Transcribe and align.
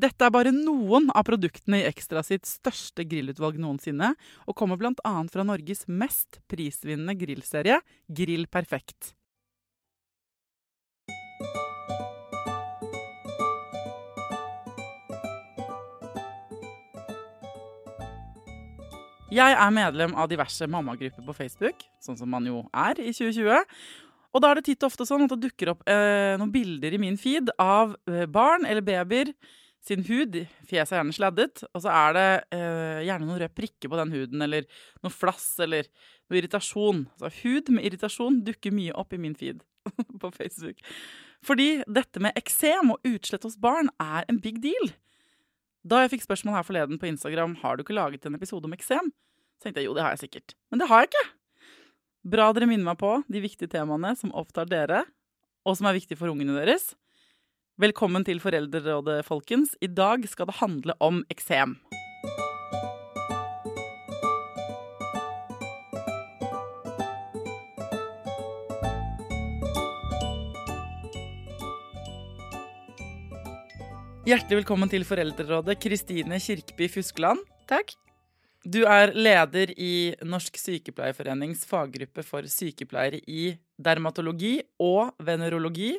Dette 0.00 0.24
er 0.24 0.32
bare 0.32 0.52
noen 0.54 1.10
av 1.12 1.26
produktene 1.28 1.82
i 1.82 1.88
Ekstra 1.88 2.22
sitt 2.24 2.46
største 2.48 3.04
grillutvalg 3.04 3.58
noensinne, 3.60 4.14
og 4.48 4.56
kommer 4.56 4.78
bl.a. 4.80 5.12
fra 5.28 5.44
Norges 5.44 5.84
mest 5.90 6.38
prisvinnende 6.48 7.12
grillserie, 7.20 7.80
Grill 8.08 8.46
Perfekt. 8.48 9.12
Jeg 19.30 19.52
er 19.52 19.70
medlem 19.74 20.16
av 20.16 20.30
diverse 20.32 20.64
mammagrupper 20.66 21.28
på 21.28 21.36
Facebook, 21.36 21.84
sånn 22.00 22.16
som 22.18 22.32
man 22.32 22.48
jo 22.48 22.64
er 22.72 22.98
i 22.98 23.12
2020. 23.12 23.68
Og 24.30 24.42
da 24.42 24.48
er 24.48 24.58
det 24.58 24.70
titt 24.70 24.82
og 24.82 24.94
ofte 24.94 25.04
sånn 25.06 25.26
at 25.26 25.34
det 25.34 25.44
dukker 25.44 25.74
opp 25.74 25.84
eh, 25.90 26.38
noen 26.40 26.54
bilder 26.54 26.94
i 26.96 27.02
min 27.02 27.18
feed 27.20 27.52
av 27.60 27.98
eh, 28.08 28.24
barn 28.30 28.64
eller 28.64 28.86
babyer 28.86 29.34
sin 29.86 30.04
hud. 30.04 30.36
Fjeset 30.68 30.94
er 30.94 31.00
gjerne 31.00 31.16
sladdet, 31.16 31.64
og 31.72 31.84
så 31.84 31.92
er 31.94 32.16
det 32.16 32.28
eh, 32.56 33.00
gjerne 33.08 33.26
noen 33.26 33.40
røde 33.40 33.56
prikker 33.56 33.92
på 33.92 33.98
den 34.00 34.14
huden, 34.14 34.44
eller 34.44 34.68
noe 35.04 35.14
flass 35.14 35.54
eller 35.64 35.88
noe 36.28 36.40
irritasjon. 36.40 37.06
Så 37.20 37.32
hud 37.40 37.72
med 37.74 37.88
irritasjon 37.88 38.42
dukker 38.46 38.74
mye 38.76 38.94
opp 39.00 39.16
i 39.16 39.20
min 39.22 39.36
feed 39.38 39.64
på 40.22 40.32
Facebook. 40.36 40.80
Fordi 41.46 41.80
dette 41.88 42.20
med 42.20 42.36
eksem 42.36 42.92
og 42.92 43.08
utslett 43.08 43.46
hos 43.48 43.56
barn 43.60 43.88
er 44.02 44.28
en 44.28 44.40
big 44.42 44.60
deal. 44.64 44.92
Da 45.80 46.02
jeg 46.02 46.12
fikk 46.12 46.26
spørsmål 46.26 46.58
her 46.58 46.66
forleden 46.68 47.00
på 47.00 47.08
Instagram 47.08 47.56
har 47.62 47.76
du 47.76 47.84
ikke 47.84 47.96
laget 47.96 48.26
en 48.28 48.36
episode 48.36 48.68
om 48.68 48.76
eksem, 48.76 49.08
så 49.56 49.64
tenkte 49.64 49.80
jeg 49.80 49.88
jo, 49.88 49.94
det 49.96 50.04
har 50.04 50.12
jeg 50.12 50.26
sikkert. 50.26 50.54
Men 50.68 50.82
det 50.82 50.90
har 50.90 51.04
jeg 51.04 51.12
ikke. 51.12 51.28
Bra 52.36 52.50
dere 52.52 52.68
minner 52.68 52.84
meg 52.90 52.98
på 53.00 53.14
de 53.32 53.40
viktige 53.40 53.72
temaene 53.72 54.12
som 54.20 54.32
opptar 54.36 54.68
dere, 54.68 55.06
og 55.64 55.76
som 55.76 55.88
er 55.88 55.96
viktige 55.96 56.20
for 56.20 56.32
ungene 56.32 56.56
deres. 56.58 56.90
Velkommen 57.80 58.20
til 58.26 58.36
Foreldrerådet, 58.42 59.22
folkens. 59.24 59.70
I 59.80 59.88
dag 59.88 60.26
skal 60.28 60.50
det 60.50 60.58
handle 60.58 60.92
om 61.00 61.22
eksem. 61.32 61.78
Hjertelig 74.28 74.58
velkommen 74.58 74.92
til 74.92 75.06
Foreldrerådet, 75.08 75.78
Kristine 75.80 76.36
Kirkeby 76.36 76.90
Fuskeland. 76.92 77.40
Takk. 77.70 77.96
Du 78.60 78.82
er 78.84 79.14
leder 79.16 79.72
i 79.72 80.12
Norsk 80.20 80.60
Sykepleierforenings 80.60 81.64
faggruppe 81.64 82.28
for 82.28 82.44
sykepleiere 82.44 83.24
i 83.24 83.54
dermatologi 83.80 84.58
og 84.76 85.16
venerologi. 85.16 85.94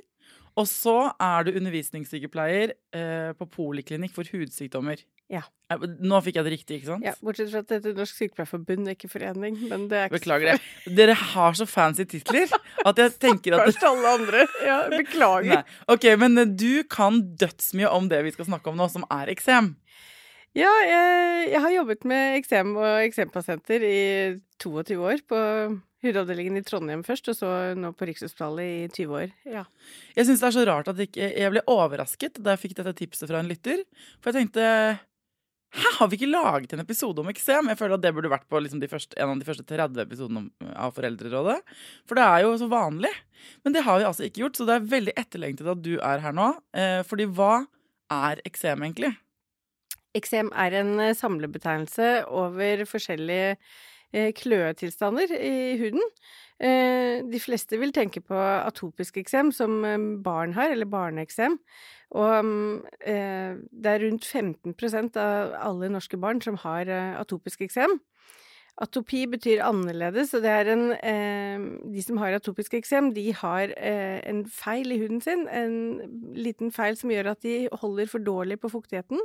Og 0.60 0.68
så 0.68 0.96
er 1.16 1.48
du 1.48 1.54
undervisningssykepleier 1.56 2.74
eh, 2.98 3.32
på 3.40 3.48
poliklinikk 3.54 4.14
for 4.16 4.28
hudsykdommer. 4.28 5.00
Ja. 5.32 5.46
Eh, 5.72 5.86
Nå 6.04 6.20
fikk 6.26 6.40
jeg 6.40 6.48
det 6.48 6.54
riktig, 6.54 6.80
ikke 6.82 6.90
sant? 6.90 7.06
Ja, 7.08 7.14
Bortsett 7.24 7.54
fra 7.54 7.62
at 7.64 7.70
det 7.70 7.78
heter 7.80 7.96
Norsk 8.02 8.18
Sykepleierforbund, 8.20 8.90
ikke 8.92 9.10
forening. 9.12 9.60
Men 9.72 9.86
det 9.92 10.00
er 10.00 10.10
ikke 10.10 10.20
Beklager 10.20 10.52
det. 10.52 10.96
Dere 10.98 11.16
har 11.16 11.56
så 11.60 11.68
fancy 11.70 12.04
titler 12.12 12.52
at 12.52 13.00
jeg 13.00 13.16
tenker 13.24 13.56
at 13.56 13.70
Kanskje 13.70 13.92
alle 13.94 14.16
andre. 14.20 14.48
Ja, 14.68 14.80
beklager. 14.92 15.62
Nei. 15.62 15.80
Ok, 15.96 16.10
men 16.20 16.42
du 16.60 16.84
kan 16.92 17.22
dødsmye 17.40 17.94
om 17.96 18.12
det 18.12 18.24
vi 18.28 18.36
skal 18.36 18.52
snakke 18.52 18.74
om 18.74 18.82
nå, 18.82 18.90
som 18.92 19.08
er 19.14 19.32
eksem. 19.32 19.76
Ja, 20.58 20.72
jeg, 20.84 21.46
jeg 21.54 21.62
har 21.64 21.72
jobbet 21.78 22.04
med 22.12 22.36
eksem 22.36 22.74
og 22.76 23.06
eksempasienter 23.06 23.86
i 23.88 24.00
22 24.60 24.98
år. 25.00 25.22
På 25.24 25.40
hudavdelingen 26.02 26.58
i 26.58 26.64
Trondheim 26.66 27.04
først, 27.06 27.30
og 27.32 27.38
så 27.38 27.52
nå 27.78 27.94
på 27.96 28.08
Rikshospitalet 28.10 28.66
i 28.66 28.90
20 28.90 29.16
år. 29.20 29.32
Ja. 29.48 29.64
Jeg 30.18 30.28
syns 30.28 30.42
det 30.42 30.50
er 30.50 30.58
så 30.58 30.66
rart 30.68 30.92
at 30.92 31.00
ikke, 31.06 31.30
jeg 31.30 31.54
ble 31.54 31.64
overrasket 31.72 32.42
da 32.42 32.56
jeg 32.56 32.64
fikk 32.66 32.76
dette 32.82 32.96
tipset 33.00 33.32
fra 33.32 33.40
en 33.40 33.52
lytter. 33.52 33.86
For 34.20 34.32
jeg 34.32 34.42
tenkte 34.42 34.68
Hæ, 35.72 35.88
har 36.02 36.10
vi 36.12 36.18
ikke 36.18 36.28
laget 36.28 36.74
en 36.76 36.84
episode 36.84 37.24
om 37.24 37.30
eksem? 37.32 37.70
Jeg 37.72 37.80
føler 37.80 37.96
at 37.96 38.04
det 38.04 38.10
burde 38.12 38.32
vært 38.34 38.50
på 38.52 38.60
liksom 38.60 38.82
første, 38.92 39.16
en 39.16 39.30
av 39.32 39.38
de 39.40 39.46
første 39.48 39.64
30 39.64 40.02
episodene 40.04 40.74
av 40.76 40.92
Foreldrerådet. 40.98 41.62
For 42.04 42.20
det 42.20 42.26
er 42.28 42.44
jo 42.44 42.58
så 42.60 42.68
vanlig. 42.68 43.12
Men 43.64 43.78
det 43.78 43.86
har 43.86 44.02
vi 44.02 44.10
altså 44.10 44.28
ikke 44.28 44.44
gjort, 44.44 44.60
så 44.60 44.68
det 44.68 44.76
er 44.76 44.90
veldig 44.98 45.14
etterlengtet 45.16 45.72
at 45.72 45.86
du 45.86 45.94
er 45.96 46.26
her 46.26 46.36
nå. 46.36 46.50
Eh, 46.76 47.00
fordi 47.08 47.30
hva 47.32 47.62
er 48.12 48.44
eksem 48.52 48.84
egentlig? 48.84 49.14
Eksem 50.18 50.52
er 50.60 50.76
en 50.82 51.00
eh, 51.00 51.16
samlebetegnelse 51.16 52.26
over 52.28 52.84
forskjellige 52.90 53.56
eh, 54.12 54.32
kløetilstander 54.36 55.32
i 55.38 55.78
huden. 55.80 56.04
Eh, 56.60 57.24
De 57.32 57.40
fleste 57.40 57.80
vil 57.80 57.94
tenke 57.96 58.20
på 58.22 58.36
atopisk 58.36 59.22
eksem, 59.22 59.54
som 59.56 59.82
barn 60.24 60.54
har, 60.58 60.72
eller 60.72 60.90
barneeksem. 60.90 61.60
Og 62.12 62.46
mm, 62.46 62.82
det 63.72 63.88
er 63.88 64.02
rundt 64.04 64.26
15% 64.28 65.16
av 65.16 65.54
alle 65.56 65.88
norske 65.94 66.18
barn 66.20 66.42
som 66.44 66.58
har 66.60 66.92
atopisk 66.92 67.62
eksem. 67.64 68.02
Atopi 68.84 69.22
betyr 69.32 69.64
annerledes, 69.64 70.34
og 70.36 70.44
det 70.44 70.52
er 70.52 70.72
en 70.74 70.84
De 71.94 72.04
som 72.04 72.20
har 72.20 72.36
atopisk 72.36 72.74
eksem, 72.74 73.14
de 73.16 73.32
har 73.32 73.72
en 73.80 74.44
feil 74.44 74.92
i 74.92 75.00
huden 75.00 75.24
sin. 75.24 75.48
En 75.48 76.36
liten 76.36 76.72
feil 76.72 77.00
som 77.00 77.16
gjør 77.16 77.32
at 77.32 77.48
de 77.48 77.70
holder 77.72 78.12
for 78.12 78.20
dårlig 78.20 78.60
på 78.60 78.74
fuktigheten, 78.76 79.24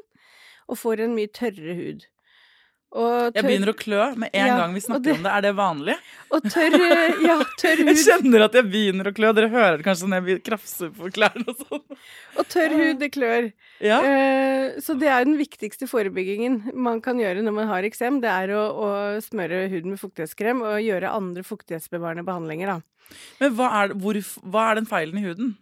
og 0.68 0.78
får 0.80 1.04
en 1.06 1.14
mye 1.16 1.30
tørrere 1.32 1.74
hud. 1.78 2.06
Og 2.96 3.34
Jeg 3.34 3.44
begynner 3.44 3.68
å 3.72 3.76
klø 3.76 4.04
med 4.16 4.30
en 4.32 4.46
Ja, 4.46 4.56
gang 4.60 4.72
vi 4.72 4.80
snakker 4.80 5.02
det- 5.04 5.16
om 5.18 5.22
det. 5.26 5.32
Er 5.36 5.40
det 5.42 5.50
vanlig? 5.58 5.96
Og 6.32 6.42
tørr, 6.46 6.76
ja, 7.26 7.34
tørr 7.60 7.80
Jeg 7.84 7.96
hud 7.98 8.04
kjenner 8.06 8.44
at 8.46 8.54
jeg 8.56 8.64
begynner 8.70 9.10
å 9.10 9.12
klø. 9.12 9.32
Dere 9.36 9.50
hører 9.52 9.82
kanskje 9.84 10.08
når 10.08 10.30
jeg 10.30 10.42
krafser 10.46 10.92
på 10.94 11.10
klærne 11.12 11.44
og 11.50 11.56
sånn. 11.66 11.82
Og 12.38 12.48
tørr 12.48 12.72
hud, 12.78 12.98
det 13.02 13.10
klør. 13.12 13.50
Ja. 13.84 13.98
Eh, 14.00 14.78
så 14.80 14.96
det 14.96 15.10
er 15.12 15.26
den 15.26 15.36
viktigste 15.36 15.90
forebyggingen 15.90 16.72
man 16.78 17.02
kan 17.04 17.18
gjøre 17.20 17.42
når 17.44 17.52
man 17.58 17.68
har 17.68 17.82
eksem. 17.90 18.22
Det 18.22 18.30
er 18.32 18.54
å, 18.56 18.64
å 18.72 18.88
smøre 19.20 19.66
huden 19.68 19.92
med 19.92 20.00
fuktighetskrem 20.00 20.62
og 20.64 20.78
gjøre 20.80 21.12
andre 21.12 21.42
fuktighetsbevarende 21.44 22.24
behandlinger, 22.24 22.78
da. 22.78 22.80
Men 23.40 23.52
hva 23.58 23.68
er, 23.82 23.94
hvor, 24.00 24.18
hva 24.46 24.70
er 24.70 24.80
den 24.80 24.88
feilen 24.88 25.20
i 25.20 25.26
huden? 25.26 25.54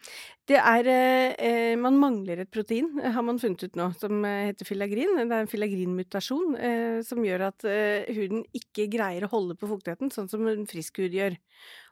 Det 0.44 0.58
er 0.61 0.88
eh, 0.91 1.75
Man 1.81 1.96
mangler 1.96 2.43
et 2.43 2.50
protein, 2.52 2.91
har 3.00 3.25
man 3.25 3.38
funnet 3.41 3.64
ut 3.64 3.79
nå, 3.81 3.87
som 3.96 4.19
eh, 4.29 4.50
heter 4.50 4.69
filagrin. 4.69 5.14
Det 5.17 5.25
er 5.25 5.44
en 5.46 5.49
filagrinmutasjon 5.49 6.58
eh, 6.58 6.99
som 7.06 7.25
gjør 7.25 7.46
at 7.49 7.64
eh, 7.69 8.11
huden 8.12 8.44
ikke 8.56 8.91
greier 8.93 9.25
å 9.25 9.32
holde 9.32 9.56
på 9.56 9.70
fuktigheten, 9.70 10.12
sånn 10.12 10.29
som 10.29 10.44
en 10.50 10.69
frisk 10.69 11.00
hud 11.00 11.17
gjør. 11.17 11.38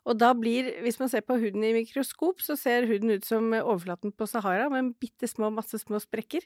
Og 0.04 0.18
da 0.20 0.32
blir, 0.36 0.68
hvis 0.84 1.00
man 1.00 1.08
ser 1.08 1.24
på 1.24 1.38
huden 1.40 1.64
i 1.64 1.72
mikroskop, 1.78 2.44
så 2.44 2.58
ser 2.60 2.88
huden 2.90 3.14
ut 3.14 3.24
som 3.24 3.48
overflaten 3.54 4.12
på 4.12 4.28
Sahara, 4.28 4.68
med 4.72 4.92
bitte 5.00 5.30
små, 5.30 5.48
masse 5.54 5.80
små 5.80 6.02
sprekker. 6.02 6.44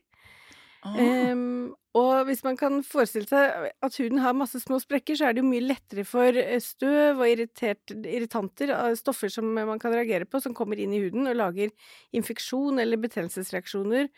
Ehm, 0.94 1.74
og 1.96 2.26
hvis 2.28 2.42
man 2.44 2.58
kan 2.60 2.80
forestille 2.84 3.28
seg 3.28 3.70
at 3.82 3.98
huden 4.00 4.20
har 4.20 4.36
masse 4.36 4.60
små 4.62 4.78
sprekker, 4.82 5.16
så 5.16 5.28
er 5.28 5.36
det 5.36 5.42
jo 5.42 5.48
mye 5.48 5.64
lettere 5.64 6.04
for 6.08 6.36
eh, 6.40 6.60
støv 6.62 7.22
og 7.22 7.28
irritert, 7.30 7.94
irritanter, 7.96 8.72
stoffer 8.98 9.32
som 9.32 9.48
man 9.56 9.80
kan 9.82 9.94
reagere 9.96 10.28
på, 10.28 10.40
som 10.44 10.54
kommer 10.56 10.78
inn 10.80 10.94
i 10.94 11.02
huden 11.06 11.30
og 11.30 11.38
lager 11.38 11.72
infeksjon 12.16 12.82
eller 12.82 13.00
betennelsesreaksjoner 13.00 14.10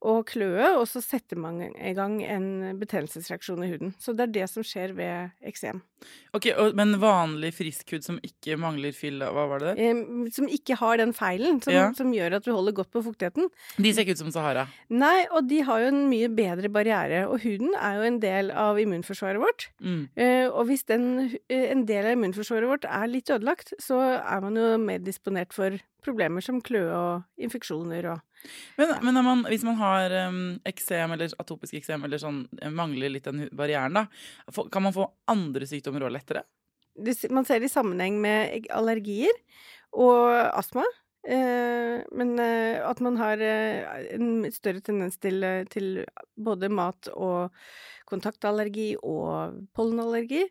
og 0.00 0.22
kløe, 0.30 0.78
og 0.78 0.86
så 0.88 1.02
setter 1.04 1.36
man 1.36 1.58
i 1.76 1.92
gang 1.96 2.14
en 2.24 2.78
betennelsesreaksjon 2.80 3.64
i 3.66 3.68
huden. 3.68 3.90
Så 4.00 4.14
det 4.16 4.28
er 4.28 4.32
det 4.38 4.46
som 4.48 4.64
skjer 4.64 4.94
ved 4.96 5.34
eksem. 5.44 5.82
Ok, 6.32 6.46
og, 6.56 6.74
Men 6.78 6.94
vanlig 7.02 7.50
frisk 7.52 7.92
hud 7.92 8.06
som 8.06 8.16
ikke 8.24 8.56
mangler 8.56 8.94
fyll, 8.96 9.20
hva 9.20 9.44
var 9.50 9.60
det? 9.60 9.74
Em, 9.84 10.24
som 10.32 10.48
ikke 10.48 10.78
har 10.80 10.96
den 10.96 11.12
feilen 11.12 11.60
som, 11.60 11.74
Ja. 11.74 11.90
som 11.92 12.14
gjør 12.16 12.38
at 12.38 12.44
du 12.44 12.52
holder 12.52 12.72
godt 12.72 12.90
på 12.90 13.02
fuktigheten. 13.04 13.50
De 13.76 13.92
ser 13.92 14.06
ikke 14.06 14.16
ut 14.16 14.22
som 14.24 14.32
Sahara. 14.32 14.66
Nei, 14.88 15.26
og 15.30 15.48
de 15.48 15.60
har 15.68 15.80
jo 15.84 15.92
en 15.92 16.08
mye 16.08 16.28
bedre 16.32 16.72
barriere, 16.72 17.26
og 17.28 17.42
huden 17.44 17.74
er 17.76 18.00
jo 18.00 18.08
en 18.08 18.20
del 18.20 18.50
av 18.50 18.80
immunforsvaret 18.80 19.40
vårt. 19.42 19.68
Mm. 19.84 20.08
Eh, 20.16 20.48
og 20.48 20.64
hvis 20.70 20.86
den, 20.88 21.36
eh, 21.50 21.70
en 21.70 21.84
del 21.84 22.06
av 22.06 22.16
immunforsvaret 22.16 22.68
vårt 22.72 22.88
er 22.88 23.06
litt 23.06 23.28
ødelagt, 23.28 23.74
så 23.78 24.00
er 24.24 24.40
man 24.40 24.56
jo 24.56 24.78
mer 24.78 24.98
disponert 25.04 25.52
for 25.52 25.76
problemer 26.00 26.40
som 26.42 26.62
kløe 26.62 26.88
og 26.88 27.24
infeksjoner 27.38 28.06
og 28.14 28.20
Men, 28.78 28.94
men 29.04 29.20
man, 29.24 29.44
hvis 29.50 29.64
man 29.66 29.76
har 29.80 30.14
um, 30.30 30.40
eksem 30.68 31.12
eller 31.16 31.34
atopisk 31.42 31.76
eksem 31.80 32.06
eller 32.06 32.20
sånn, 32.22 32.44
eh, 32.60 32.72
mangler 32.72 33.12
litt 33.12 33.28
den 33.28 33.48
barrieren, 33.56 33.98
da, 33.98 34.06
kan 34.72 34.86
man 34.86 34.96
få 34.96 35.10
andre 35.30 35.68
sykdommer 35.68 36.08
òg 36.08 36.16
lettere? 36.16 36.46
Man 37.30 37.46
ser 37.48 37.60
det 37.60 37.70
i 37.70 37.72
sammenheng 37.72 38.18
med 38.20 38.66
allergier 38.74 39.36
og 39.92 40.32
astma. 40.50 40.84
Eh, 41.28 42.00
men 42.16 42.38
eh, 42.40 42.80
at 42.80 43.00
man 43.04 43.18
har 43.20 43.40
eh, 43.44 44.06
en 44.16 44.46
større 44.52 44.80
tendens 44.80 45.18
til, 45.20 45.44
til 45.68 46.04
både 46.36 46.70
mat- 46.72 47.10
og 47.12 47.52
kontaktallergi 48.08 48.94
og 49.02 49.60
pollenallergi. 49.76 50.46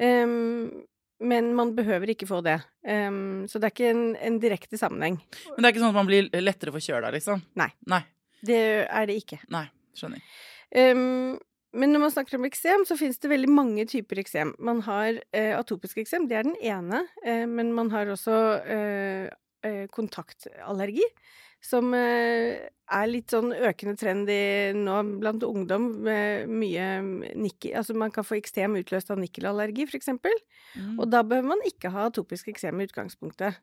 Em, 0.00 0.82
men 1.20 1.52
man 1.56 1.74
behøver 1.76 2.14
ikke 2.14 2.28
få 2.28 2.40
det. 2.44 2.58
Um, 2.86 3.44
så 3.50 3.60
det 3.60 3.68
er 3.68 3.74
ikke 3.74 3.92
en, 3.92 4.06
en 4.16 4.38
direkte 4.42 4.80
sammenheng. 4.80 5.20
Men 5.52 5.60
det 5.60 5.68
er 5.68 5.74
ikke 5.74 5.84
sånn 5.84 5.92
at 5.92 6.00
man 6.00 6.08
blir 6.08 6.30
lettere 6.40 6.74
forkjøla, 6.74 7.12
liksom? 7.16 7.44
Nei. 7.60 7.68
Nei. 7.92 8.02
Det 8.46 8.62
er 8.86 9.08
det 9.10 9.20
ikke. 9.20 9.40
Nei. 9.52 9.66
Skjønner. 9.96 10.24
Um, 10.70 11.38
men 11.76 11.92
når 11.94 12.02
man 12.02 12.12
snakker 12.14 12.38
om 12.38 12.46
eksem, 12.48 12.82
så 12.86 12.96
finnes 12.98 13.20
det 13.22 13.30
veldig 13.30 13.50
mange 13.52 13.84
typer 13.90 14.18
eksem. 14.22 14.54
Man 14.58 14.80
har 14.88 15.20
eh, 15.36 15.52
atopisk 15.54 16.00
eksem, 16.02 16.26
det 16.30 16.40
er 16.40 16.48
den 16.48 16.56
ene, 16.58 17.04
eh, 17.22 17.44
men 17.46 17.70
man 17.76 17.92
har 17.92 18.10
også 18.10 18.38
eh, 18.74 19.28
eh, 19.66 19.84
kontaktallergi, 19.94 21.06
som 21.64 21.94
eh, 21.94 22.68
er 22.90 23.08
litt 23.10 23.32
sånn 23.32 23.52
økende 23.52 23.96
trend 24.00 24.30
i, 24.32 24.72
nå 24.74 24.96
blant 25.20 25.44
ungdom 25.46 25.90
med 26.06 26.50
mye 26.50 26.86
nikkel 27.38 27.76
Altså 27.78 27.94
man 27.94 28.12
kan 28.14 28.26
få 28.26 28.38
eksem 28.40 28.78
utløst 28.80 29.12
av 29.12 29.20
nikkelallergi, 29.20 29.86
for 29.90 30.00
eksempel. 30.00 30.34
Mm. 30.74 30.96
Og 30.98 31.10
da 31.12 31.22
behøver 31.26 31.52
man 31.52 31.66
ikke 31.68 31.92
ha 31.94 32.08
atopisk 32.08 32.50
eksem 32.52 32.80
i 32.80 32.88
utgangspunktet. 32.88 33.60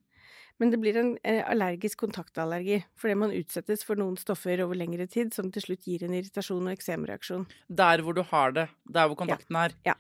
Men 0.58 0.72
det 0.74 0.80
blir 0.82 0.98
en 0.98 1.12
eh, 1.28 1.44
allergisk 1.46 2.02
kontaktallergi 2.02 2.80
fordi 2.98 3.18
man 3.22 3.34
utsettes 3.36 3.84
for 3.86 4.00
noen 4.00 4.18
stoffer 4.18 4.64
over 4.64 4.78
lengre 4.80 5.06
tid 5.10 5.36
som 5.36 5.52
til 5.54 5.68
slutt 5.68 5.86
gir 5.86 6.06
en 6.06 6.16
irritasjon 6.18 6.66
og 6.66 6.74
eksemreaksjon. 6.74 7.46
Der 7.70 8.02
hvor 8.06 8.18
du 8.18 8.24
har 8.26 8.56
det. 8.56 8.68
Der 8.90 9.10
hvor 9.10 9.20
kontakten 9.20 9.60
er. 9.60 9.76
Ja. 9.86 9.98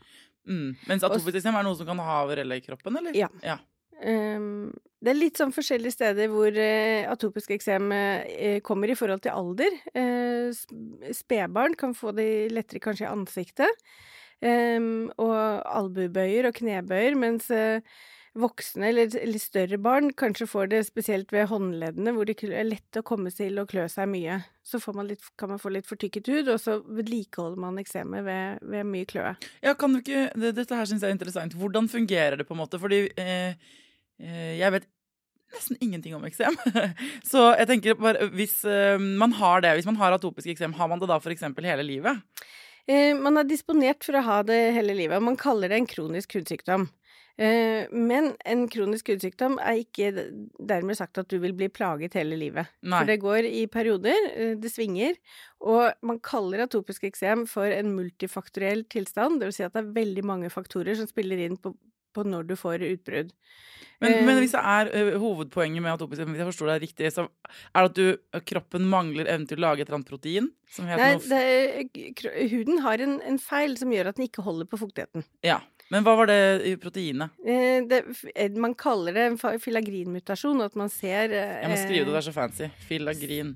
Mm. 0.48 0.78
Mens 0.88 1.06
atopisk 1.06 1.42
eksem 1.42 1.58
er 1.60 1.66
noe 1.68 1.78
som 1.78 1.90
kan 1.90 2.02
ha 2.02 2.22
over 2.24 2.42
hele 2.42 2.58
kroppen, 2.64 2.98
eller? 3.02 3.18
Ja. 3.18 3.30
ja. 3.44 3.60
Ehm, 4.06 4.74
det 5.02 5.14
er 5.14 5.18
litt 5.18 5.40
sånn 5.40 5.54
forskjellige 5.54 5.94
steder 5.94 6.30
hvor 6.32 6.54
eh, 6.58 7.06
atopisk 7.10 7.54
eksem 7.54 7.92
eh, 7.94 8.60
kommer 8.66 8.90
i 8.90 8.98
forhold 8.98 9.24
til 9.26 9.34
alder. 9.34 9.80
Eh, 9.94 11.14
Spedbarn 11.14 11.78
kan 11.78 11.96
få 11.98 12.14
det 12.18 12.50
lettere 12.54 12.82
kanskje 12.84 13.06
i 13.06 13.12
ansiktet, 13.12 13.88
ehm, 14.42 15.10
og 15.22 15.38
albuebøyer 15.38 16.50
og 16.50 16.58
knebøyer, 16.58 17.18
mens 17.20 17.52
voksne 18.38 18.92
eller 18.92 19.14
litt 19.26 19.42
større 19.42 19.80
barn 19.82 20.12
kanskje 20.18 20.48
får 20.50 20.70
det 20.72 20.82
spesielt 20.88 21.32
ved 21.34 21.48
håndleddene, 21.50 22.14
hvor 22.14 22.28
det 22.28 22.38
er 22.46 22.68
lett 22.68 23.00
å 23.00 23.06
komme 23.06 23.32
til 23.34 23.58
og 23.62 23.70
klø 23.72 23.88
seg 23.90 24.10
mye. 24.12 24.40
Så 24.68 24.82
man 24.94 25.10
litt, 25.10 25.24
kan 25.40 25.50
man 25.50 25.62
få 25.62 25.72
litt 25.74 25.90
fortykket 25.90 26.30
hud, 26.30 26.52
og 26.54 26.62
så 26.62 26.78
vedlikeholder 26.86 27.62
man 27.64 27.82
eksemet 27.82 28.26
ved, 28.28 28.62
ved 28.62 28.88
mye 28.90 29.10
kløe. 29.10 29.34
Ja, 29.66 29.74
kan 29.74 29.96
du 29.96 30.02
ikke 30.04 30.28
det, 30.36 30.54
Dette 30.60 30.78
her 30.78 30.90
syns 30.90 31.06
jeg 31.06 31.10
er 31.10 31.18
interessant. 31.18 31.58
Hvordan 31.58 31.90
fungerer 31.92 32.38
det, 32.38 32.48
på 32.48 32.56
en 32.56 32.62
måte? 32.62 32.82
Fordi 32.82 33.06
eh, 33.18 33.58
jeg 34.18 34.74
vet 34.74 34.88
nesten 35.54 35.80
ingenting 35.80 36.16
om 36.18 36.26
eksem. 36.28 36.56
Så 37.32 37.50
jeg 37.56 37.70
tenker 37.70 38.00
bare 38.00 38.30
hvis 38.36 38.60
eh, 38.68 38.98
man 39.00 39.36
har 39.40 39.64
det, 39.64 39.76
hvis 39.78 39.90
man 39.90 40.00
har 40.02 40.16
atopisk 40.16 40.52
eksem, 40.54 40.76
har 40.78 40.92
man 40.92 41.02
det 41.02 41.10
da 41.10 41.20
f.eks. 41.22 41.46
hele 41.48 41.86
livet? 41.86 42.24
Eh, 42.88 43.14
man 43.18 43.40
er 43.40 43.48
disponert 43.48 44.06
for 44.08 44.18
å 44.18 44.26
ha 44.28 44.42
det 44.48 44.60
hele 44.78 44.96
livet, 44.98 45.20
og 45.20 45.28
man 45.28 45.40
kaller 45.40 45.72
det 45.72 45.82
en 45.82 45.90
kronisk 45.90 46.38
hudsykdom. 46.40 46.88
Eh, 47.38 47.86
men 47.94 48.32
en 48.50 48.64
kronisk 48.74 49.12
hudsykdom 49.12 49.60
er 49.62 49.84
ikke 49.84 50.10
dermed 50.58 50.98
sagt 50.98 51.20
at 51.22 51.28
du 51.30 51.36
vil 51.44 51.54
bli 51.58 51.68
plaget 51.70 52.16
hele 52.18 52.40
livet. 52.40 52.72
Nei. 52.82 53.02
For 53.02 53.12
det 53.12 53.20
går 53.22 53.50
i 53.50 53.66
perioder, 53.70 54.30
eh, 54.34 54.56
det 54.58 54.72
svinger, 54.74 55.20
og 55.62 56.00
man 56.02 56.22
kaller 56.24 56.66
atopisk 56.66 57.06
eksem 57.10 57.46
for 57.50 57.70
en 57.70 57.94
multifaktoriell 57.94 58.88
tilstand, 58.90 59.42
det 59.42 59.52
vil 59.52 59.60
si 59.60 59.68
at 59.68 59.76
det 59.76 59.84
er 59.84 59.94
veldig 60.00 60.26
mange 60.26 60.50
faktorer 60.54 60.98
som 60.98 61.10
spiller 61.10 61.44
inn 61.46 61.60
på, 61.62 61.76
på 62.18 62.26
når 62.28 62.50
du 62.50 62.58
får 62.60 62.86
utbrudd. 62.90 63.34
Men, 63.98 64.14
Eh, 64.14 64.26
men 64.26 64.38
hvis 64.38 64.54
det 64.54 64.62
er 64.62 64.90
ø, 64.94 65.18
hovedpoenget 65.18 65.82
med 65.82 65.96
atopisk 65.96 66.22
hvis 66.22 66.38
jeg 66.38 66.50
forstår 66.52 66.70
deg 66.70 66.84
riktig, 66.84 67.10
så 67.16 67.24
er 67.74 67.88
det 67.88 67.90
at 67.90 67.96
du, 67.98 68.42
kroppen 68.46 68.86
mangler 68.92 69.26
evnen 69.26 69.48
til 69.50 69.58
å 69.58 69.64
lage 69.64 69.82
et 69.82 69.88
eller 69.88 69.98
annet 69.98 70.12
protein? 70.12 70.52
Nei, 70.86 71.08
er, 71.34 72.52
huden 72.52 72.84
har 72.86 73.02
en, 73.02 73.18
en 73.26 73.40
feil 73.42 73.74
som 73.80 73.94
gjør 73.94 74.12
at 74.12 74.20
den 74.20 74.28
ikke 74.28 74.46
holder 74.46 74.70
på 74.70 74.78
fuktigheten. 74.84 75.26
Ja. 75.46 75.64
Men 75.94 76.04
hva 76.04 76.18
var 76.20 76.28
det 76.28 76.40
i 76.68 76.74
proteinet? 76.80 77.34
Eh, 77.48 77.80
det, 77.88 78.02
eh, 78.36 78.58
man 78.60 78.76
kaller 78.78 79.16
det 79.16 79.24
en 79.32 79.38
filagrinmutasjon, 79.40 80.60
at 80.66 80.76
man 80.78 80.92
ser 80.92 81.32
eh, 81.32 81.62
Jeg 81.64 81.72
må 81.72 81.80
skrive 81.80 82.04
det, 82.04 82.12
det 82.12 82.20
er 82.20 82.28
så 82.28 82.36
fancy. 82.36 82.70
Filagrin. 82.90 83.56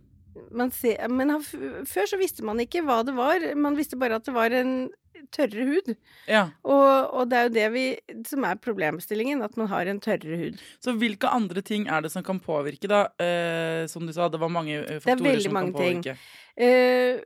Man 0.51 0.72
ser, 0.72 0.98
Men 1.12 1.33
før 1.42 2.10
så 2.10 2.18
visste 2.19 2.44
man 2.48 2.60
ikke 2.63 2.83
hva 2.86 3.01
det 3.07 3.16
var, 3.18 3.44
man 3.56 3.78
visste 3.80 4.00
bare 4.00 4.19
at 4.19 4.25
det 4.28 4.33
var 4.36 4.54
en 4.56 4.89
tørrere 5.31 5.66
hud. 5.68 5.89
Ja. 6.30 6.44
Og, 6.66 7.13
og 7.13 7.30
det 7.30 7.38
er 7.38 7.48
jo 7.48 7.54
det 7.56 7.66
vi, 7.75 7.83
som 8.28 8.45
er 8.48 8.60
problemstillingen, 8.62 9.44
at 9.45 9.57
man 9.60 9.69
har 9.72 9.89
en 9.92 10.00
tørrere 10.01 10.39
hud. 10.39 10.62
Så 10.83 10.95
hvilke 10.98 11.30
andre 11.30 11.62
ting 11.66 11.88
er 11.92 12.02
det 12.06 12.11
som 12.14 12.26
kan 12.26 12.40
påvirke, 12.42 12.90
da? 12.90 13.04
Eh, 13.21 13.85
som 13.92 14.07
du 14.07 14.14
sa, 14.16 14.30
det 14.31 14.42
var 14.42 14.52
mange 14.54 14.80
faktorer 14.81 15.04
faktorer 15.04 15.19
kan 15.38 15.44
som 15.44 15.54
Det 15.54 15.59
kan 15.59 15.73
veldig 15.73 15.76
påvirke. 15.76 16.16
ting. 16.16 17.21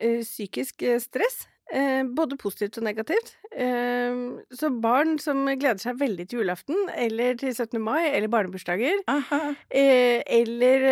eh, 0.00 0.20
psykisk 0.22 0.82
eh, 0.82 1.00
stress. 1.02 1.46
Eh, 1.68 2.04
både 2.16 2.36
positivt 2.40 2.78
og 2.80 2.84
negativt. 2.86 3.34
Eh, 3.52 4.20
så 4.56 4.70
barn 4.80 5.18
som 5.20 5.42
gleder 5.44 5.80
seg 5.82 5.98
veldig 6.00 6.28
til 6.28 6.40
julaften, 6.40 6.78
eller 6.96 7.36
til 7.40 7.52
17. 7.52 7.80
mai, 7.82 8.08
eller 8.08 8.30
barnebursdager, 8.32 9.02
eh, 9.70 10.22
eller 10.24 10.88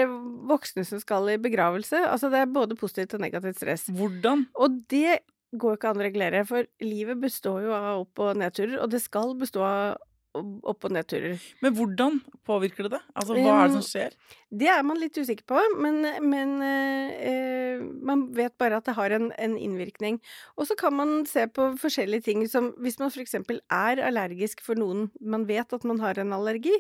voksne 0.51 0.85
som 0.85 1.01
skal 1.01 1.31
i 1.33 1.39
begravelse. 1.41 2.03
Altså 2.05 2.31
det 2.33 2.43
er 2.43 2.53
både 2.53 2.77
positivt 2.77 3.15
og 3.17 3.25
negativt 3.25 3.57
stress. 3.63 3.89
Hvordan? 3.89 4.47
Og 4.55 4.83
det 4.93 5.21
går 5.57 5.79
ikke 5.79 5.89
an 5.89 6.03
å 6.03 6.05
regulere, 6.05 6.45
for 6.45 6.69
livet 6.85 7.21
består 7.23 7.63
jo 7.65 7.73
av 7.73 8.03
opp- 8.03 8.21
og 8.21 8.37
nedturer, 8.37 8.77
og 8.83 8.91
det 8.93 9.01
skal 9.01 9.33
bestå 9.39 9.65
av 9.65 9.97
opp- 10.41 10.87
og 10.87 10.95
nedturer. 10.95 11.41
Men 11.65 11.75
hvordan 11.77 12.21
påvirker 12.47 12.87
det 12.87 12.97
det? 12.97 13.03
Altså, 13.15 13.35
hva 13.35 13.55
er 13.55 13.69
det 13.69 13.77
Um, 13.77 13.81
som 13.81 13.87
skjer? 13.87 14.17
Det 14.51 14.69
er 14.71 14.83
man 14.87 15.01
litt 15.01 15.19
usikker 15.19 15.47
på, 15.49 15.61
men, 15.83 16.01
men 16.23 16.55
eh, 16.63 17.17
eh, 17.31 17.83
man 17.83 18.29
vet 18.37 18.55
bare 18.59 18.79
at 18.79 18.87
det 18.89 18.97
har 18.99 19.15
en, 19.17 19.31
en 19.33 19.57
innvirkning. 19.59 20.21
Og 20.57 20.69
så 20.71 20.79
kan 20.79 20.95
man 20.95 21.27
se 21.27 21.47
på 21.49 21.73
forskjellige 21.83 22.29
ting 22.29 22.47
som 22.51 22.73
hvis 22.83 23.01
man 23.03 23.11
f.eks. 23.11 23.35
er 23.35 24.03
allergisk 24.07 24.63
for 24.65 24.79
noen 24.79 25.11
man 25.21 25.47
vet 25.49 25.73
at 25.73 25.87
man 25.89 26.01
har 26.03 26.19
en 26.23 26.35
allergi, 26.37 26.75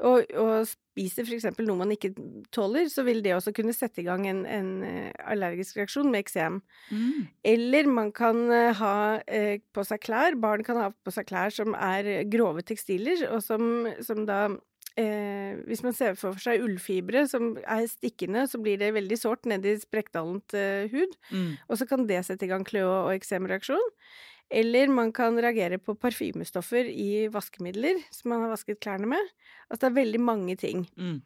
og, 0.00 0.30
og 0.40 0.66
spiser 0.70 1.26
f.eks. 1.28 1.46
noe 1.64 1.76
man 1.78 1.92
ikke 1.94 2.10
tåler, 2.54 2.88
så 2.92 3.04
vil 3.06 3.20
det 3.24 3.34
også 3.36 3.52
kunne 3.56 3.74
sette 3.76 4.00
i 4.02 4.06
gang 4.06 4.24
en, 4.30 4.42
en 4.48 4.70
eh, 4.86 5.10
allergisk 5.28 5.76
reaksjon 5.80 6.10
med 6.12 6.22
eksem. 6.24 6.60
Mm. 6.90 7.26
Eller 7.52 7.90
man 7.90 8.10
kan 8.16 8.40
eh, 8.52 8.72
ha 8.80 8.94
eh, 9.26 9.60
på 9.76 9.84
seg 9.86 10.00
klær, 10.06 10.36
barn 10.40 10.64
kan 10.66 10.80
ha 10.80 10.88
på 10.92 11.12
seg 11.14 11.28
klær 11.30 11.52
som 11.54 11.76
er 11.76 12.10
grove 12.32 12.64
tekstiler, 12.66 13.26
og 13.30 13.42
som, 13.44 13.86
som 14.04 14.24
da 14.28 14.40
eh, 14.96 15.60
Hvis 15.68 15.84
man 15.86 15.94
ser 15.96 16.16
for 16.18 16.36
seg 16.42 16.64
ullfibre 16.64 17.26
som 17.30 17.52
er 17.62 17.84
stikkende, 17.90 18.46
så 18.50 18.58
blir 18.62 18.80
det 18.80 18.92
veldig 18.96 19.18
sårt 19.20 19.46
nedi 19.48 19.76
sprekkdallent 19.84 20.56
eh, 20.58 20.88
hud, 20.92 21.14
Mm. 21.30 21.52
og 21.68 21.78
så 21.78 21.86
kan 21.86 22.08
det 22.08 22.24
sette 22.26 22.48
i 22.48 22.50
gang 22.50 22.64
kløe- 22.66 22.88
og 23.06 23.12
eksemreaksjon. 23.14 23.92
Eller 24.50 24.90
man 24.90 25.12
kan 25.14 25.38
reagere 25.38 25.78
på 25.78 25.94
parfymestoffer 25.94 26.88
i 26.90 27.28
vaskemidler 27.30 28.00
som 28.10 28.32
man 28.32 28.44
har 28.44 28.50
vasket 28.54 28.80
klærne 28.82 29.06
med. 29.12 29.30
Altså 29.68 29.84
det 29.86 29.90
er 29.92 30.00
veldig 30.00 30.22
mange 30.26 30.56
ting. 30.58 30.82
Mm. 30.98 31.20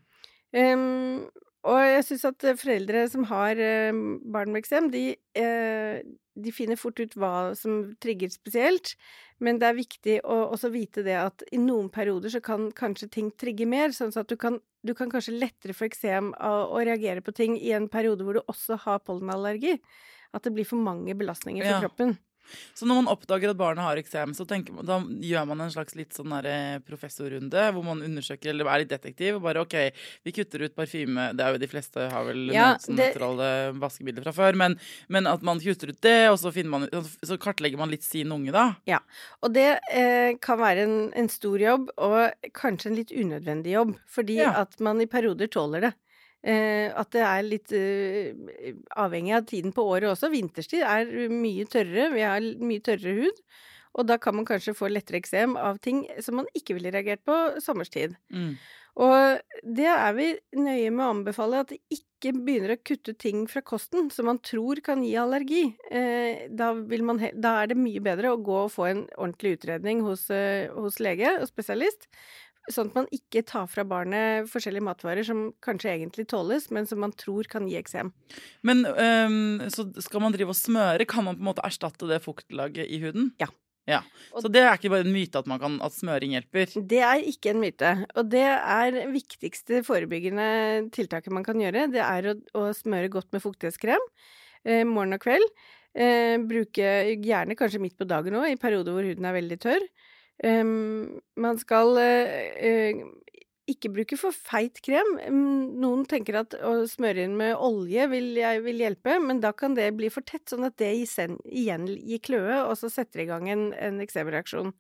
Um, 0.54 1.25
og 1.64 1.81
jeg 1.81 2.04
syns 2.04 2.26
at 2.28 2.45
foreldre 2.61 3.07
som 3.09 3.25
har 3.31 3.57
eh, 3.57 3.97
barn 4.28 4.52
med 4.52 4.61
eksem, 4.61 4.90
de, 4.93 5.14
uh, 5.40 5.97
de 6.37 6.52
finner 6.52 6.76
fort 6.76 7.00
ut 7.00 7.16
hva 7.16 7.54
som 7.57 7.95
trigger 8.04 8.28
spesielt. 8.28 8.93
Men 9.40 9.59
det 9.61 9.71
er 9.71 9.78
viktig 9.78 10.19
å 10.28 10.37
også 10.52 10.69
vite 10.75 11.02
det 11.07 11.16
at 11.16 11.47
i 11.49 11.61
noen 11.62 11.88
perioder 11.93 12.35
så 12.35 12.43
kan 12.45 12.69
kanskje 12.76 13.09
ting 13.16 13.33
trigge 13.40 13.66
mer, 13.66 13.97
sånn 13.97 14.12
at 14.21 14.28
du 14.28 14.37
kan, 14.40 14.61
du 14.85 14.93
kan 14.99 15.09
kanskje 15.12 15.38
lettere 15.38 15.76
få 15.76 15.88
eksem 15.88 16.35
av 16.37 16.76
å 16.76 16.85
reagere 16.85 17.25
på 17.25 17.33
ting 17.35 17.57
i 17.57 17.73
en 17.76 17.88
periode 17.88 18.28
hvor 18.28 18.37
du 18.37 18.45
også 18.45 18.78
har 18.85 19.00
pollenallergi. 19.09 19.78
At 20.37 20.45
det 20.45 20.52
blir 20.52 20.69
for 20.69 20.83
mange 20.83 21.16
belastninger 21.16 21.64
for 21.64 21.78
Ja. 21.78 21.83
kroppen. 21.87 22.19
Så 22.74 22.86
når 22.86 23.02
man 23.02 23.10
oppdager 23.14 23.50
at 23.50 23.56
barnet 23.60 23.84
har 23.84 23.96
eksem, 24.00 24.34
så 24.36 24.46
man, 24.48 24.84
da 24.86 24.98
gjør 25.00 25.46
man 25.46 25.60
en 25.64 25.70
slags 25.70 25.94
litt 25.96 26.12
sånn 26.16 26.30
der 26.34 26.80
professorrunde 26.86 27.64
hvor 27.74 27.84
man 27.86 28.02
undersøker, 28.04 28.50
eller 28.52 28.66
er 28.70 28.82
litt 28.84 28.92
detektiv, 28.92 29.36
og 29.38 29.42
bare 29.46 29.62
OK, 29.64 29.76
vi 30.24 30.32
kutter 30.32 30.64
ut 30.66 30.74
parfyme 30.76 31.30
Det 31.36 31.44
er 31.44 31.52
jo 31.56 31.62
de 31.62 31.70
fleste 31.70 32.08
har 32.12 32.24
vel 32.28 32.50
Ja, 32.54 32.74
det- 32.78 32.94
nøytrale 33.14 33.48
vaskemidler 33.80 34.22
fra 34.26 34.32
før, 34.36 34.54
men, 34.56 34.78
men 35.08 35.26
at 35.30 35.42
man 35.42 35.60
kutter 35.60 35.88
ut 35.94 36.00
det, 36.04 36.28
og 36.30 36.38
så, 36.38 36.52
man, 36.66 36.88
så 37.24 37.38
kartlegger 37.38 37.78
man 37.78 37.90
litt 37.90 38.02
sin 38.04 38.30
unge, 38.32 38.52
da. 38.54 38.74
Ja, 38.86 39.00
og 39.42 39.52
det 39.54 39.80
eh, 39.92 40.34
kan 40.40 40.58
være 40.60 40.84
en, 40.86 40.96
en 41.14 41.28
stor 41.28 41.58
jobb, 41.58 41.90
og 41.98 42.32
kanskje 42.54 42.90
en 42.92 42.96
litt 43.00 43.12
unødvendig 43.14 43.74
jobb, 43.76 43.96
fordi 44.10 44.40
Ja. 44.42 44.52
at 44.62 44.78
man 44.80 45.00
i 45.00 45.06
perioder 45.06 45.46
tåler 45.48 45.80
det. 45.88 45.92
Eh, 46.44 46.90
at 46.92 47.08
det 47.16 47.22
er 47.24 47.46
litt 47.46 47.72
eh, 47.72 48.74
avhengig 49.00 49.32
av 49.32 49.46
tiden 49.48 49.72
på 49.72 49.86
året 49.88 50.10
også. 50.10 50.28
Vinterstid 50.32 50.84
er 50.84 51.08
mye 51.32 51.64
tørrere, 51.70 52.10
vi 52.12 52.26
har 52.26 52.48
mye 52.60 52.84
tørrere 52.84 53.16
hud. 53.22 53.42
Og 53.94 54.08
da 54.10 54.18
kan 54.18 54.34
man 54.36 54.46
kanskje 54.48 54.74
få 54.76 54.90
lettere 54.90 55.20
eksem 55.22 55.54
av 55.56 55.78
ting 55.80 56.02
som 56.24 56.40
man 56.40 56.50
ikke 56.58 56.76
ville 56.76 56.92
reagert 56.92 57.22
på 57.24 57.36
sommerstid. 57.62 58.16
Mm. 58.34 58.56
Og 59.00 59.62
det 59.76 59.86
er 59.90 60.12
vi 60.14 60.26
nøye 60.58 60.90
med 60.94 61.02
å 61.02 61.12
anbefale, 61.14 61.62
at 61.62 61.72
det 61.72 61.80
ikke 61.94 62.34
begynner 62.36 62.74
å 62.74 62.82
kutte 62.82 63.14
ting 63.18 63.46
fra 63.50 63.62
kosten 63.66 64.10
som 64.12 64.28
man 64.28 64.38
tror 64.44 64.82
kan 64.84 65.02
gi 65.06 65.14
allergi. 65.18 65.64
Eh, 65.90 66.44
da, 66.50 66.72
vil 66.74 67.06
man 67.06 67.22
da 67.32 67.56
er 67.62 67.72
det 67.72 67.78
mye 67.80 68.02
bedre 68.04 68.34
å 68.34 68.42
gå 68.42 68.60
og 68.66 68.72
få 68.74 68.90
en 68.90 69.04
ordentlig 69.14 69.56
utredning 69.56 70.04
hos, 70.04 70.28
hos 70.28 71.00
lege 71.02 71.38
og 71.38 71.48
spesialist. 71.50 72.10
Sånn 72.73 72.88
at 72.88 72.97
man 72.97 73.09
ikke 73.12 73.42
tar 73.44 73.66
fra 73.68 73.85
barnet 73.85 74.49
forskjellige 74.49 74.87
matvarer 74.87 75.26
som 75.26 75.50
kanskje 75.64 75.90
egentlig 75.92 76.25
tåles, 76.33 76.71
men 76.73 76.88
som 76.88 77.02
man 77.04 77.12
tror 77.12 77.44
kan 77.50 77.66
gi 77.68 77.76
eksem. 77.76 78.12
Men 78.64 78.87
øhm, 78.88 79.66
så 79.73 79.85
skal 80.04 80.25
man 80.25 80.33
drive 80.33 80.54
og 80.54 80.59
smøre, 80.59 81.04
kan 81.09 81.26
man 81.26 81.37
på 81.37 81.44
en 81.44 81.50
måte 81.50 81.66
erstatte 81.66 82.09
det 82.09 82.23
fuktlaget 82.25 82.88
i 82.88 83.02
huden? 83.04 83.35
Ja. 83.42 83.50
Ja. 83.85 84.00
Så 84.40 84.49
det 84.49 84.62
er 84.64 84.78
ikke 84.78 84.88
bare 84.94 85.04
en 85.04 85.12
myte 85.12 85.40
at, 85.42 85.49
man 85.50 85.61
kan, 85.61 85.76
at 85.85 85.92
smøring 85.92 86.33
hjelper? 86.33 86.73
Det 86.88 87.02
er 87.04 87.26
ikke 87.28 87.52
en 87.52 87.61
myte. 87.61 87.90
Og 88.16 88.30
det 88.33 88.47
er 88.49 88.97
viktigste 89.12 89.83
forebyggende 89.85 90.49
tiltaket 90.94 91.35
man 91.37 91.44
kan 91.44 91.61
gjøre. 91.61 91.90
Det 91.92 92.00
er 92.00 92.30
å, 92.33 92.35
å 92.56 92.64
smøre 92.76 93.12
godt 93.12 93.28
med 93.37 93.44
fuktighetskrem 93.44 94.00
eh, 94.64 94.87
morgen 94.88 95.18
og 95.18 95.25
kveld. 95.26 95.44
Eh, 95.94 96.40
bruke 96.42 96.88
gjerne 97.23 97.59
kanskje 97.59 97.83
midt 97.83 97.99
på 98.00 98.09
dagen 98.09 98.40
òg, 98.40 98.49
i 98.54 98.61
perioder 98.61 98.97
hvor 98.97 99.06
huden 99.06 99.28
er 99.28 99.37
veldig 99.37 99.61
tørr. 99.62 99.85
Um, 100.42 101.20
man 101.38 101.60
skal 101.60 101.94
eh, 102.02 103.04
ikke 103.70 103.90
bruke 103.94 104.18
for 104.20 104.34
feit 104.34 104.80
krem. 104.84 105.14
Noen 105.80 106.04
tenker 106.10 106.40
at 106.42 106.56
å 106.58 106.74
smøre 106.90 107.24
inn 107.24 107.36
med 107.38 107.56
olje 107.56 108.08
vil, 108.12 108.34
vil 108.66 108.82
hjelpe, 108.84 109.16
men 109.22 109.40
da 109.44 109.54
kan 109.56 109.76
det 109.78 109.92
bli 109.96 110.10
for 110.12 110.26
tett, 110.26 110.44
sånn 110.50 110.66
at 110.68 110.76
det 110.82 110.90
igjen 110.98 111.88
gir 111.94 112.22
kløe, 112.24 112.60
og 112.66 112.76
så 112.80 112.92
setter 112.92 113.24
i 113.24 113.28
gang 113.30 113.48
en, 113.52 113.68
en 113.78 114.02
eksemreaksjon. 114.04 114.74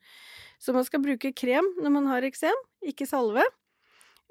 Så 0.60 0.74
man 0.76 0.86
skal 0.86 1.02
bruke 1.04 1.32
krem 1.36 1.66
når 1.80 1.94
man 1.96 2.10
har 2.10 2.26
eksem, 2.26 2.56
ikke 2.84 3.08
salve. 3.08 3.44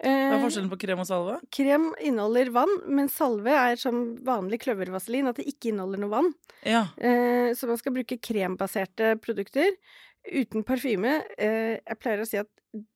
Hva 0.01 0.09
er 0.09 0.37
Eh, 0.39 0.43
forskjellen 0.43 0.69
på 0.71 0.79
krem 0.81 0.99
og 0.99 1.05
salve? 1.07 1.35
krem 1.53 1.93
inneholder 2.01 2.49
vann, 2.51 2.71
men 2.87 3.07
salve 3.07 3.51
er 3.53 3.75
som 3.77 4.15
vanlig 4.25 4.59
kløvervaselin, 4.63 5.29
at 5.29 5.37
det 5.37 5.45
ikke 5.47 5.69
inneholder 5.71 6.01
noe 6.01 6.09
vann. 6.09 6.33
Ja. 6.65 6.87
Eh, 6.97 7.53
så 7.53 7.67
man 7.69 7.77
skal 7.77 7.93
bruke 7.93 8.17
krembaserte 8.19 9.13
produkter 9.21 9.69
uten 10.25 10.63
parfyme. 10.63 11.21
Eh, 11.37 11.77
jeg 11.77 11.99
pleier 11.99 12.23
å 12.23 12.27
si 12.27 12.37
at 12.37 12.49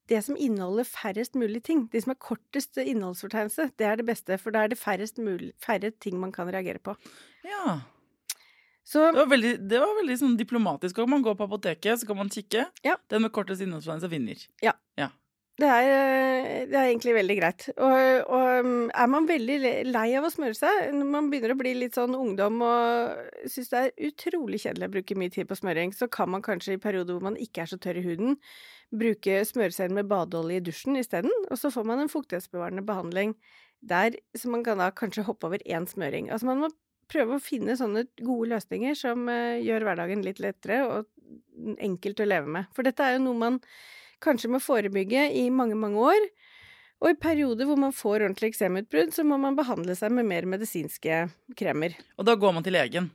det 0.10 0.24
som 0.25 0.36
inneholder 0.36 0.84
færrest 0.89 1.36
mulig 1.36 1.62
ting, 1.63 1.86
de 1.92 2.01
som 2.01 2.10
har 2.16 2.18
kortest 2.24 2.77
innholdsfortegnelse, 2.82 3.72
det 3.77 3.86
er 3.86 3.96
det 3.98 4.08
beste, 4.08 4.39
for 4.42 4.51
da 4.51 4.63
er 4.63 4.70
det 4.70 4.80
færrest 4.80 5.20
mulig, 5.22 5.54
færre 5.62 5.92
ting 6.00 6.18
man 6.20 6.32
kan 6.32 6.50
reagere 6.50 6.80
på. 6.80 6.96
ja. 7.46 7.82
Så 8.88 9.12
Det 9.12 9.20
var 9.20 9.25
veldig, 9.27 9.68
det 9.68 9.80
var 9.84 9.89
veldig 10.00 10.16
sånn 10.16 10.38
diplomatisk. 10.39 10.98
Og 11.04 11.10
man 11.12 11.22
går 11.22 11.36
på 11.36 11.44
apoteket, 11.44 12.00
så 12.00 12.08
kan 12.08 12.16
man 12.16 12.30
kikke. 12.32 12.70
Ja. 12.88 12.94
Den 13.12 13.22
med 13.22 13.34
kortest 13.36 13.60
innholdsfortegnelse 13.60 14.10
vinner. 14.10 14.46
Det 15.58 15.66
er, 15.66 15.88
eh, 15.90 16.66
det 16.70 16.78
er 16.78 16.88
egentlig 16.92 17.16
veldig 17.16 17.36
greit. 17.40 17.64
Og, 17.82 18.30
og 18.30 18.66
um, 18.68 18.90
er 18.94 19.08
man 19.10 19.26
veldig 19.30 19.58
lei 19.90 20.08
av 20.20 20.28
å 20.28 20.30
smøre 20.30 20.54
seg, 20.58 20.92
når 20.94 21.10
man 21.16 21.30
begynner 21.32 21.56
å 21.56 21.58
bli 21.58 21.72
litt 21.80 21.98
sånn 21.98 22.14
ungdom 22.14 22.62
og 22.62 23.48
syns 23.50 23.72
det 23.74 23.82
er 23.82 24.10
utrolig 24.12 24.62
kjedelig 24.62 24.90
å 24.90 24.94
bruke 25.00 25.18
mye 25.18 25.34
tid 25.34 25.50
på 25.50 25.58
smøring, 25.58 25.96
så 25.98 26.10
kan 26.14 26.30
man 26.30 26.46
kanskje 26.46 26.78
i 26.78 26.82
perioder 26.84 27.18
hvor 27.18 27.26
man 27.26 27.40
ikke 27.42 27.66
er 27.66 27.72
så 27.74 27.82
tørr 27.82 27.98
i 28.04 28.06
huden, 28.06 28.38
bruke 28.94 29.42
smøreserum 29.50 29.98
med 29.98 30.12
badeolje 30.14 30.62
i 30.62 30.66
dusjen 30.70 31.02
isteden, 31.02 31.34
og 31.50 31.58
så 31.58 31.74
får 31.74 31.90
man 31.90 32.06
en 32.06 32.14
fuktighetsbevarende 32.14 32.86
behandling 32.86 33.34
der, 33.82 34.14
så 34.38 34.54
man 34.54 34.64
kan 34.66 34.78
da 34.82 34.92
kanskje 34.94 35.26
hoppe 35.26 35.50
over 35.50 35.66
én 35.66 35.90
smøring. 35.90 36.30
Altså 36.30 36.50
man 36.50 36.62
må 36.62 36.72
prøve 37.10 37.38
å 37.38 37.42
finne 37.44 37.74
sånne 37.80 38.06
gode 38.22 38.54
løsninger 38.54 38.98
som 39.00 39.26
eh, 39.32 39.64
gjør 39.66 39.90
hverdagen 39.90 40.26
litt 40.26 40.42
lettere 40.44 40.84
og 40.86 41.78
enkelt 41.82 42.22
å 42.22 42.28
leve 42.28 42.58
med. 42.60 42.68
For 42.76 42.86
dette 42.86 43.04
er 43.04 43.18
jo 43.18 43.26
noe 43.26 43.40
man 43.42 43.62
kanskje 44.24 44.52
må 44.52 44.62
forebygge 44.64 45.28
i 45.38 45.48
mange, 45.54 45.78
mange 45.80 46.02
år. 46.14 46.28
Og 46.98 47.12
i 47.14 47.20
perioder 47.22 47.68
hvor 47.70 47.78
man 47.78 47.94
får 47.94 48.24
ordentlig 48.26 48.52
eksemutbrudd, 48.54 49.14
så 49.14 49.26
må 49.28 49.38
man 49.42 49.58
behandle 49.58 49.94
seg 49.98 50.16
med 50.18 50.26
mer 50.26 50.48
medisinske 50.50 51.28
kremer. 51.58 51.94
Og 52.18 52.26
da 52.26 52.34
går 52.40 52.56
man 52.58 52.66
til 52.66 52.74
legen. 52.74 53.12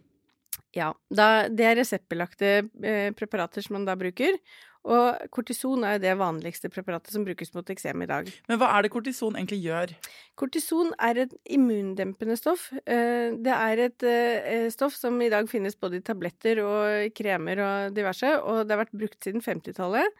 Ja, 0.72 0.92
da, 1.12 1.48
det 1.52 1.64
er 1.68 1.80
reseptbelagte 1.80 2.52
eh, 2.80 3.08
preparater 3.16 3.64
som 3.64 3.76
man 3.76 3.88
da 3.88 3.96
bruker. 3.98 4.38
Og 4.82 5.28
kortison 5.30 5.84
er 5.86 5.94
jo 5.94 6.02
det 6.02 6.14
vanligste 6.18 6.70
preparatet 6.72 7.14
som 7.14 7.22
brukes 7.26 7.52
mot 7.54 7.68
eksem 7.70 8.02
i 8.02 8.08
dag. 8.10 8.30
Men 8.50 8.58
hva 8.58 8.70
er 8.74 8.82
det 8.82 8.90
kortison 8.90 9.36
egentlig 9.38 9.60
gjør? 9.62 9.92
Kortison 10.38 10.90
er 10.98 11.20
et 11.22 11.36
immundempende 11.54 12.34
stoff. 12.38 12.68
Eh, 12.82 13.34
Det 13.38 13.54
er 13.54 13.84
et 13.88 14.06
eh, 14.08 14.70
stoff 14.74 14.96
som 14.98 15.20
i 15.22 15.30
dag 15.30 15.50
finnes 15.50 15.78
både 15.78 16.00
i 16.00 16.06
tabletter 16.06 16.62
og 16.64 17.12
kremer 17.14 17.62
og 17.62 17.94
diverse, 17.98 18.32
og 18.42 18.64
det 18.66 18.74
har 18.74 18.82
vært 18.84 18.96
brukt 19.04 19.22
siden 19.22 19.44
50-tallet. 19.44 20.18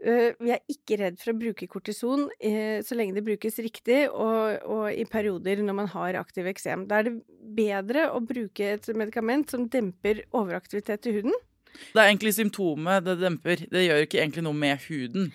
Eh, 0.00 0.32
Vi 0.40 0.52
er 0.54 0.62
ikke 0.70 0.96
redd 1.02 1.18
for 1.20 1.34
å 1.34 1.38
bruke 1.40 1.68
kortison 1.68 2.24
eh, 2.40 2.80
så 2.86 2.96
lenge 2.96 3.18
det 3.18 3.24
brukes 3.26 3.60
riktig 3.60 4.06
og, 4.08 4.62
og 4.64 4.86
i 4.94 5.04
perioder 5.08 5.60
når 5.60 5.76
man 5.82 5.90
har 5.92 6.16
aktiv 6.22 6.48
eksem. 6.48 6.86
Da 6.88 7.00
er 7.00 7.10
det 7.10 7.16
bedre 7.56 8.06
å 8.14 8.22
bruke 8.24 8.74
et 8.78 8.88
medikament 8.96 9.52
som 9.52 9.68
demper 9.68 10.24
overaktivitet 10.32 11.10
i 11.10 11.16
huden. 11.18 11.36
Det 11.92 12.00
er 12.00 12.08
egentlig 12.08 12.34
symptomet 12.34 13.04
det 13.06 13.18
demper. 13.20 13.66
Det 13.70 13.84
gjør 13.84 14.06
ikke 14.06 14.22
egentlig 14.22 14.46
noe 14.46 14.56
med 14.56 14.80
huden. 14.88 15.28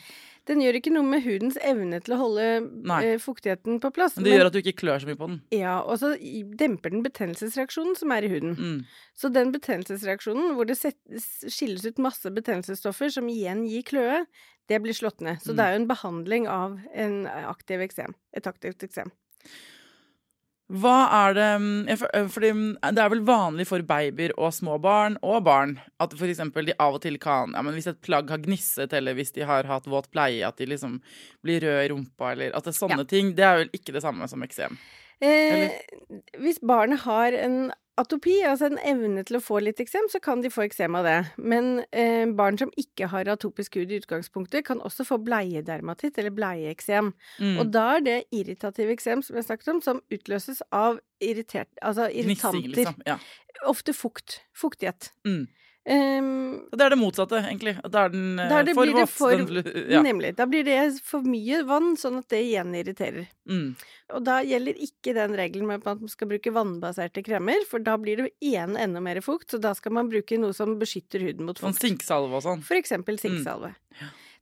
Den 0.46 0.62
gjør 0.62 0.78
ikke 0.78 0.92
noe 0.94 1.04
med 1.10 1.24
hudens 1.26 1.56
evne 1.66 1.98
til 2.06 2.14
å 2.14 2.20
holde 2.22 2.46
Nei. 2.86 3.00
eh, 3.06 3.18
fuktigheten 3.18 3.80
på 3.82 3.90
plass. 3.96 4.16
Men 4.18 4.28
det 4.28 4.36
gjør 4.36 4.46
at 4.52 4.54
du 4.54 4.60
ikke 4.62 4.76
klør 4.84 5.02
så 5.02 5.10
mye 5.10 5.18
på 5.18 5.28
den. 5.32 5.40
Ja, 5.58 5.80
og 5.82 5.98
så 6.02 6.12
demper 6.60 6.94
den 6.94 7.02
betennelsesreaksjonen 7.06 7.98
som 7.98 8.12
er 8.14 8.28
i 8.28 8.30
huden. 8.30 8.54
Mm. 8.56 8.86
Så 9.18 9.32
den 9.34 9.52
betennelsesreaksjonen 9.56 10.54
hvor 10.58 10.70
det 10.70 10.78
skilles 10.78 11.86
ut 11.90 11.98
masse 11.98 12.30
betennelsesstoffer 12.30 13.10
som 13.12 13.28
igjen 13.28 13.66
gir 13.70 13.82
kløe, 13.90 14.26
det 14.70 14.82
blir 14.82 14.94
slått 14.98 15.22
ned. 15.22 15.42
Så 15.42 15.54
Mm. 15.54 15.58
det 15.58 15.66
er 15.66 15.72
jo 15.74 15.82
en 15.82 15.88
behandling 15.88 16.48
av 16.48 16.80
en 16.94 17.26
aktiv 17.28 17.80
eksem. 17.82 18.14
Et 18.34 18.46
aktivt 18.46 18.82
eksem. 18.86 19.10
Hva 20.66 20.94
er 21.14 21.36
det 21.38 21.48
mm, 21.62 21.90
for- 22.02 22.30
Fordi 22.34 22.50
mm, 22.58 22.70
det 22.98 23.02
er 23.04 23.10
vel 23.14 23.22
vanlig 23.28 23.68
for 23.70 23.84
babyer 23.86 24.32
og 24.34 24.50
små 24.56 24.80
barn 24.82 25.18
og 25.22 25.44
barn 25.46 25.76
at 26.02 26.16
for 26.18 26.26
eksempel 26.26 26.66
de 26.66 26.74
av 26.82 26.98
og 26.98 27.04
til 27.04 27.20
kan 27.22 27.54
ja, 27.54 27.62
men 27.62 27.76
Hvis 27.78 27.86
et 27.92 28.02
plagg 28.02 28.30
har 28.34 28.42
gnisset, 28.42 28.94
eller 28.98 29.14
hvis 29.14 29.32
de 29.36 29.46
har 29.46 29.70
hatt 29.70 29.86
våt 29.86 30.10
pleie, 30.12 30.42
at 30.48 30.58
de 30.58 30.66
liksom 30.66 30.98
blir 31.46 31.62
røde 31.62 31.86
i 31.86 31.92
rumpa, 31.94 32.32
eller 32.34 32.56
at 32.58 32.66
det 32.66 32.74
er 32.74 32.80
sånne 32.82 33.06
ting, 33.08 33.36
det 33.38 33.46
er 33.46 33.58
vel 33.62 33.70
ikke 33.78 33.94
det 33.94 34.02
samme 34.02 34.26
som 34.32 34.42
eksem. 34.42 34.78
Eh, 35.22 35.70
hvis 36.42 36.58
barnet 36.66 37.06
har 37.06 37.32
en 37.38 37.72
atopi, 38.00 38.36
altså 38.48 38.70
en 38.70 38.80
evne 38.84 39.24
til 39.28 39.38
å 39.40 39.44
få 39.44 39.60
litt 39.64 39.80
eksem, 39.84 40.08
så 40.12 40.20
kan 40.24 40.42
de 40.44 40.52
få 40.54 40.66
eksem 40.66 40.98
av 41.00 41.08
det. 41.08 41.18
Men 41.38 41.82
eh, 41.96 42.26
barn 42.38 42.60
som 42.60 42.72
ikke 42.80 43.10
har 43.12 43.30
atopisk 43.32 43.78
hud 43.80 43.94
i 43.94 44.00
utgangspunktet, 44.02 44.66
kan 44.68 44.84
også 44.86 45.08
få 45.08 45.20
bleiedermatitt, 45.24 46.20
eller 46.22 46.36
bleieeksem. 46.36 47.14
Mm. 47.40 47.60
Og 47.62 47.72
da 47.74 47.86
er 47.98 48.06
det 48.06 48.18
irritativ 48.36 48.92
eksem, 48.94 49.24
som 49.26 49.40
jeg 49.40 49.48
snakket 49.48 49.74
om, 49.76 49.84
som 49.86 50.02
utløses 50.14 50.64
av 50.76 51.00
irritert, 51.24 51.72
altså 51.82 52.10
irritanter. 52.12 52.72
liksom. 52.76 53.06
Ja. 53.08 53.20
Ofte 53.72 53.96
fukt. 53.96 54.42
Fuktighet. 54.56 55.14
Mm. 55.28 55.46
Så 55.86 56.78
det 56.80 56.82
er 56.86 56.90
det 56.96 56.98
motsatte, 56.98 57.40
egentlig. 57.46 57.76
At 57.84 57.92
Da 57.94 58.06
er 58.06 58.10
den 58.10 58.40
eh, 58.40 58.50
er 58.52 58.64
det- 58.66 58.74
for 58.76 58.86
blir 58.86 58.96
det 58.96 59.10
for- 59.10 59.38
den- 59.38 59.92
ja. 59.92 60.02
Nemlig. 60.02 60.36
Da 60.36 60.46
blir 60.46 60.64
det 60.66 61.00
for 61.02 61.22
mye 61.22 61.64
vann, 61.66 61.96
sånn 61.96 62.18
at 62.18 62.28
det 62.30 62.42
igjen 62.44 62.74
irriterer. 62.74 63.28
Mm. 63.48 63.76
Og 64.16 64.24
da 64.24 64.42
gjelder 64.42 64.74
ikke 64.82 65.14
den 65.14 65.32
regelen 65.38 65.68
med 65.68 65.86
at 65.86 66.02
man 66.02 66.08
skal 66.08 66.28
bruke 66.28 66.52
vannbaserte 66.52 67.24
kremer, 67.24 67.64
for 67.66 67.80
da 67.80 67.98
blir 67.98 68.18
det 68.18 68.32
igjen 68.42 68.76
enda 68.78 69.00
mer 69.02 69.22
fukt, 69.22 69.48
så 69.52 69.60
da 69.62 69.74
skal 69.74 69.92
man 69.92 70.10
bruke 70.10 70.38
noe 70.40 70.54
som 70.54 70.78
beskytter 70.80 71.22
huden 71.22 71.46
mot 71.46 71.58
Sånn 71.58 71.74
sinksalve 71.78 72.34
og 72.34 72.44
sånn. 72.44 72.64
For 72.64 72.76
eksempel 72.76 73.20
sinksalve. 73.20 73.76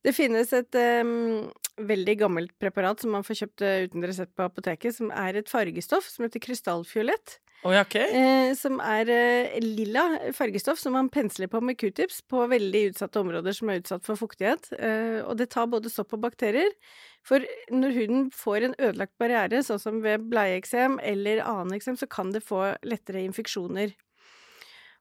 Det 0.04 0.14
finnes 0.14 0.52
et 0.52 0.76
um, 0.76 1.50
veldig 1.80 2.18
gammelt 2.20 2.52
preparat 2.60 3.00
som 3.00 3.12
man 3.12 3.24
får 3.24 3.36
kjøpt 3.48 3.62
uh, 3.64 3.88
uten 3.88 4.04
resept 4.04 4.36
på 4.36 4.44
apoteket, 4.44 4.94
som 4.96 5.12
er 5.12 5.36
et 5.40 5.48
fargestoff 5.48 6.04
som 6.10 6.26
heter 6.26 6.40
krystallfiolett. 6.44 7.40
Oh, 7.64 7.72
okay. 7.80 8.10
eh, 8.12 8.54
som 8.60 8.82
er 8.84 9.08
eh, 9.08 9.54
lilla 9.64 10.04
fargestoff 10.36 10.82
som 10.82 10.98
man 10.98 11.08
pensler 11.14 11.48
på 11.48 11.62
med 11.64 11.78
q-tips 11.80 12.20
på 12.28 12.42
veldig 12.52 12.82
utsatte 12.90 13.22
områder 13.22 13.56
som 13.56 13.72
er 13.72 13.80
utsatt 13.80 14.04
for 14.04 14.20
fuktighet. 14.20 14.68
Eh, 14.76 15.22
og 15.24 15.38
det 15.40 15.48
tar 15.56 15.70
både 15.72 15.92
sopp 15.94 16.12
og 16.18 16.26
bakterier. 16.26 16.76
For 17.24 17.46
når 17.72 17.96
huden 17.96 18.26
får 18.36 18.68
en 18.68 18.76
ødelagt 18.76 19.16
barriere, 19.22 19.64
sånn 19.64 19.80
som 19.80 20.02
ved 20.04 20.26
bleieeksem 20.34 21.00
eller 21.00 21.40
annen 21.48 21.78
eksem, 21.78 21.96
så 21.96 22.10
kan 22.12 22.36
det 22.36 22.44
få 22.44 22.74
lettere 22.84 23.24
infeksjoner. 23.24 23.96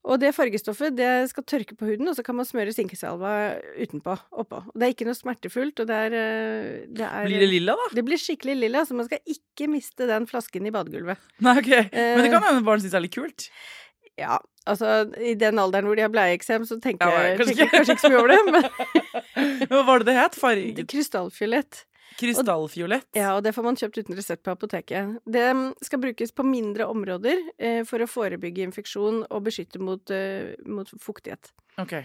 Og 0.02 0.18
det 0.18 0.32
fargestoffet 0.34 0.96
det 0.98 1.10
skal 1.30 1.44
tørke 1.46 1.76
på 1.78 1.86
huden, 1.86 2.08
og 2.10 2.16
så 2.18 2.24
kan 2.26 2.34
man 2.34 2.46
smøre 2.48 2.72
sinkesalva 2.74 3.32
utenpå. 3.78 4.16
oppå. 4.34 4.64
Det 4.74 4.88
er 4.88 4.94
ikke 4.96 5.06
noe 5.06 5.14
smertefullt, 5.14 5.78
og 5.84 5.86
det 5.86 5.98
er, 6.08 6.16
eh, 6.18 6.86
det 6.90 7.06
er 7.06 7.28
Blir 7.28 7.44
det 7.44 7.50
lilla, 7.52 7.76
da? 7.78 7.86
Det 7.94 8.04
blir 8.08 8.18
skikkelig 8.18 8.56
lilla, 8.58 8.82
så 8.84 8.96
man 8.98 9.06
skal 9.06 9.22
ikke 9.30 9.68
miste 9.70 10.08
den 10.10 10.26
flasken 10.26 10.66
i 10.66 10.74
badegulvet. 10.74 11.22
Nei, 11.38 11.54
ok. 11.62 11.70
Men 11.92 12.24
det 12.24 12.32
kan 12.34 12.42
hende 12.48 12.66
barn 12.66 12.82
syns 12.82 12.90
det 12.96 12.98
er 12.98 13.06
litt 13.06 13.14
kult? 13.14 13.46
Ja, 14.18 14.40
altså 14.68 15.06
i 15.22 15.36
den 15.38 15.58
alderen 15.62 15.86
hvor 15.88 15.96
de 15.96 16.02
har 16.04 16.12
bleieeksem, 16.12 16.66
så 16.68 16.76
tenker 16.82 17.06
Ja, 17.08 17.22
jeg 17.30 17.38
kanskje 17.38 17.54
tenker 17.54 17.62
jeg 17.62 17.72
kanskje 17.78 17.94
ikke 17.96 18.04
så 18.04 18.12
mye 18.12 18.20
over 18.20 18.34
det. 18.34 18.42
Men 18.50 19.68
Hva 19.70 19.86
var 19.86 20.02
det 20.02 20.10
det 20.10 20.18
het? 20.18 20.34
Farget 20.42 20.82
krystallfiolett. 20.90 21.84
Krystallfiolett? 22.18 23.08
Ja, 23.16 23.34
og 23.36 23.42
det 23.46 23.54
får 23.56 23.66
man 23.66 23.78
kjøpt 23.78 24.00
uten 24.00 24.18
resept 24.18 24.44
på 24.46 24.54
apoteket. 24.54 25.18
Det 25.24 25.44
mm, 25.52 25.66
skal 25.84 26.02
brukes 26.02 26.34
på 26.36 26.46
mindre 26.46 26.88
områder 26.90 27.40
eh, 27.58 27.82
for 27.88 28.02
å 28.02 28.10
forebygge 28.10 28.66
infeksjon 28.68 29.24
og 29.28 29.44
beskytte 29.48 29.82
mot, 29.82 30.12
eh, 30.14 30.52
mot 30.66 30.88
fuktighet. 31.02 31.52
Ok. 31.82 32.00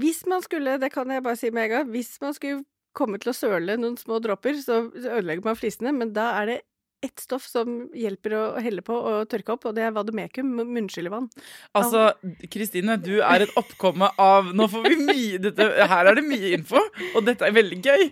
Hvis 0.00 0.22
man 0.30 0.44
skulle, 0.44 0.78
det 0.78 0.92
kan 0.94 1.10
jeg 1.10 1.24
bare 1.26 1.38
si 1.38 1.50
med 1.50 1.66
en 1.66 1.72
gang, 1.74 1.88
hvis 1.90 2.14
man 2.22 2.36
skulle 2.36 2.64
komme 2.96 3.20
til 3.22 3.32
å 3.32 3.36
søle 3.36 3.76
noen 3.78 3.96
små 3.98 4.18
dråper, 4.22 4.58
så 4.62 4.82
ødelegger 4.90 5.46
man 5.46 5.58
flisene, 5.58 5.92
men 5.94 6.14
da 6.14 6.32
er 6.40 6.50
det 6.50 6.58
ett 7.02 7.20
stoff 7.22 7.46
som 7.48 7.88
hjelper 7.96 8.34
å 8.36 8.42
helle 8.60 8.82
på 8.84 8.92
og 8.92 9.28
tørke 9.32 9.54
opp, 9.54 9.64
og 9.70 9.74
det 9.76 9.86
er 9.86 9.94
vademekum, 9.96 10.50
munnskyllevann. 10.68 11.30
Altså, 11.76 12.10
Kristine, 12.52 12.98
du 13.00 13.22
er 13.24 13.46
et 13.46 13.54
oppkomme 13.56 14.10
av 14.20 14.50
Nå 14.56 14.66
får 14.68 14.88
vi 14.88 14.96
mye 15.00 15.40
dette, 15.40 15.64
Her 15.90 16.10
er 16.10 16.18
det 16.20 16.26
mye 16.26 16.52
info, 16.58 16.82
og 17.14 17.24
dette 17.24 17.48
er 17.48 17.56
veldig 17.56 17.80
gøy. 17.84 18.06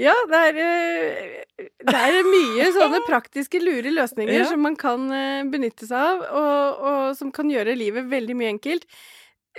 Ja, 0.00 0.14
det 0.30 0.42
er, 0.48 0.60
eh, 0.64 1.66
det 1.84 1.98
er 1.98 2.20
mye 2.30 2.68
sånne 2.72 3.02
praktiske, 3.08 3.60
lure 3.60 3.92
løsninger 3.92 4.38
Ja. 4.40 4.48
som 4.48 4.62
man 4.64 4.76
kan 4.80 5.10
eh, 5.12 5.42
benytte 5.52 5.86
seg 5.88 5.98
av, 5.98 6.24
og, 6.32 6.86
og 6.92 7.16
som 7.18 7.32
kan 7.34 7.52
gjøre 7.52 7.76
livet 7.76 8.08
veldig 8.08 8.38
mye 8.38 8.54
enkelt. 8.56 8.88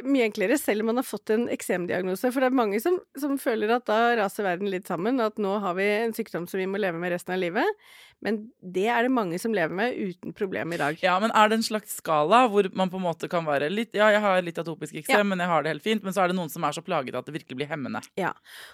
Mye 0.02 0.26
enklere 0.26 0.58
selv 0.58 0.82
om 0.82 0.88
man 0.90 0.98
har 0.98 1.06
fått 1.06 1.30
en 1.36 1.44
eksemdiagnose. 1.54 2.32
For 2.34 2.42
det 2.42 2.48
er 2.50 2.56
mange 2.58 2.80
som, 2.82 2.96
som 3.20 3.36
føler 3.38 3.76
at 3.76 3.86
da 3.86 4.16
raser 4.18 4.48
verden 4.48 4.72
litt 4.74 4.88
sammen, 4.90 5.20
at 5.22 5.38
nå 5.38 5.60
har 5.62 5.76
vi 5.78 5.86
en 6.00 6.16
sykdom 6.18 6.48
som 6.50 6.58
vi 6.58 6.66
må 6.66 6.82
leve 6.82 6.98
med 6.98 7.14
resten 7.14 7.36
av 7.36 7.42
livet. 7.44 7.84
Men 8.24 8.40
det 8.74 8.86
er 8.88 9.06
det 9.06 9.12
mange 9.14 9.38
som 9.42 9.54
lever 9.54 9.76
med 9.76 9.94
uten 10.00 10.34
problem 10.34 10.72
i 10.74 10.80
dag. 10.80 10.98
Ja, 11.04 11.18
men 11.20 11.30
Er 11.36 11.50
det 11.52 11.60
en 11.60 11.66
slags 11.68 11.98
skala 12.00 12.48
hvor 12.50 12.70
man 12.74 12.90
på 12.90 12.98
en 12.98 13.06
måte 13.06 13.28
kan 13.30 13.46
være 13.46 13.68
litt 13.70 13.94
Ja, 13.94 14.08
jeg 14.16 14.22
har 14.24 14.42
litt 14.42 14.58
atopisk 14.58 14.96
eksem, 14.96 15.20
Ja. 15.20 15.28
men 15.28 15.44
jeg 15.44 15.52
har 15.52 15.62
det 15.62 15.74
helt 15.76 15.84
fint. 15.84 16.04
Men 16.04 16.16
så 16.16 16.24
er 16.24 16.32
det 16.32 16.38
noen 16.40 16.50
som 16.50 16.64
er 16.64 16.72
så 16.72 16.82
plaget 16.82 17.14
at 17.20 17.28
det 17.28 17.36
virkelig 17.36 17.60
blir 17.60 17.70
hemmende. 17.70 18.02
Ja. 18.18 18.32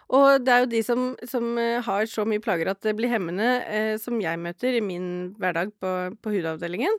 Og 0.08 0.46
det 0.46 0.54
er 0.54 0.64
jo 0.64 0.72
de 0.72 0.84
som, 0.86 1.10
som 1.28 1.58
eh, 1.58 1.82
har 1.82 2.06
så 2.06 2.24
mye 2.30 2.40
plager 2.40 2.70
at 2.72 2.80
det 2.86 2.96
blir 2.96 3.10
hemmende, 3.12 3.50
eh, 3.68 3.98
som 3.98 4.22
jeg 4.22 4.40
møter 4.40 4.78
i 4.78 4.86
min 4.86 5.34
hverdag 5.36 5.74
på, 5.82 6.16
på 6.22 6.32
hudavdelingen. 6.38 6.96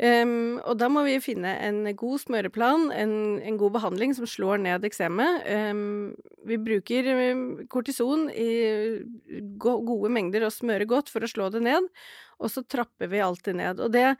Um, 0.00 0.56
og 0.64 0.78
da 0.80 0.86
må 0.88 1.02
vi 1.04 1.18
finne 1.20 1.50
en 1.60 1.82
god 1.98 2.22
smøreplan, 2.22 2.86
en, 2.96 3.14
en 3.44 3.56
god 3.60 3.74
behandling 3.74 4.14
som 4.16 4.28
slår 4.28 4.62
ned 4.64 4.86
eksemet. 4.88 5.44
Um, 5.44 6.14
vi 6.48 6.56
bruker 6.56 7.10
kortison 7.68 8.30
i 8.32 8.50
go 9.60 9.76
gode 9.84 10.08
mengder 10.14 10.46
og 10.46 10.54
smører 10.56 10.88
godt 10.88 11.12
for 11.12 11.26
å 11.26 11.28
slå 11.28 11.50
det 11.52 11.60
ned, 11.66 11.90
og 12.40 12.52
så 12.52 12.64
trapper 12.64 13.12
vi 13.12 13.20
alltid 13.20 13.60
ned. 13.60 13.82
Og 13.84 13.92
det 13.92 14.14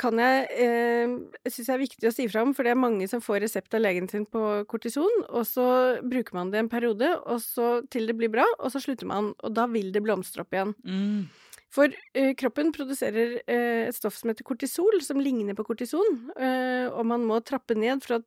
kan 0.00 0.18
jeg 0.18 0.46
eh, 0.64 1.12
syns 1.46 1.68
jeg 1.68 1.74
er 1.74 1.82
viktig 1.82 2.08
å 2.08 2.14
si 2.14 2.26
fram, 2.30 2.54
for 2.56 2.64
det 2.64 2.72
er 2.72 2.80
mange 2.80 3.06
som 3.10 3.22
får 3.22 3.42
resept 3.44 3.76
av 3.76 3.84
legen 3.84 4.08
sin 4.10 4.24
på 4.26 4.64
kortison, 4.70 5.12
og 5.28 5.44
så 5.46 5.66
bruker 6.00 6.36
man 6.38 6.52
det 6.52 6.62
en 6.62 6.72
periode, 6.72 7.12
og 7.22 7.42
så 7.44 7.74
til 7.92 8.08
det 8.08 8.16
blir 8.18 8.32
bra, 8.32 8.46
og 8.58 8.72
så 8.72 8.82
slutter 8.82 9.08
man. 9.08 9.32
Og 9.44 9.54
da 9.54 9.68
vil 9.70 9.92
det 9.94 10.02
blomstre 10.04 10.46
opp 10.46 10.56
igjen. 10.56 10.74
Mm. 10.82 11.28
For 11.72 11.88
uh, 11.88 12.32
kroppen 12.36 12.72
produserer 12.74 13.38
uh, 13.40 13.84
et 13.88 13.96
stoff 13.96 14.18
som 14.18 14.32
heter 14.32 14.44
kortisol, 14.44 14.98
som 15.04 15.20
ligner 15.22 15.56
på 15.56 15.64
kortison. 15.70 16.18
uh, 16.36 16.88
og 16.92 17.06
man 17.08 17.24
må 17.28 17.40
trappe 17.40 17.76
ned 17.78 18.02
for 18.04 18.20
at, 18.20 18.26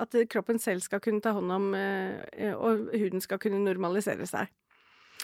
at 0.00 0.16
kroppen 0.32 0.60
selv 0.62 0.80
skal 0.84 1.02
kunne 1.04 1.20
ta 1.24 1.34
hånd 1.36 1.52
om 1.52 1.68
Og 1.74 2.88
huden 2.96 3.20
skal 3.20 3.40
kunne 3.42 3.60
normalisere 3.64 4.26
seg. 4.28 4.48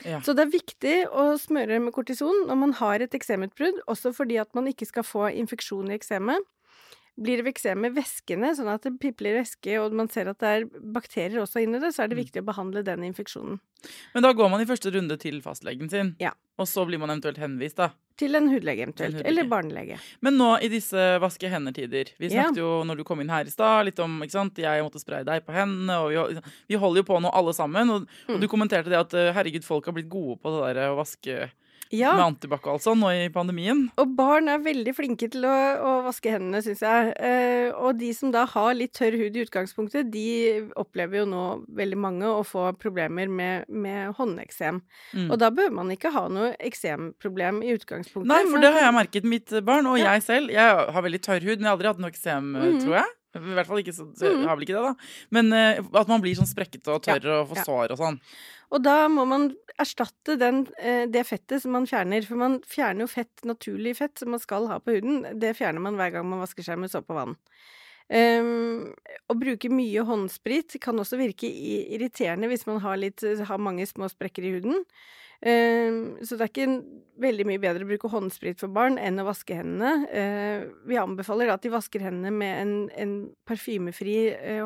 Ja. 0.03 0.19
Så 0.27 0.35
det 0.35 0.45
er 0.45 0.53
viktig 0.53 0.95
å 1.15 1.35
smøre 1.39 1.79
med 1.81 1.95
kortison 1.95 2.49
når 2.49 2.59
man 2.59 2.73
har 2.81 3.05
et 3.05 3.15
eksemutbrudd, 3.15 3.79
også 3.91 4.11
fordi 4.17 4.41
at 4.43 4.51
man 4.57 4.67
ikke 4.69 4.89
skal 4.89 5.07
få 5.07 5.29
infeksjon 5.31 5.93
i 5.93 5.97
eksemet. 5.97 6.43
Blir 7.17 7.37
det 7.39 7.45
veksem 7.47 7.79
med 7.79 7.95
væskene, 7.95 8.49
sånn 8.59 8.67
at 8.75 8.83
det 8.83 8.99
pipler 8.99 9.37
væske, 9.39 9.77
og 9.79 9.93
man 9.95 10.09
ser 10.11 10.27
at 10.33 10.39
det 10.43 10.49
er 10.51 10.65
bakterier 10.83 11.39
også 11.45 11.63
inni 11.63 11.79
det, 11.79 11.93
så 11.95 12.03
er 12.03 12.09
det 12.09 12.17
Mm. 12.19 12.25
viktig 12.25 12.43
å 12.43 12.47
behandle 12.49 12.83
den 12.83 13.05
infeksjonen. 13.07 13.61
Men 14.15 14.23
da 14.25 14.33
går 14.33 14.51
man 14.51 14.61
i 14.61 14.65
første 14.67 14.91
runde 14.91 15.17
til 15.21 15.41
fastlegen 15.41 15.89
sin, 15.89 16.17
Ja. 16.19 16.33
og 16.59 16.67
så 16.67 16.85
blir 16.87 16.99
man 16.99 17.11
eventuelt 17.11 17.37
henvist, 17.39 17.77
da. 17.77 17.91
Til 18.17 18.35
en 18.35 18.49
hudlege 18.49 18.83
eventuelt, 18.87 19.15
hudlege. 19.15 19.27
eller 19.27 19.45
barnelege. 19.45 19.99
Men 20.23 20.39
nå 20.39 20.61
i 20.63 20.69
disse 20.69 21.19
vaske 21.21 21.49
hender-tider 21.51 22.11
Vi 22.19 22.29
Ja. 22.29 22.45
snakket 22.51 22.57
jo 22.57 22.83
når 22.85 22.97
du 22.97 23.05
kom 23.05 23.21
inn 23.21 23.29
her 23.29 23.45
i 23.45 23.51
stad, 23.51 23.85
litt 23.87 23.99
om 24.01 24.21
ikke 24.23 24.31
sant? 24.33 24.55
Jeg 24.57 24.83
måtte 24.83 25.01
spraye 25.05 25.25
deg 25.25 25.45
på 25.47 25.53
hendene, 25.53 25.91
og 25.91 26.11
vi, 26.35 26.41
vi 26.69 26.75
holder 26.77 27.03
jo 27.03 27.15
på 27.15 27.21
nå 27.23 27.31
alle 27.33 27.53
sammen. 27.53 27.91
Og, 27.91 28.03
og 28.29 28.37
Mm. 28.37 28.41
du 28.41 28.49
kommenterte 28.49 28.87
det 28.87 28.99
at 28.99 29.15
eh, 29.15 29.33
herregud, 29.33 29.63
folk 29.65 29.85
har 29.87 29.93
blitt 29.95 30.09
gode 30.09 30.41
på 30.41 30.51
det 30.67 30.75
der 30.75 30.91
å 30.91 30.97
vaske 30.97 31.51
Ja. 31.95 32.13
med 32.19 32.25
antibac 32.27 32.67
og 32.67 32.75
alt 32.75 32.85
sånn 32.85 33.01
nå 33.01 33.11
i 33.15 33.29
pandemien. 33.35 33.85
Og 34.01 34.15
barn 34.19 34.49
er 34.53 34.59
veldig 34.65 34.95
flinke 34.97 35.29
til 35.31 35.45
å, 35.47 35.55
å 35.79 35.93
vaske 36.09 36.33
hendene, 36.35 36.61
syns 36.65 36.83
jeg. 36.85 37.13
Eh, 37.19 37.71
og 37.75 37.99
de 38.01 38.11
som 38.17 38.33
da 38.35 38.45
har 38.51 38.75
litt 38.75 38.93
tørr 38.99 39.17
hud 39.21 39.37
i 39.39 39.45
utgangspunktet, 39.47 40.11
de 40.11 40.69
opplever 40.81 41.23
jo 41.23 41.27
nå 41.31 41.45
veldig 41.69 41.99
mange 41.99 42.27
å 42.27 42.43
få 42.47 42.73
problemer 42.79 43.29
med, 43.31 43.69
med 43.69 44.15
håndeksem. 44.19 44.83
Mm. 45.15 45.31
Og 45.31 45.39
da 45.39 45.51
bør 45.55 45.71
man 45.73 45.91
ikke 45.95 46.13
ha 46.15 46.27
noe 46.29 46.55
eksemproblem 46.59 47.63
i 47.65 47.75
utgangspunktet. 47.77 48.29
Nei, 48.31 48.43
for 48.51 48.61
det 48.63 48.73
har 48.75 48.89
jeg 48.89 48.97
merket. 48.99 49.25
Mitt 49.25 49.51
barn 49.65 49.87
og 49.87 49.99
Ja. 49.99 50.13
jeg 50.15 50.23
selv. 50.27 50.51
Jeg 50.51 50.89
har 50.93 51.03
veldig 51.03 51.21
tørr 51.23 51.41
hud, 51.45 51.59
men 51.59 51.65
jeg 51.65 51.71
har 51.71 51.77
aldri 51.79 51.93
hatt 51.93 52.03
noe 52.03 52.11
eksem, 52.11 52.53
Mhm. 52.55 52.81
tror 52.85 52.97
jeg. 53.01 53.11
I 53.35 53.55
hvert 53.57 53.67
fall 53.67 53.81
ikke 53.83 53.95
så, 53.97 54.07
så 54.17 54.31
Mhm. 54.33 54.47
har 54.47 54.57
vel 54.57 54.65
ikke 54.67 54.77
det, 54.79 54.83
da. 54.83 54.95
Men 55.31 55.53
eh, 55.53 55.81
at 56.01 56.09
man 56.09 56.21
blir 56.23 56.35
sånn 56.39 56.47
sprekkete 56.51 56.93
og 56.95 57.03
tørr 57.03 57.27
og 57.41 57.49
får 57.53 57.57
ja. 57.57 57.65
sår 57.69 57.91
og 57.97 57.99
sånn. 57.99 58.21
Og 58.75 58.83
da 58.83 59.09
må 59.09 59.27
man 59.29 59.49
erstatte 59.79 60.37
den, 60.39 60.67
eh, 60.79 61.07
det 61.07 61.27
fettet 61.27 61.63
som 61.63 61.73
man 61.73 61.87
fjerner. 61.87 62.25
For 62.27 62.35
man 62.41 62.61
fjerner 62.67 63.05
jo 63.05 63.11
fett, 63.11 63.45
naturlig 63.45 63.97
fett, 63.99 64.19
som 64.19 64.31
man 64.31 64.41
skal 64.43 64.67
ha 64.71 64.79
på 64.79 64.95
huden. 64.97 65.39
Det 65.39 65.57
fjerner 65.59 65.81
man 65.81 65.97
hver 65.97 66.13
gang 66.13 66.27
man 66.31 66.41
vasker 66.43 66.63
seg 66.67 66.79
med 66.79 66.91
såpe 66.91 67.11
og 67.15 67.21
vann. 67.21 67.37
Um, 68.11 68.93
å 69.33 69.35
bruke 69.41 69.71
mye 69.73 70.03
håndsprit 70.05 70.75
kan 70.85 70.99
også 71.01 71.17
virke 71.17 71.49
i- 71.49 71.87
irriterende 71.97 72.51
hvis 72.51 72.67
man 72.69 72.79
har, 72.85 72.99
litt, 73.01 73.21
har 73.21 73.57
mange 73.59 73.87
små 73.89 74.11
sprekker 74.13 74.45
i 74.45 74.53
huden. 74.59 74.85
Um, 75.43 76.17
så 76.25 76.37
det 76.39 76.47
er 76.47 76.53
ikke 76.53 77.01
veldig 77.25 77.45
mye 77.47 77.61
bedre 77.63 77.85
å 77.87 77.89
bruke 77.89 78.09
håndsprit 78.11 78.59
for 78.59 78.73
barn 78.75 78.97
enn 78.99 79.21
å 79.23 79.27
vaske 79.29 79.55
hendene. 79.59 80.07
Uh, 80.11 80.65
vi 80.89 80.99
anbefaler 80.99 81.53
at 81.53 81.63
de 81.63 81.71
vasker 81.75 82.03
hendene 82.03 82.33
med 82.35 82.55
en, 82.63 82.73
en 82.99 83.13
parfymefri, 83.47 84.17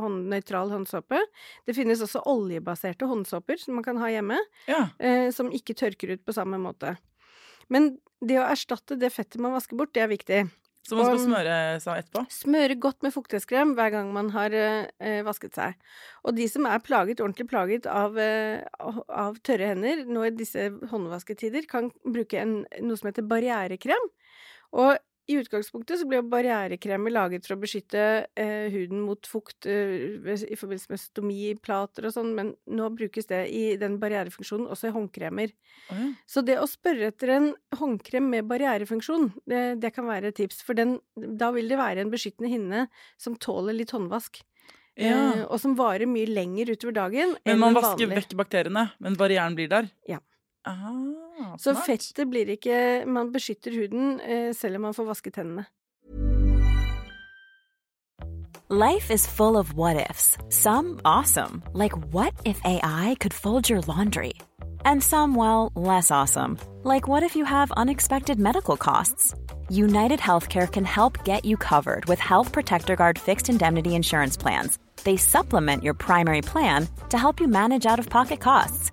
hånd, 0.00 0.28
nøytral 0.32 0.72
håndsåpe. 0.72 1.20
Det 1.68 1.76
finnes 1.76 2.00
også 2.04 2.22
oljebaserte 2.30 3.08
håndsåper 3.10 3.60
som 3.60 3.76
man 3.80 3.86
kan 3.86 4.00
ha 4.00 4.08
hjemme, 4.12 4.38
Ja. 4.70 4.86
eh, 4.98 5.28
som 5.34 5.50
ikke 5.52 5.76
tørker 5.76 6.14
ut 6.16 6.24
på 6.24 6.36
samme 6.36 6.60
måte. 6.62 6.96
Men 7.68 7.98
det 8.24 8.38
å 8.40 8.46
erstatte 8.48 8.96
det 8.98 9.12
fettet 9.12 9.40
man 9.44 9.52
vasker 9.54 9.76
bort, 9.78 9.92
det 9.94 10.02
er 10.06 10.10
viktig. 10.10 10.40
Så 10.88 10.96
man 10.96 11.10
skal 11.10 11.20
smøre 11.20 11.56
seg 11.84 12.02
etterpå? 12.02 12.22
Smøre 12.32 12.76
godt 12.80 13.04
med 13.04 13.12
fuktighetskrem 13.12 13.74
hver 13.76 13.92
gang 13.92 14.12
man 14.14 14.30
har 14.32 14.54
eh, 14.56 15.18
vasket 15.26 15.58
seg. 15.58 15.76
Og 16.24 16.36
de 16.38 16.46
som 16.48 16.68
er 16.68 16.80
plaget, 16.84 17.20
ordentlig 17.20 17.48
plaget 17.50 17.88
av, 17.92 18.16
eh, 18.22 18.64
av 19.12 19.36
tørre 19.44 19.74
hender 19.74 20.06
nå 20.08 20.24
i 20.24 20.32
disse 20.36 20.70
håndvasketider, 20.88 21.68
kan 21.68 21.92
bruke 22.06 22.40
en, 22.40 22.62
noe 22.80 23.00
som 23.00 23.10
heter 23.10 23.28
barrierekrem. 23.28 24.08
Og 24.80 24.96
i 25.28 25.36
utgangspunktet 25.36 26.00
så 26.00 26.06
ble 26.08 26.22
jo 26.22 26.28
barrierekremer 26.32 27.12
laget 27.12 27.44
for 27.44 27.58
å 27.58 27.60
beskytte 27.60 28.02
eh, 28.38 28.68
huden 28.72 29.02
mot 29.04 29.28
fukt 29.28 29.68
eh, 29.68 30.08
i 30.24 30.56
forbindelse 30.56 30.92
med 30.94 31.02
stomiplater 31.02 32.08
og 32.08 32.14
sånn, 32.14 32.30
men 32.36 32.52
nå 32.72 32.88
brukes 32.96 33.28
det 33.28 33.42
i 33.52 33.64
den 33.80 33.98
barrierefunksjonen 34.00 34.70
også 34.72 34.88
i 34.88 34.94
håndkremer. 34.94 35.52
Mm. 35.92 36.14
Så 36.24 36.44
det 36.46 36.56
å 36.60 36.68
spørre 36.70 37.10
etter 37.12 37.34
en 37.34 37.50
håndkrem 37.76 38.30
med 38.32 38.48
barrierefunksjon, 38.48 39.28
det, 39.48 39.62
det 39.84 39.92
kan 39.96 40.08
være 40.08 40.32
et 40.32 40.38
tips. 40.40 40.62
For 40.64 40.78
den, 40.78 40.96
da 41.14 41.52
vil 41.56 41.68
det 41.68 41.80
være 41.80 42.06
en 42.06 42.14
beskyttende 42.14 42.52
hinne 42.54 42.86
som 43.20 43.36
tåler 43.36 43.76
litt 43.76 43.92
håndvask. 43.92 44.40
Ja. 44.98 45.12
Eh, 45.12 45.44
og 45.44 45.60
som 45.62 45.76
varer 45.78 46.08
mye 46.10 46.26
lenger 46.26 46.72
utover 46.72 46.96
dagen 46.96 47.36
Men 47.46 47.60
man 47.60 47.76
vasker 47.76 48.08
vanlig. 48.08 48.24
vekk 48.24 48.34
bakteriene, 48.40 48.88
men 48.98 49.20
barrieren 49.20 49.54
blir 49.54 49.68
der? 49.70 49.92
Ja. 50.08 50.18
Ah, 50.66 51.54
Så 51.58 51.72
smart. 51.72 51.86
fettet 51.86 52.28
blir 52.30 52.48
ikke 52.50 53.04
Man 53.06 53.32
beskytter 53.32 53.72
huden 53.72 54.20
eh, 54.20 54.52
selv 54.54 54.74
om 54.76 54.80
man 54.82 54.94
får 54.94 55.04
vasket 55.04 55.36
hendene. 55.36 55.64
Life 58.70 59.10
is 59.10 59.26
full 59.26 59.56
of 59.56 59.72
what 59.72 60.10
ifs. 60.10 60.36
Some 60.50 61.00
awesome, 61.04 61.62
like 61.72 61.96
what 62.12 62.34
if 62.44 62.60
AI 62.64 63.16
could 63.18 63.32
fold 63.32 63.70
your 63.70 63.80
laundry? 63.88 64.34
And 64.84 65.02
some, 65.02 65.34
well, 65.34 65.72
less 65.74 66.10
awesome, 66.10 66.58
like 66.84 67.08
what 67.08 67.22
if 67.22 67.34
you 67.34 67.46
have 67.46 67.70
unexpected 67.72 68.38
medical 68.38 68.76
costs? 68.76 69.34
United 69.70 70.20
Healthcare 70.20 70.70
can 70.70 70.84
help 70.84 71.24
get 71.24 71.44
you 71.46 71.56
covered 71.56 72.04
with 72.06 72.18
Health 72.18 72.52
Protector 72.52 72.94
Guard 72.96 73.18
fixed 73.18 73.48
indemnity 73.48 73.94
insurance 73.94 74.36
plans. 74.36 74.78
They 75.04 75.16
supplement 75.16 75.82
your 75.82 75.94
primary 75.94 76.42
plan 76.42 76.88
to 77.08 77.16
help 77.18 77.40
you 77.40 77.48
manage 77.48 77.86
out 77.86 77.98
of 77.98 78.08
pocket 78.10 78.40
costs. 78.40 78.92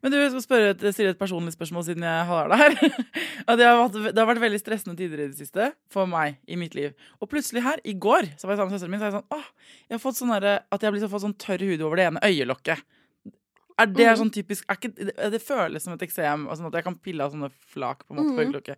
Men 0.00 0.12
du, 0.12 0.16
jeg 0.16 0.32
skal 0.32 0.44
spørre 0.44 0.68
et, 0.72 0.84
stille 0.94 1.12
et 1.12 1.20
personlig 1.20 1.52
spørsmål 1.52 1.84
siden 1.84 2.06
jeg 2.06 2.28
har 2.30 2.48
deg 2.52 2.62
her. 2.62 2.76
det, 3.58 3.66
har 3.66 3.80
vært, 3.82 3.98
det 4.14 4.22
har 4.22 4.28
vært 4.30 4.42
veldig 4.46 4.60
stressende 4.62 4.96
tider 4.96 5.24
i 5.24 5.28
det 5.28 5.36
siste 5.40 5.70
for 5.92 6.08
meg 6.10 6.38
i 6.48 6.56
mitt 6.60 6.76
liv. 6.78 6.94
Og 7.20 7.28
plutselig 7.32 7.64
her, 7.66 7.82
i 7.84 7.92
går, 7.92 8.32
så 8.40 8.48
var 8.48 8.56
jeg 8.56 8.62
sammen 8.62 8.72
med 8.72 8.78
søsteren 8.78 8.94
min, 8.94 9.02
så 9.02 9.08
er 9.08 9.12
jeg 9.12 9.18
sånn 9.18 9.36
åh, 9.36 9.76
jeg 9.90 9.96
har 9.98 10.02
fått 10.06 10.20
sånn 10.20 10.32
at 10.36 10.48
jeg 10.48 10.86
har 10.88 10.96
blitt 10.96 11.12
fått 11.12 11.26
sånn 11.26 11.36
tørr 11.44 11.66
hud 11.68 11.84
over 11.84 12.00
det 12.00 12.08
ene 12.08 12.24
øyelokket. 12.30 12.86
Er 13.78 13.86
det 13.86 14.06
Mm. 14.06 14.16
sånn 14.18 14.30
typisk 14.32 14.64
er 14.68 14.76
ikke, 14.76 14.94
det, 15.30 15.40
føles 15.42 15.80
som 15.82 15.92
et 15.94 16.00
eksem, 16.02 16.46
sånn 16.52 16.66
at 16.66 16.72
jeg 16.74 16.84
kan 16.84 16.94
pille 16.96 17.20
av 17.24 17.32
sånne 17.32 17.50
flak 17.72 18.04
på 18.06 18.10
en 18.10 18.16
måte 18.18 18.36
på 18.36 18.40
Mm. 18.44 18.52
øyelokket. 18.52 18.76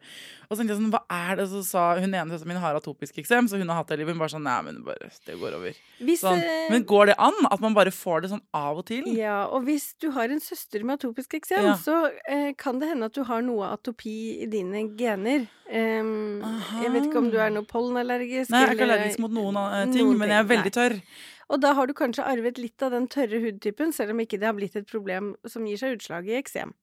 Og 0.49 0.57
så 0.57 0.61
tenkte 0.61 0.75
jeg 0.75 0.79
sånn, 0.79 0.91
hva 0.93 1.03
er 1.11 1.37
det? 1.37 1.49
Så 1.49 1.65
sa 1.65 1.95
hun 1.99 2.15
ene 2.15 2.31
søsteren 2.31 2.47
min 2.47 2.57
har 2.59 2.75
atopisk 2.77 3.15
eksem, 3.19 3.49
så 3.49 3.59
hun 3.59 3.67
har 3.69 3.77
hatt 3.77 3.89
det 3.89 3.99
i 3.99 4.03
livet. 4.05 4.15
Hun 4.15 4.19
bare 4.19 4.29
sånn, 4.31 4.43
nei, 4.45 4.63
men 4.63 4.83
bare, 4.85 5.11
det 5.27 5.39
går 5.41 5.55
over. 5.55 5.75
Hvis, 6.01 6.21
Sånn. 6.23 6.39
eh, 6.39 6.71
Men 6.71 6.85
går 6.85 7.07
det 7.07 7.15
an? 7.19 7.33
At 7.51 7.61
man 7.61 7.75
bare 7.75 7.91
får 7.91 8.23
det 8.23 8.31
sånn 8.31 8.43
av 8.55 8.79
og 8.79 8.87
til? 8.87 9.03
Ja, 9.17 9.47
og 9.47 9.65
hvis 9.65 9.95
du 9.99 10.11
har 10.13 10.25
en 10.31 10.39
søster 10.41 10.85
med 10.85 11.01
atopisk 11.01 11.35
eksem, 11.35 11.63
Ja. 11.63 11.75
så 11.75 12.11
eh, 12.29 12.53
kan 12.57 12.79
det 12.79 12.89
hende 12.89 13.05
at 13.07 13.13
du 13.13 13.25
har 13.25 13.43
noe 13.43 13.73
atopi 13.77 14.43
i 14.43 14.47
dine 14.47 14.97
gener. 14.97 15.49
Um, 15.73 16.43
jeg 16.83 16.91
vet 16.93 17.05
ikke 17.09 17.17
om 17.17 17.31
du 17.31 17.39
er 17.39 17.49
noe 17.51 17.65
pollenallergisk 17.65 18.51
Nei, 18.51 18.61
jeg 18.67 18.69
er 18.69 18.75
ikke 18.77 18.87
allergisk 18.91 19.19
mot 19.21 19.31
noen 19.31 19.57
uh, 19.57 19.85
ting, 19.91 20.05
noen 20.07 20.19
men 20.19 20.29
jeg 20.29 20.39
er 20.39 20.49
veldig 20.49 20.73
nei. 20.77 21.03
Og 21.49 21.61
da 21.63 21.73
har 21.79 21.87
du 21.89 21.95
kanskje 21.97 22.27
arvet 22.29 22.59
litt 22.61 22.83
av 22.83 22.93
den 22.95 23.09
tørre 23.11 23.41
hudtypen, 23.43 23.93
selv 23.93 24.15
om 24.15 24.23
ikke 24.23 24.39
det 24.41 24.49
har 24.51 24.57
blitt 24.59 24.77
et 24.79 24.89
problem 24.91 25.35
som 25.49 25.67
gir 25.67 25.81
seg 25.81 25.99
utslag 25.99 26.29
i 26.31 26.39
eksem. 26.39 26.75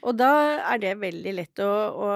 Og 0.00 0.16
da 0.16 0.30
er 0.72 0.78
det 0.80 0.94
veldig 1.00 1.32
lett 1.36 1.60
å, 1.60 1.68
å 1.68 2.08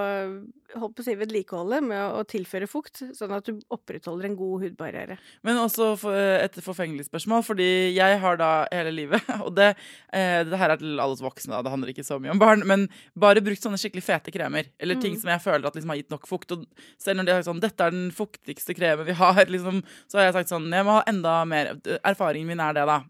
holdt 0.80 0.94
på 0.96 1.02
å 1.02 1.06
si, 1.06 1.14
vedlikeholde 1.18 1.80
med 1.84 1.98
å, 2.00 2.22
å 2.22 2.26
tilføre 2.28 2.66
fukt, 2.70 3.02
sånn 3.14 3.34
at 3.36 3.46
du 3.46 3.60
opprettholder 3.74 4.30
en 4.30 4.36
god 4.38 4.64
hudbarriere. 4.64 5.18
Men 5.46 5.60
også 5.60 5.90
for, 6.00 6.16
et 6.16 6.56
forfengelig 6.64 7.06
spørsmål, 7.10 7.44
fordi 7.46 7.68
jeg 7.94 8.18
har 8.22 8.40
da 8.40 8.50
hele 8.72 8.94
livet 8.94 9.22
Og 9.46 9.52
det, 9.56 9.74
eh, 10.16 10.40
det 10.48 10.58
her 10.58 10.74
er 10.74 10.80
til 10.80 10.98
alle 11.02 11.20
voksne, 11.20 11.52
da, 11.54 11.62
det 11.66 11.74
handler 11.74 11.92
ikke 11.92 12.06
så 12.06 12.18
mye 12.22 12.32
om 12.34 12.40
barn. 12.42 12.64
Men 12.66 12.88
bare 13.20 13.44
brukt 13.44 13.62
sånne 13.62 13.78
skikkelig 13.80 14.06
fete 14.08 14.34
kremer. 14.34 14.70
Eller 14.80 14.98
ting 15.00 15.14
Mm. 15.14 15.20
som 15.20 15.30
jeg 15.30 15.42
føler 15.44 15.66
at 15.68 15.76
liksom 15.76 15.92
har 15.92 15.98
gitt 16.00 16.10
nok 16.10 16.24
fukt. 16.26 16.50
Og 16.56 16.64
selv 16.98 17.20
når 17.20 17.26
de 17.26 17.32
har 17.34 17.42
sagt 17.42 17.52
sånn 17.52 17.60
'Dette 17.62 17.84
er 17.86 17.92
den 17.94 18.10
fuktigste 18.10 18.74
kremen 18.74 19.06
vi 19.06 19.14
har', 19.14 19.46
liksom, 19.54 19.82
så 20.08 20.18
har 20.18 20.24
jeg 20.26 20.34
sagt 20.40 20.50
sånn 20.50 20.72
'Jeg 20.72 20.84
må 20.88 20.98
ha 20.98 21.04
enda 21.06 21.44
mer'. 21.44 21.76
Erfaringen 22.02 22.48
min 22.48 22.60
er 22.64 22.72
det, 22.72 22.86
da. 22.88 23.04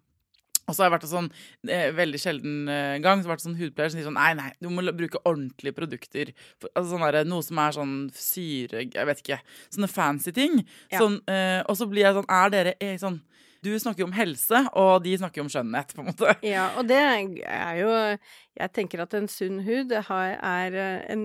Og 0.64 0.72
så 0.72 0.82
har 0.82 0.88
jeg 0.88 0.94
vært 0.96 1.08
sånn 1.10 1.28
eh, 1.68 1.90
veldig 1.94 2.20
sjelden 2.20 2.70
eh, 2.72 2.96
gang 3.04 3.20
så 3.20 3.28
har 3.28 3.34
jeg 3.34 3.34
vært 3.34 3.44
sånn 3.44 3.58
hudpleier 3.58 3.92
som 3.92 4.00
sier 4.00 4.08
sånn 4.08 4.16
Nei, 4.18 4.30
nei, 4.38 4.50
du 4.62 4.70
må 4.72 4.84
bruke 4.96 5.20
ordentlige 5.28 5.76
produkter. 5.76 6.32
For, 6.62 6.72
altså 6.72 6.94
sånn 6.94 7.04
der, 7.04 7.28
noe 7.28 7.44
som 7.44 7.60
er 7.60 7.76
sånn 7.76 7.94
syre 8.16 8.86
Jeg 8.86 9.10
vet 9.10 9.22
ikke. 9.24 9.40
Sånne 9.74 9.90
fancy 9.92 10.34
ting. 10.36 10.62
Ja. 10.92 11.02
Sånn, 11.02 11.20
eh, 11.30 11.60
og 11.68 11.78
så 11.80 11.88
blir 11.90 12.06
jeg 12.06 12.16
sånn 12.16 12.32
Er 12.32 12.54
dere 12.54 12.74
eh, 12.80 12.96
sånn 13.00 13.20
Du 13.64 13.70
snakker 13.80 14.04
jo 14.04 14.08
om 14.10 14.16
helse, 14.16 14.64
og 14.76 15.04
de 15.04 15.14
snakker 15.20 15.40
jo 15.40 15.46
om 15.46 15.52
skjønnhet, 15.52 15.94
på 15.96 16.02
en 16.02 16.10
måte. 16.10 16.34
Ja, 16.44 16.70
og 16.80 16.88
det 16.88 17.00
er 17.00 17.78
jo 17.80 17.92
Jeg 17.94 18.74
tenker 18.76 19.04
at 19.04 19.16
en 19.16 19.30
sunn 19.32 19.62
hud 19.68 19.92
er 19.94 20.80
en 21.12 21.24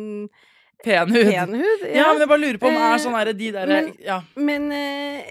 Pen 0.84 1.10
hud. 1.12 1.28
pen 1.28 1.54
hud. 1.60 1.82
Ja. 1.94 2.06
men 2.14 2.22
jeg 2.24 2.30
bare 2.32 2.40
lurer 2.44 2.58
på 2.62 2.68
om 2.70 2.74
det 2.78 2.84
Eh, 2.86 2.94
er 2.94 3.02
sånn 3.04 3.18
herre 3.18 3.34
de 3.36 3.52
derre 3.52 3.68
men- 3.68 3.94
Ja. 4.00 4.22
Men 4.36 4.72
eh, 4.72 5.26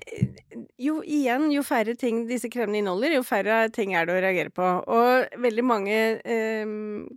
jo 0.79 1.01
igjen, 1.03 1.51
jo 1.53 1.63
færre 1.63 1.97
ting 1.99 2.27
disse 2.29 2.51
kremene 2.53 2.79
inneholder, 2.83 3.15
jo 3.17 3.23
færre 3.23 3.71
ting 3.73 3.95
er 3.95 4.05
det 4.07 4.15
å 4.19 4.21
reagere 4.21 4.51
på. 4.53 4.69
Og 4.87 5.41
veldig 5.41 5.65
mange 5.65 6.21
eh, 6.25 6.65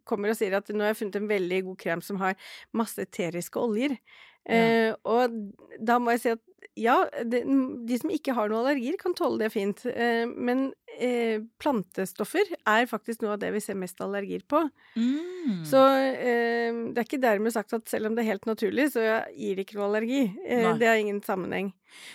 kommer 0.06 0.30
og 0.32 0.38
sier 0.40 0.56
at 0.56 0.68
nå 0.72 0.80
har 0.86 0.94
jeg 0.94 1.02
funnet 1.04 1.16
en 1.20 1.28
veldig 1.28 1.64
god 1.66 1.78
krem 1.84 2.02
som 2.02 2.18
har 2.24 2.36
masse 2.74 2.98
eteriske 3.04 3.60
oljer. 3.60 3.98
Eh, 4.50 4.94
og 5.06 5.36
da 5.84 6.00
må 6.00 6.12
jeg 6.16 6.20
si 6.24 6.30
at 6.34 6.40
ja, 6.80 6.96
de, 7.28 7.42
de 7.86 7.98
som 8.00 8.10
ikke 8.10 8.34
har 8.34 8.48
noen 8.48 8.62
allergier, 8.64 8.96
kan 8.98 9.14
tåle 9.14 9.38
det 9.44 9.52
fint. 9.52 9.84
Eh, 9.92 10.24
men 10.26 10.72
eh, 11.02 11.42
plantestoffer 11.62 12.46
er 12.70 12.86
faktisk 12.90 13.24
noe 13.26 13.34
av 13.36 13.42
det 13.42 13.50
vi 13.56 13.62
ser 13.64 13.78
mest 13.80 14.00
allergier 14.06 14.44
på. 14.48 14.62
Mm. 14.96 15.64
Så 15.68 15.82
eh, 15.82 16.72
det 16.94 17.02
er 17.02 17.08
ikke 17.08 17.22
dermed 17.24 17.54
sagt 17.56 17.74
at 17.78 17.90
selv 17.92 18.08
om 18.12 18.16
det 18.16 18.24
er 18.26 18.32
helt 18.36 18.46
naturlig, 18.50 18.92
så 18.94 19.04
gir 19.34 19.58
det 19.58 19.66
ikke 19.66 19.80
noe 19.80 19.90
allergi. 19.90 20.24
Eh, 20.46 20.68
det 20.80 20.88
har 20.92 21.02
ingen 21.02 21.22
sammenheng. 21.26 21.72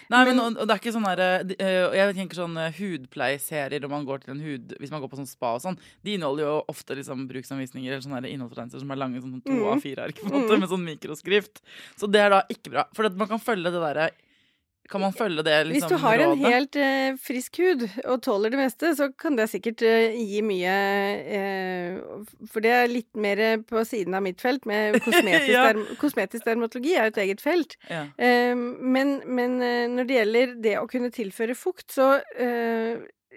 Nei, 0.09 0.23
men, 0.25 0.37
Men- 0.37 0.41
og, 0.41 0.61
og 0.63 0.69
det 0.69 0.73
er 0.73 0.81
ikke 0.81 0.93
sånn 0.95 1.05
derre 1.05 1.27
uh, 1.45 1.93
Jeg 1.93 2.15
tenker 2.17 2.39
sånn 2.39 2.55
eh, 2.57 2.79
hudpleieserier 2.79 3.83
når 3.85 3.91
man 3.93 4.07
går 4.09 4.23
til 4.23 4.33
en 4.33 4.41
hud 4.41 4.71
Hvis 4.81 4.89
man 4.95 5.03
går 5.03 5.11
på 5.13 5.19
sånn 5.19 5.29
spa 5.29 5.51
og 5.59 5.61
sånn, 5.67 5.77
de 6.01 6.15
inneholder 6.17 6.47
jo 6.47 6.55
ofte 6.73 6.97
liksom 6.97 7.27
bruksanvisninger 7.29 7.93
eller 7.93 8.05
sånne 8.07 8.23
innholdsfortegnelser 8.31 8.81
som 8.81 8.95
er 8.95 9.01
lange, 9.03 9.21
sånn 9.21 9.43
to 9.45 9.53
Mm. 9.53 9.67
av 9.75 9.83
fire 9.85 10.07
ark, 10.09 10.17
på 10.23 10.31
en 10.31 10.35
måte, 10.47 10.57
med 10.63 10.69
sånn 10.73 10.85
mikroskrift. 10.89 11.61
Så 12.01 12.09
det 12.09 12.21
er 12.25 12.33
da 12.33 12.41
ikke 12.53 12.73
bra. 12.73 12.87
For 12.97 13.05
at 13.09 13.21
man 13.21 13.29
kan 13.29 13.41
følge 13.43 13.69
det 13.73 13.81
derre 13.85 14.09
Kan 14.91 15.01
man 15.03 15.13
følge 15.17 15.43
det 15.47 15.57
liksom 15.67 15.89
Hvis 15.89 15.91
du 15.91 15.97
har 16.05 16.19
en 16.23 16.31
rådet? 16.35 16.53
helt 16.53 16.77
eh, 16.77 17.17
frisk 17.19 17.59
hud 17.63 17.85
og 18.05 18.21
tåler 18.23 18.51
det 18.55 18.61
meste, 18.61 18.93
så 18.99 19.09
kan 19.19 19.37
det 19.39 19.49
sikkert 19.51 19.83
eh, 19.83 20.15
gi 20.17 20.43
mye 20.47 20.77
eh, 21.41 21.99
For 22.53 22.65
det 22.65 22.73
er 22.77 22.91
litt 22.93 23.11
mer 23.19 23.43
på 23.67 23.83
siden 23.89 24.15
av 24.17 24.23
mitt 24.27 24.41
felt, 24.45 24.67
med 24.69 24.99
kosmetisk, 25.07 25.51
Ja. 25.53 25.67
derm 25.71 25.85
kosmetisk 26.01 26.45
dermatologi 26.47 26.95
er 26.97 27.09
jo 27.09 27.15
et 27.15 27.23
eget 27.27 27.43
felt. 27.45 27.77
ja. 27.91 28.05
Eh, 28.19 28.55
men, 28.57 29.21
men 29.27 29.61
eh, 29.63 29.87
når 29.93 30.09
det 30.09 30.19
gjelder 30.21 30.55
det 30.63 30.77
å 30.81 30.87
kunne 30.91 31.11
tilføre 31.15 31.55
fukt, 31.59 31.89
så 31.97 32.17
eh, 32.39 32.97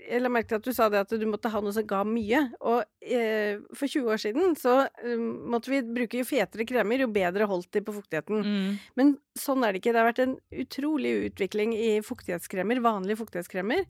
Jeg 0.09 0.21
la 0.23 0.31
merke 0.31 0.49
til 0.51 0.59
at 0.59 0.67
du 0.67 0.73
sa 0.75 0.87
det 0.91 1.01
at 1.03 1.13
du 1.19 1.25
måtte 1.29 1.51
ha 1.51 1.61
noe 1.63 1.73
som 1.75 1.85
ga 1.87 2.01
mye. 2.07 2.41
Og 2.61 2.83
eh, 3.03 3.59
for 3.75 3.89
20 3.89 4.13
år 4.13 4.21
siden 4.21 4.55
så 4.59 4.75
eh, 4.87 5.19
måtte 5.19 5.73
vi 5.73 5.81
bruke 5.83 6.21
jo 6.21 6.27
fetere 6.27 6.67
kremer, 6.69 7.03
jo 7.03 7.09
bedre 7.13 7.47
holdt 7.49 7.71
de 7.75 7.83
på 7.85 7.95
fuktigheten. 7.97 8.45
Mm. 8.45 8.77
Men 8.99 9.13
sånn 9.37 9.65
er 9.65 9.73
det 9.73 9.81
ikke. 9.81 9.93
Det 9.95 10.01
har 10.01 10.09
vært 10.09 10.23
en 10.25 10.37
utrolig 10.63 11.13
utvikling 11.29 11.75
i 11.77 11.91
fuktighetskremer, 12.05 12.81
vanlige 12.85 13.19
fuktighetskremer. 13.21 13.85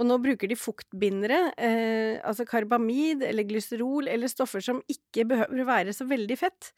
Og 0.00 0.06
nå 0.08 0.16
bruker 0.22 0.48
de 0.48 0.56
fuktbindere, 0.56 1.38
eh, 1.60 2.16
altså 2.24 2.46
karbamid 2.48 3.20
eller 3.26 3.44
glyserol, 3.44 4.08
eller 4.08 4.32
stoffer 4.32 4.64
som 4.64 4.80
ikke 4.88 5.26
behøver 5.28 5.60
å 5.60 5.68
være 5.68 5.92
så 5.92 6.06
veldig 6.08 6.38
fett. 6.40 6.70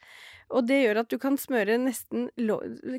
Og 0.51 0.67
det 0.67 0.81
gjør 0.83 0.99
at 1.01 1.13
du 1.13 1.15
kan 1.21 1.37
smøre 1.39 1.77
nesten 1.79 2.27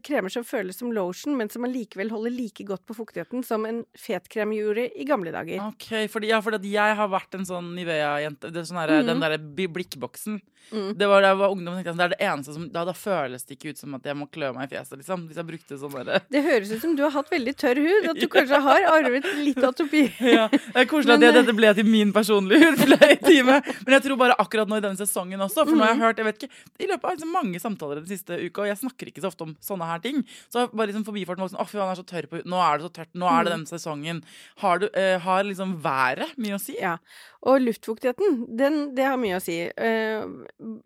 kremer 0.07 0.33
som 0.33 0.47
føles 0.49 0.79
som 0.81 0.95
lotion, 0.97 1.37
men 1.37 1.53
som 1.53 1.67
allikevel 1.69 2.11
holder 2.11 2.33
like 2.35 2.65
godt 2.67 2.87
på 2.89 2.97
fuktigheten 2.97 3.45
som 3.47 3.67
en 3.69 3.83
fetkrem 4.01 4.55
gjorde 4.57 4.89
i 4.97 5.07
gamle 5.09 5.35
dager. 5.35 5.61
Ok, 5.69 6.09
fordi, 6.11 6.33
ja, 6.33 6.41
fordi 6.45 6.73
jeg 6.73 6.97
har 6.99 7.13
vært 7.13 7.37
en 7.37 7.47
sånn 7.49 7.75
Nivea-jente. 7.77 8.51
Sånn 8.65 8.81
Mhm. 8.81 9.07
Den 9.07 9.21
derre 9.21 9.39
blikkboksen. 9.39 10.41
Mm. 10.73 10.93
Det 10.99 11.09
var 11.11 11.21
da 11.25 11.29
jeg 11.33 11.39
var 11.43 11.53
ungdom, 11.55 11.75
tenkte 11.77 11.91
jeg, 11.93 11.99
det 11.99 12.05
er 12.05 12.13
det 12.15 12.21
eneste 12.29 12.55
som 12.57 12.69
da, 12.73 12.85
da 12.89 12.93
føles 12.97 13.45
det 13.45 13.57
ikke 13.59 13.75
ut 13.75 13.79
som 13.83 13.95
at 13.99 14.05
jeg 14.09 14.17
må 14.17 14.27
klø 14.33 14.53
meg 14.57 14.69
i 14.71 14.75
fjeset, 14.77 14.97
liksom. 15.01 15.27
Hvis 15.29 15.37
jeg 15.41 15.49
brukte 15.51 15.79
sånn 15.81 15.95
derre 15.99 16.21
Det 16.31 16.43
høres 16.47 16.73
ut 16.73 16.81
som 16.85 16.95
du 16.97 17.03
har 17.05 17.11
hatt 17.17 17.31
veldig 17.35 17.55
tørr 17.61 17.81
hud, 17.85 18.09
at 18.15 18.21
du 18.23 18.27
kanskje 18.37 18.61
har 18.69 18.87
arvet 18.95 19.27
litt 19.43 19.59
atopi. 19.65 20.05
ja, 20.31 20.47
Det 20.53 20.85
er 20.85 20.89
koselig 20.91 21.19
at 21.19 21.27
eh, 21.29 21.35
dette 21.41 21.57
ble 21.59 21.75
til 21.81 21.89
min 21.91 22.13
personlige 22.15 22.71
hudpleietime. 22.71 23.59
Men 23.85 23.97
jeg 23.99 24.05
tror 24.07 24.21
bare 24.21 24.39
akkurat 24.39 24.71
nå 24.71 24.79
i 24.79 24.85
denne 24.85 25.01
sesongen 25.01 25.41
også. 25.45 25.65
For 25.67 25.75
nå 25.75 25.83
har 25.85 25.93
jeg 25.95 26.01
Mm. 26.01 26.07
hørt 26.07 26.19
jeg 26.23 26.27
vet 26.27 26.43
ikke, 26.43 26.63
I 26.81 26.87
løpet 26.91 27.05
av 27.05 27.15
liksom 27.17 27.33
mange 27.35 27.61
samtaler 27.63 28.01
den 28.01 28.07
siste 28.11 28.39
uka, 28.41 28.63
og 28.65 28.69
jeg 28.71 28.79
snakker 28.81 29.11
ikke 29.11 29.23
så 29.23 29.31
ofte 29.31 29.43
om 29.47 29.57
sånne 29.63 29.87
her 29.89 29.99
ting, 30.05 30.23
så 30.51 30.65
jeg 30.65 30.73
bare 30.75 30.91
liksom 30.91 31.05
forbifarten 31.07 31.45
vært 31.45 31.55
sånn 31.55 31.63
Å, 31.63 31.69
fy 31.69 31.79
faen, 31.79 31.91
er 31.93 32.01
så 32.01 32.07
tørr 32.09 32.27
på 32.31 32.39
huden. 32.41 32.51
Nå 32.51 32.59
er 32.65 32.79
det 32.81 32.87
så 32.89 32.93
tørt. 33.01 33.13
Nå 33.15 33.27
er 33.31 33.45
det 33.45 33.53
den 33.53 33.65
denne 33.65 33.71
sesongen. 33.71 34.23
Har, 34.65 34.79
du, 34.83 34.89
uh, 34.91 35.19
har 35.25 35.45
liksom 35.47 35.77
været 35.85 36.35
mye 36.37 36.57
å 36.57 36.61
si? 36.61 36.75
Ja. 36.81 36.97
Og 37.45 37.61
luftfuktigheten, 37.61 38.39
den, 38.57 38.95
det 38.97 39.05
har 39.05 39.19
mye 39.21 39.37
å 39.37 39.43
si. 39.45 39.59
Eh, 39.69 40.23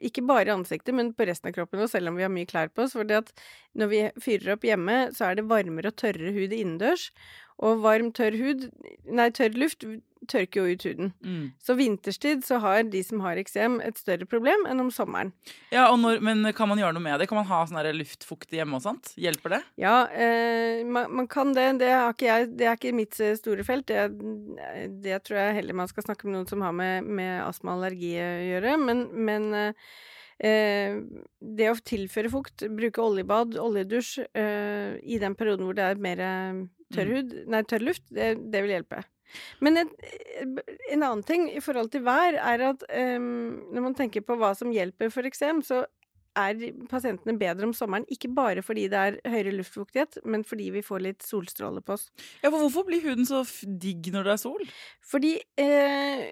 ikke 0.01 0.25
bare 0.27 0.49
i 0.49 0.55
ansiktet, 0.55 0.95
men 0.97 1.13
på 1.17 1.27
resten 1.29 1.51
av 1.51 1.57
kroppen 1.57 1.83
og 1.85 1.91
selv 1.93 2.11
om 2.11 2.17
vi 2.19 2.25
har 2.25 2.33
mye 2.33 2.49
klær 2.49 2.71
på 2.73 2.87
oss. 2.87 2.97
For 2.97 3.05
når 3.79 3.91
vi 3.93 4.01
fyrer 4.25 4.55
opp 4.57 4.65
hjemme, 4.67 4.99
så 5.17 5.29
er 5.29 5.39
det 5.39 5.49
varmere 5.51 5.93
og 5.93 5.99
tørrere 6.01 6.33
hud 6.37 6.55
innendørs. 6.57 7.11
Og 7.59 7.81
varm, 7.83 8.13
tørr 8.15 8.37
hud 8.39 8.69
Nei, 9.09 9.31
tørr 9.35 9.57
luft 9.59 9.85
tørker 10.29 10.65
jo 10.65 10.75
ut 10.75 10.85
huden. 10.87 11.13
Mm. 11.25 11.45
Så 11.63 11.77
vinterstid 11.79 12.45
så 12.47 12.59
har 12.63 12.83
de 12.91 13.01
som 13.07 13.23
har 13.25 13.39
eksem, 13.41 13.79
et 13.85 13.99
større 14.01 14.27
problem 14.29 14.67
enn 14.69 14.83
om 14.83 14.91
sommeren. 14.95 15.33
Ja, 15.73 15.89
og 15.93 15.99
når, 16.03 16.21
Men 16.25 16.53
kan 16.57 16.71
man 16.71 16.81
gjøre 16.81 16.97
noe 16.97 17.05
med 17.05 17.21
det? 17.21 17.29
Kan 17.31 17.41
man 17.41 17.49
ha 17.51 17.63
sånn 17.69 17.81
luftfukt 17.97 18.53
hjemme 18.55 18.79
og 18.79 18.85
sånt? 18.85 19.13
Hjelper 19.21 19.57
det? 19.57 19.63
Ja, 19.81 19.97
eh, 20.11 20.85
man, 20.87 21.11
man 21.21 21.31
kan 21.31 21.55
det. 21.57 21.71
Det, 21.83 21.91
jeg, 22.25 22.51
det 22.59 22.69
er 22.69 22.79
ikke 22.79 22.97
mitt 22.97 23.19
eh, 23.23 23.37
store 23.39 23.67
felt. 23.67 23.89
Det, 23.89 24.09
det 25.05 25.23
tror 25.27 25.43
jeg 25.43 25.59
heller 25.61 25.81
man 25.85 25.91
skal 25.91 26.09
snakke 26.09 26.29
med 26.29 26.39
noen 26.39 26.51
som 26.51 26.65
har 26.67 26.77
med, 26.77 27.07
med 27.07 27.43
astma 27.47 27.75
og 27.75 27.83
allergi 27.83 28.15
å 28.21 28.31
gjøre. 28.53 28.79
Men, 28.83 29.05
men 29.29 29.51
eh, 29.57 29.93
eh, 30.51 30.99
det 31.39 31.71
å 31.71 31.79
tilføre 31.79 32.33
fukt, 32.33 32.67
bruke 32.75 33.05
oljebad, 33.05 33.59
oljedusj, 33.63 34.27
eh, 34.35 34.99
i 35.03 35.23
den 35.23 35.39
perioden 35.39 35.69
hvor 35.69 35.79
det 35.79 35.87
er 35.93 36.03
mer 36.03 36.27
eh, 36.27 36.67
tørr 36.95 37.15
hud, 37.17 37.39
nei, 37.51 37.63
tørr 37.69 37.85
luft, 37.85 38.05
det, 38.15 38.35
det 38.53 38.65
vil 38.65 38.77
hjelpe. 38.77 39.05
Men 39.61 39.83
et, 39.83 39.91
en 40.89 41.03
annen 41.03 41.23
ting 41.27 41.49
i 41.53 41.61
forhold 41.61 41.93
til 41.93 42.05
vær 42.07 42.39
er 42.41 42.65
at 42.71 42.85
um, 42.89 43.61
når 43.75 43.85
man 43.91 43.97
tenker 43.99 44.25
på 44.25 44.39
hva 44.41 44.55
som 44.57 44.73
hjelper 44.73 45.13
for 45.13 45.29
eksem, 45.29 45.61
så 45.67 45.85
er 46.39 46.61
pasientene 46.91 47.35
bedre 47.41 47.67
om 47.67 47.73
sommeren, 47.75 48.07
ikke 48.13 48.31
bare 48.35 48.63
fordi 48.63 48.87
det 48.93 48.99
er 48.99 49.17
høyere 49.27 49.57
luftfuktighet, 49.57 50.21
men 50.29 50.45
fordi 50.47 50.69
vi 50.77 50.85
får 50.87 51.03
litt 51.03 51.27
solstråle 51.27 51.83
på 51.83 51.97
oss. 51.97 52.09
Ja, 52.45 52.51
for 52.51 52.61
Hvorfor 52.63 52.87
blir 52.87 53.03
huden 53.03 53.27
så 53.27 53.43
digg 53.65 54.11
når 54.15 54.29
det 54.29 54.35
er 54.37 54.43
sol? 54.43 54.69
Fordi 55.09 55.35
eh, 55.59 56.29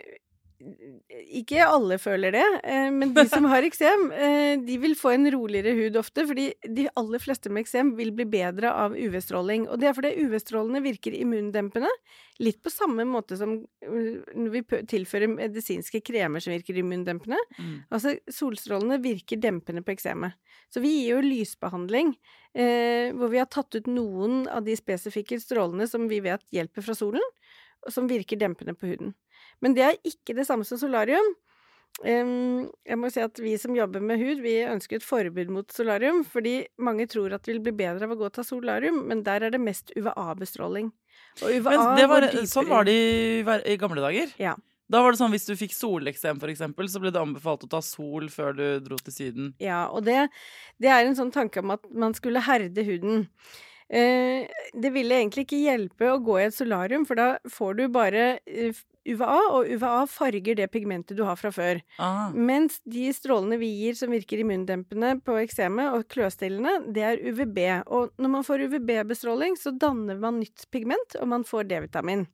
ikke 1.37 1.65
alle 1.67 1.99
føler 2.01 2.33
det, 2.33 2.45
eh, 2.65 2.89
men 2.93 3.13
de 3.15 3.27
som 3.29 3.45
har 3.51 3.65
eksem, 3.67 4.07
eh, 4.13 4.55
de 4.65 4.79
vil 4.81 4.95
få 4.97 5.13
en 5.13 5.29
roligere 5.33 5.75
hud 5.77 5.99
ofte, 6.01 6.25
fordi 6.27 6.47
de 6.65 6.87
aller 6.97 7.21
fleste 7.21 7.51
med 7.53 7.65
eksem 7.65 7.93
vil 7.99 8.13
bli 8.17 8.25
bedre 8.25 8.73
av 8.73 8.97
UV-stråling. 8.97 9.67
Og 9.69 9.81
det 9.81 9.91
er 9.91 9.97
fordi 9.97 10.15
UV-strålene 10.17 10.83
virker 10.85 11.17
immundempende, 11.17 11.91
litt 12.41 12.63
på 12.65 12.73
samme 12.73 13.05
måte 13.09 13.37
som 13.37 13.59
eh, 13.85 14.23
når 14.33 14.55
vi 14.55 14.65
tilfører 14.95 15.35
medisinske 15.35 16.01
kremer 16.05 16.41
som 16.41 16.55
virker 16.57 16.81
immundempende. 16.81 17.41
Mm. 17.59 17.77
Altså, 17.91 18.17
solstrålene 18.33 19.01
virker 19.05 19.41
dempende 19.43 19.85
på 19.85 19.93
eksemet. 19.97 20.39
Så 20.73 20.81
vi 20.81 20.95
gir 20.97 21.17
jo 21.17 21.27
lysbehandling, 21.27 22.15
eh, 22.57 23.13
hvor 23.13 23.33
vi 23.33 23.43
har 23.43 23.53
tatt 23.53 23.77
ut 23.77 23.93
noen 23.93 24.47
av 24.49 24.65
de 24.65 24.77
spesifikke 24.79 25.39
strålene 25.43 25.89
som 25.91 26.09
vi 26.09 26.23
vet 26.25 26.45
hjelper 26.55 26.85
fra 26.85 26.97
solen, 26.97 27.23
som 27.93 28.09
virker 28.11 28.39
dempende 28.41 28.75
på 28.77 28.93
huden. 28.93 29.15
Men 29.65 29.75
det 29.77 29.85
er 29.87 29.99
ikke 30.07 30.37
det 30.37 30.47
samme 30.49 30.67
som 30.69 30.81
solarium. 30.81 31.35
Jeg 32.05 32.99
må 33.01 33.09
si 33.09 33.23
at 33.25 33.39
vi 33.41 33.55
som 33.57 33.77
jobber 33.77 34.03
med 34.05 34.21
hud, 34.21 34.43
vi 34.45 34.59
ønsker 34.69 34.99
et 34.99 35.07
forbud 35.07 35.49
mot 35.53 35.73
solarium, 35.73 36.23
fordi 36.29 36.67
mange 36.77 37.07
tror 37.09 37.33
at 37.33 37.47
det 37.47 37.55
vil 37.55 37.63
bli 37.65 37.73
bedre 37.79 38.05
av 38.05 38.13
å 38.13 38.19
gå 38.21 38.29
ta 38.35 38.45
solarium, 38.45 39.07
men 39.09 39.23
der 39.25 39.47
er 39.47 39.55
det 39.55 39.63
mest 39.63 39.95
UVA-bestråling. 39.97 40.91
Og 41.41 41.55
UVA 41.57 41.73
Men 41.73 41.85
det 41.97 42.09
var, 42.11 42.29
går 42.29 42.49
sånn 42.51 42.69
var 42.69 42.89
det 42.89 42.97
i, 42.97 43.45
i 43.73 43.79
gamle 43.81 44.05
dager. 44.05 44.35
Ja. 44.41 44.57
Da 44.93 45.01
var 45.03 45.15
det 45.15 45.19
sånn 45.19 45.33
hvis 45.35 45.49
du 45.49 45.57
fikk 45.59 45.73
soleksem, 45.75 46.39
for 46.43 46.53
eksempel, 46.53 46.87
så 46.91 47.01
ble 47.03 47.11
det 47.15 47.23
anbefalt 47.23 47.65
å 47.67 47.71
ta 47.71 47.81
sol 47.83 48.29
før 48.31 48.55
du 48.55 48.67
dro 48.85 48.99
til 49.01 49.15
Syden. 49.15 49.49
Ja, 49.63 49.87
og 49.89 50.05
det, 50.07 50.29
det 50.83 50.93
er 50.93 51.07
en 51.07 51.17
sånn 51.19 51.33
tanke 51.35 51.65
om 51.65 51.75
at 51.75 51.89
man 51.91 52.15
skulle 52.15 52.45
herde 52.45 52.85
huden. 52.87 53.27
Eh, 53.89 54.49
det 54.75 54.91
ville 54.91 55.15
egentlig 55.15 55.47
ikke 55.47 55.63
hjelpe 55.63 56.09
å 56.11 56.19
gå 56.23 56.41
i 56.41 56.47
et 56.49 56.57
solarium, 56.57 57.07
for 57.07 57.19
da 57.19 57.27
får 57.51 57.77
du 57.79 57.85
bare 57.95 58.25
eh, 58.43 58.79
UVA, 59.07 59.37
og 59.55 59.69
UVA 59.71 60.01
farger 60.11 60.59
det 60.59 60.67
pigmentet 60.73 61.19
du 61.19 61.23
har 61.27 61.39
fra 61.39 61.53
før. 61.55 61.81
Ah. 62.03 62.33
Mens 62.35 62.81
de 62.83 63.07
strålene 63.15 63.61
vi 63.61 63.69
gir 63.71 63.99
som 63.99 64.11
virker 64.11 64.43
immundempende 64.43 65.15
på 65.23 65.39
eksemet 65.45 65.95
og 65.95 66.09
kløstillende, 66.11 66.81
det 66.97 67.05
er 67.07 67.23
UVB. 67.23 67.61
Og 67.87 68.17
når 68.19 68.33
man 68.33 68.47
får 68.47 68.67
UVB-bestråling, 68.67 69.59
så 69.61 69.75
danner 69.75 70.19
man 70.19 70.41
nytt 70.43 70.67
pigment, 70.75 71.19
og 71.21 71.31
man 71.31 71.47
får 71.47 71.71
D-vitamin. 71.71 72.27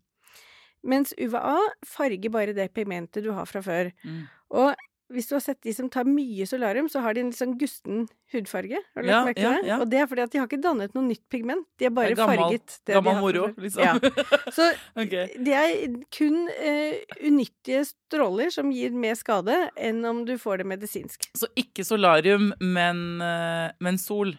Mens 0.82 1.12
UVA 1.20 1.58
farger 1.86 2.32
bare 2.32 2.56
det 2.56 2.72
pigmentet 2.74 3.22
du 3.22 3.30
har 3.36 3.46
fra 3.46 3.60
før. 3.62 3.92
Mm. 4.02 4.24
Og 4.62 4.88
hvis 5.12 5.28
du 5.30 5.34
har 5.36 5.42
sett 5.44 5.60
de 5.64 5.72
som 5.76 5.88
tar 5.92 6.08
mye 6.08 6.46
solarium, 6.48 6.88
så 6.90 7.02
har 7.04 7.14
de 7.14 7.22
en 7.24 7.30
litt 7.30 7.38
sånn 7.38 7.54
gusten 7.60 8.06
hudfarge. 8.32 8.80
Har 8.96 9.04
du 9.04 9.08
Ja, 9.10 9.22
merke 9.26 9.44
ja, 9.44 9.54
ja. 9.66 9.78
Og 9.80 9.90
det 9.92 10.00
er 10.02 10.08
fordi 10.10 10.24
at 10.24 10.32
de 10.32 10.40
har 10.40 10.48
ikke 10.48 10.60
dannet 10.64 10.94
noe 10.96 11.06
nytt 11.06 11.22
pigment. 11.32 11.66
De 11.78 11.88
har 11.88 11.94
bare 11.94 12.16
gammel- 12.18 12.40
farget 12.42 12.78
det 12.86 12.96
gammel 12.96 13.10
de 13.10 13.14
har 13.14 13.22
moro, 13.22 13.48
liksom. 13.56 13.82
Ja. 13.82 14.50
Så 14.52 14.68
okay. 15.02 15.28
det 15.36 15.56
er 15.58 15.98
kun 16.14 16.46
uh, 16.48 17.18
unyttige 17.20 17.84
stråler 17.90 18.52
som 18.54 18.72
gir 18.74 18.94
mer 18.96 19.18
skade 19.20 19.58
enn 19.76 20.04
om 20.08 20.24
du 20.28 20.36
får 20.40 20.62
det 20.62 20.70
medisinsk. 20.72 21.28
Så 21.38 21.50
ikke 21.56 21.84
solarium, 21.84 22.52
men, 22.60 23.20
uh, 23.20 23.68
men 23.82 24.00
sol 24.00 24.34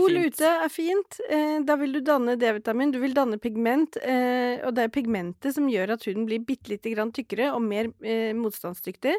Sol 0.00 0.14
fint. 0.16 0.38
ute 0.38 0.52
er 0.64 0.72
fint. 0.72 1.18
Eh, 1.28 1.58
da 1.68 1.76
vil 1.80 1.92
du 1.92 2.00
danne 2.04 2.38
D-vitamin, 2.40 2.94
du 2.94 2.98
vil 3.02 3.16
danne 3.16 3.38
pigment. 3.42 3.98
Eh, 4.00 4.62
og 4.64 4.72
det 4.76 4.86
er 4.86 4.94
pigmentet 4.94 5.56
som 5.56 5.68
gjør 5.68 5.96
at 5.96 6.08
huden 6.08 6.24
blir 6.28 6.44
bitte 6.46 6.72
lite 6.72 6.94
grann 6.94 7.12
tykkere 7.14 7.50
og 7.52 7.60
mer 7.64 7.90
eh, 8.00 8.32
motstandsdyktig. 8.36 9.16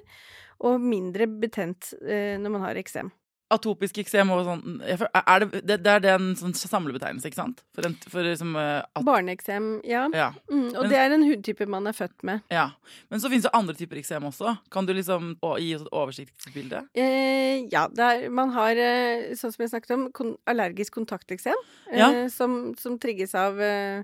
Og 0.67 0.82
mindre 0.82 1.30
betent 1.30 1.93
eh, 2.01 2.36
når 2.41 2.56
man 2.56 2.65
har 2.65 2.82
eksem. 2.82 3.13
Atopisk 3.49 3.97
eksem 4.01 4.27
og 4.36 4.41
sånn 4.43 4.81
er 4.83 5.43
det, 5.45 5.62
det, 5.63 5.77
det 5.86 5.93
er 6.12 6.17
en 6.17 6.33
sånn 6.36 6.51
samlebetegnelse, 6.57 7.29
ikke 7.29 7.39
sant? 7.39 7.62
For, 7.75 7.88
en, 7.88 7.93
for 8.12 8.25
liksom 8.27 8.57
eh, 8.60 8.81
at, 8.83 9.05
Barneeksem, 9.07 9.69
ja. 9.88 10.01
ja, 10.12 10.33
Mm, 10.51 10.73
og 10.75 10.81
Men- 10.81 10.89
det 10.91 10.97
er 10.99 11.15
en 11.15 11.23
hudtype 11.23 11.67
man 11.71 11.88
er 11.88 11.95
født 11.95 12.23
med. 12.27 12.41
ja. 12.51 12.65
Men 13.10 13.19
så 13.23 13.29
finnes 13.31 13.47
det 13.47 13.53
andre 13.55 13.75
typer 13.79 14.01
eksem 14.01 14.23
også. 14.27 14.57
Kan 14.71 14.86
du 14.86 14.93
liksom 14.93 15.38
å, 15.41 15.55
gi 15.63 15.73
oss 15.77 15.86
et 15.86 15.93
oversiktsbilde? 15.95 16.83
Eh, 16.95 17.63
ja, 17.71 17.88
er, 17.88 18.27
man 18.29 18.51
har, 18.55 18.75
eh, 18.75 19.31
sånn 19.39 19.53
som 19.55 19.63
jeg 19.63 19.71
snakket 19.71 19.95
om, 19.95 20.07
kon 20.12 20.36
allergisk 20.47 20.93
kontakteksem. 20.99 21.55
Eh, 21.91 22.27
som, 22.33 22.73
som 22.79 22.99
trigges 22.99 23.36
av 23.36 23.60
eh, 23.62 24.03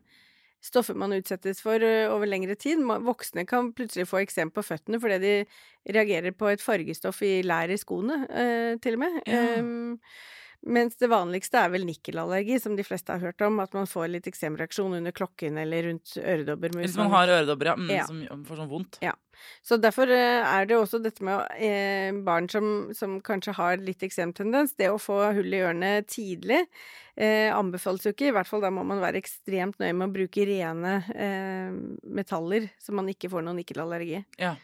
stoffer 0.64 0.96
man 0.96 1.14
utsettes 1.18 1.60
for 1.64 1.84
over 1.84 2.30
lengre 2.30 2.56
tid. 2.56 2.80
Voksne 3.04 3.44
kan 3.50 3.74
plutselig 3.76 4.08
få 4.10 4.22
eksem 4.24 4.52
på 4.54 4.64
føttene 4.64 5.00
fordi 5.04 5.20
de 5.24 5.34
reagerer 5.92 6.32
på 6.32 6.48
et 6.54 6.64
fargestoff 6.64 7.20
i 7.28 7.42
lær 7.44 7.74
i 7.74 7.80
skoene, 7.82 8.24
til 8.84 8.96
og 8.96 9.04
med. 9.04 9.20
Ja. 9.28 9.44
Mens 10.64 10.96
det 10.96 11.10
vanligste 11.12 11.60
er 11.60 11.72
vel 11.74 11.84
nikkelallergi, 11.84 12.56
som 12.64 12.78
de 12.78 12.84
fleste 12.88 13.12
har 13.12 13.20
hørt 13.20 13.42
om. 13.44 13.58
At 13.60 13.74
man 13.76 13.88
får 13.90 14.08
litt 14.14 14.28
eksemreaksjon 14.32 14.94
under 14.96 15.12
klokken 15.12 15.58
eller 15.60 15.84
rundt 15.90 16.14
øredobber. 16.22 16.72
Hvis 16.78 16.94
hvis 16.94 16.98
man 17.02 17.12
har 17.12 17.28
øredobber, 17.28 17.66
ja, 17.74 17.76
mm, 17.76 17.90
Ja. 17.92 18.06
som 18.08 18.46
får 18.48 18.62
sånn 18.62 18.70
vondt. 18.72 19.00
Ja. 19.04 19.12
så 19.66 19.76
derfor 19.82 20.08
eh, 20.08 20.40
er 20.46 20.66
det 20.70 20.78
også 20.78 21.02
dette 21.04 21.24
med 21.26 21.48
eh, 21.60 22.12
barn 22.24 22.48
som, 22.48 22.94
som 22.96 23.20
kanskje 23.20 23.56
har 23.58 23.78
litt 23.78 24.04
eksemtendens, 24.06 24.76
det 24.80 24.88
å 24.94 25.00
få 25.02 25.18
hull 25.36 25.52
i 25.52 25.60
ørene 25.60 26.06
tidlig 26.08 26.62
eh, 27.18 27.50
anbefales 27.52 28.06
jo 28.06 28.14
ikke. 28.14 28.30
I 28.30 28.36
hvert 28.38 28.48
fall 28.48 28.62
da 28.64 28.70
må 28.72 28.86
man 28.88 29.02
være 29.04 29.20
ekstremt 29.20 29.80
nøye 29.84 29.92
med 29.94 30.08
å 30.08 30.14
bruke 30.16 30.46
rene 30.48 30.94
eh, 31.12 31.74
metaller, 32.08 32.70
så 32.80 32.94
man 32.96 33.10
ikke 33.12 33.30
får 33.34 33.44
noen 33.44 33.60
nikkelallergi. 33.60 34.24
Ja. 34.40 34.56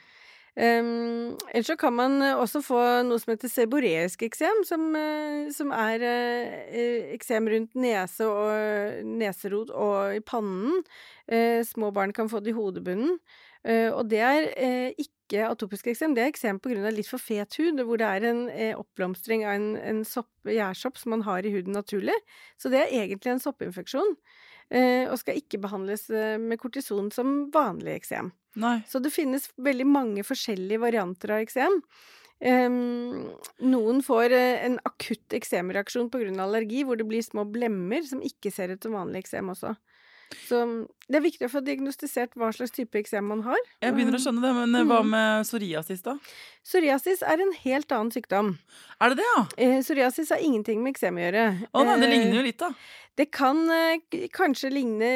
Um, 0.60 1.38
ellers 1.54 1.70
så 1.70 1.76
kan 1.80 1.94
man 1.96 2.20
også 2.36 2.60
få 2.66 2.80
noe 3.08 3.22
som 3.22 3.32
heter 3.32 3.48
seboreisk 3.48 4.26
eksem, 4.28 4.66
som, 4.68 4.90
eh, 4.98 5.46
som 5.56 5.70
er 5.72 6.04
uh, 6.04 7.14
eksem 7.14 7.48
rundt 7.48 7.78
nese 7.80 8.28
og 8.28 9.06
neserot 9.08 9.72
og 9.72 10.18
i 10.18 10.20
pannen. 10.20 10.82
Uh, 11.32 11.62
små 11.64 11.94
barn 11.96 12.12
kan 12.12 12.28
få 12.28 12.44
det 12.44 12.52
i 12.52 12.58
hodebunnen. 12.58 13.16
Uh, 13.64 13.92
og 13.94 14.10
det 14.12 14.20
er 14.24 14.50
ikke 15.30 15.48
atopisk 15.48 15.88
eksem, 15.92 16.16
det 16.16 16.26
er 16.26 16.34
eksem 16.34 16.60
pga. 16.60 16.92
litt 16.92 17.08
for 17.08 17.22
fet 17.22 17.56
hud, 17.60 17.80
hvor 17.86 18.00
det 18.02 18.08
er 18.08 18.28
en 18.28 18.46
eh, 18.50 18.76
oppblomstring 18.76 19.46
av 19.46 19.56
en, 19.56 19.70
en 19.78 20.04
sopp, 20.04 20.32
gjærsopp 20.44 20.98
som 20.98 21.16
man 21.16 21.24
har 21.28 21.46
i 21.46 21.52
huden 21.54 21.76
naturlig. 21.76 22.16
Så 22.58 22.72
det 22.74 22.84
er 22.84 23.04
egentlig 23.04 23.32
en 23.32 23.44
soppinfeksjon, 23.44 24.16
og 25.10 25.18
skal 25.22 25.40
ikke 25.42 25.60
behandles 25.64 26.10
eh, 26.14 26.38
med 26.38 26.60
kortison 26.62 27.10
som 27.12 27.50
vanlig 27.54 27.96
eksem. 27.98 28.32
Nei. 28.60 28.80
Så 28.90 29.00
det 29.02 29.12
finnes 29.14 29.50
veldig 29.58 29.86
mange 29.88 30.24
forskjellige 30.26 30.82
varianter 30.82 31.36
av 31.38 31.44
eksem. 31.46 31.82
Um, 32.40 33.34
noen 33.68 34.00
får 34.06 34.32
eh, 34.32 34.62
en 34.70 34.78
akutt 34.88 35.34
eksemreaksjon 35.36 36.08
pga. 36.14 36.30
allergi, 36.40 36.86
hvor 36.88 36.96
det 36.96 37.08
blir 37.10 37.22
små 37.26 37.44
blemmer 37.52 38.06
som 38.08 38.22
ikke 38.24 38.52
ser 38.52 38.72
ut 38.72 38.84
som 38.86 38.96
vanlig 38.96 39.26
eksem 39.26 39.50
også. 39.52 39.74
Så 40.46 40.60
det 41.10 41.18
er 41.18 41.24
viktig 41.26 41.48
å 41.48 41.50
få 41.50 41.60
diagnostisert 41.66 42.36
hva 42.38 42.52
slags 42.54 42.72
type 42.76 43.00
eksem 43.00 43.26
man 43.26 43.42
har. 43.48 43.58
Jeg 43.82 43.96
begynner 43.96 44.14
å 44.14 44.22
skjønne 44.22 44.44
det, 44.46 44.52
men 44.56 44.76
eh, 44.78 44.86
hva 44.86 45.02
Mm. 45.02 45.10
med 45.10 45.46
psoriasis, 45.48 46.04
da? 46.06 46.14
Psoriasis 46.64 47.24
er 47.26 47.42
en 47.42 47.52
helt 47.66 47.92
annen 47.92 48.12
sykdom. 48.14 48.52
Er 49.02 49.10
det 49.10 49.18
det, 49.18 49.26
ja? 49.36 49.42
Eh, 49.58 49.80
psoriasis 49.82 50.30
har 50.30 50.38
ingenting 50.46 50.84
med 50.84 50.94
eksem 50.94 51.18
å 51.18 51.24
gjøre. 51.26 51.46
Å 51.74 51.84
nei, 51.84 51.98
det 52.00 52.08
Eh, 52.08 52.14
ligner 52.14 52.36
jo 52.40 52.46
litt, 52.46 52.60
da. 52.62 52.70
Det 53.20 53.26
kan 53.36 53.66
eh, 53.74 54.00
kanskje 54.32 54.72
ligne 54.72 55.10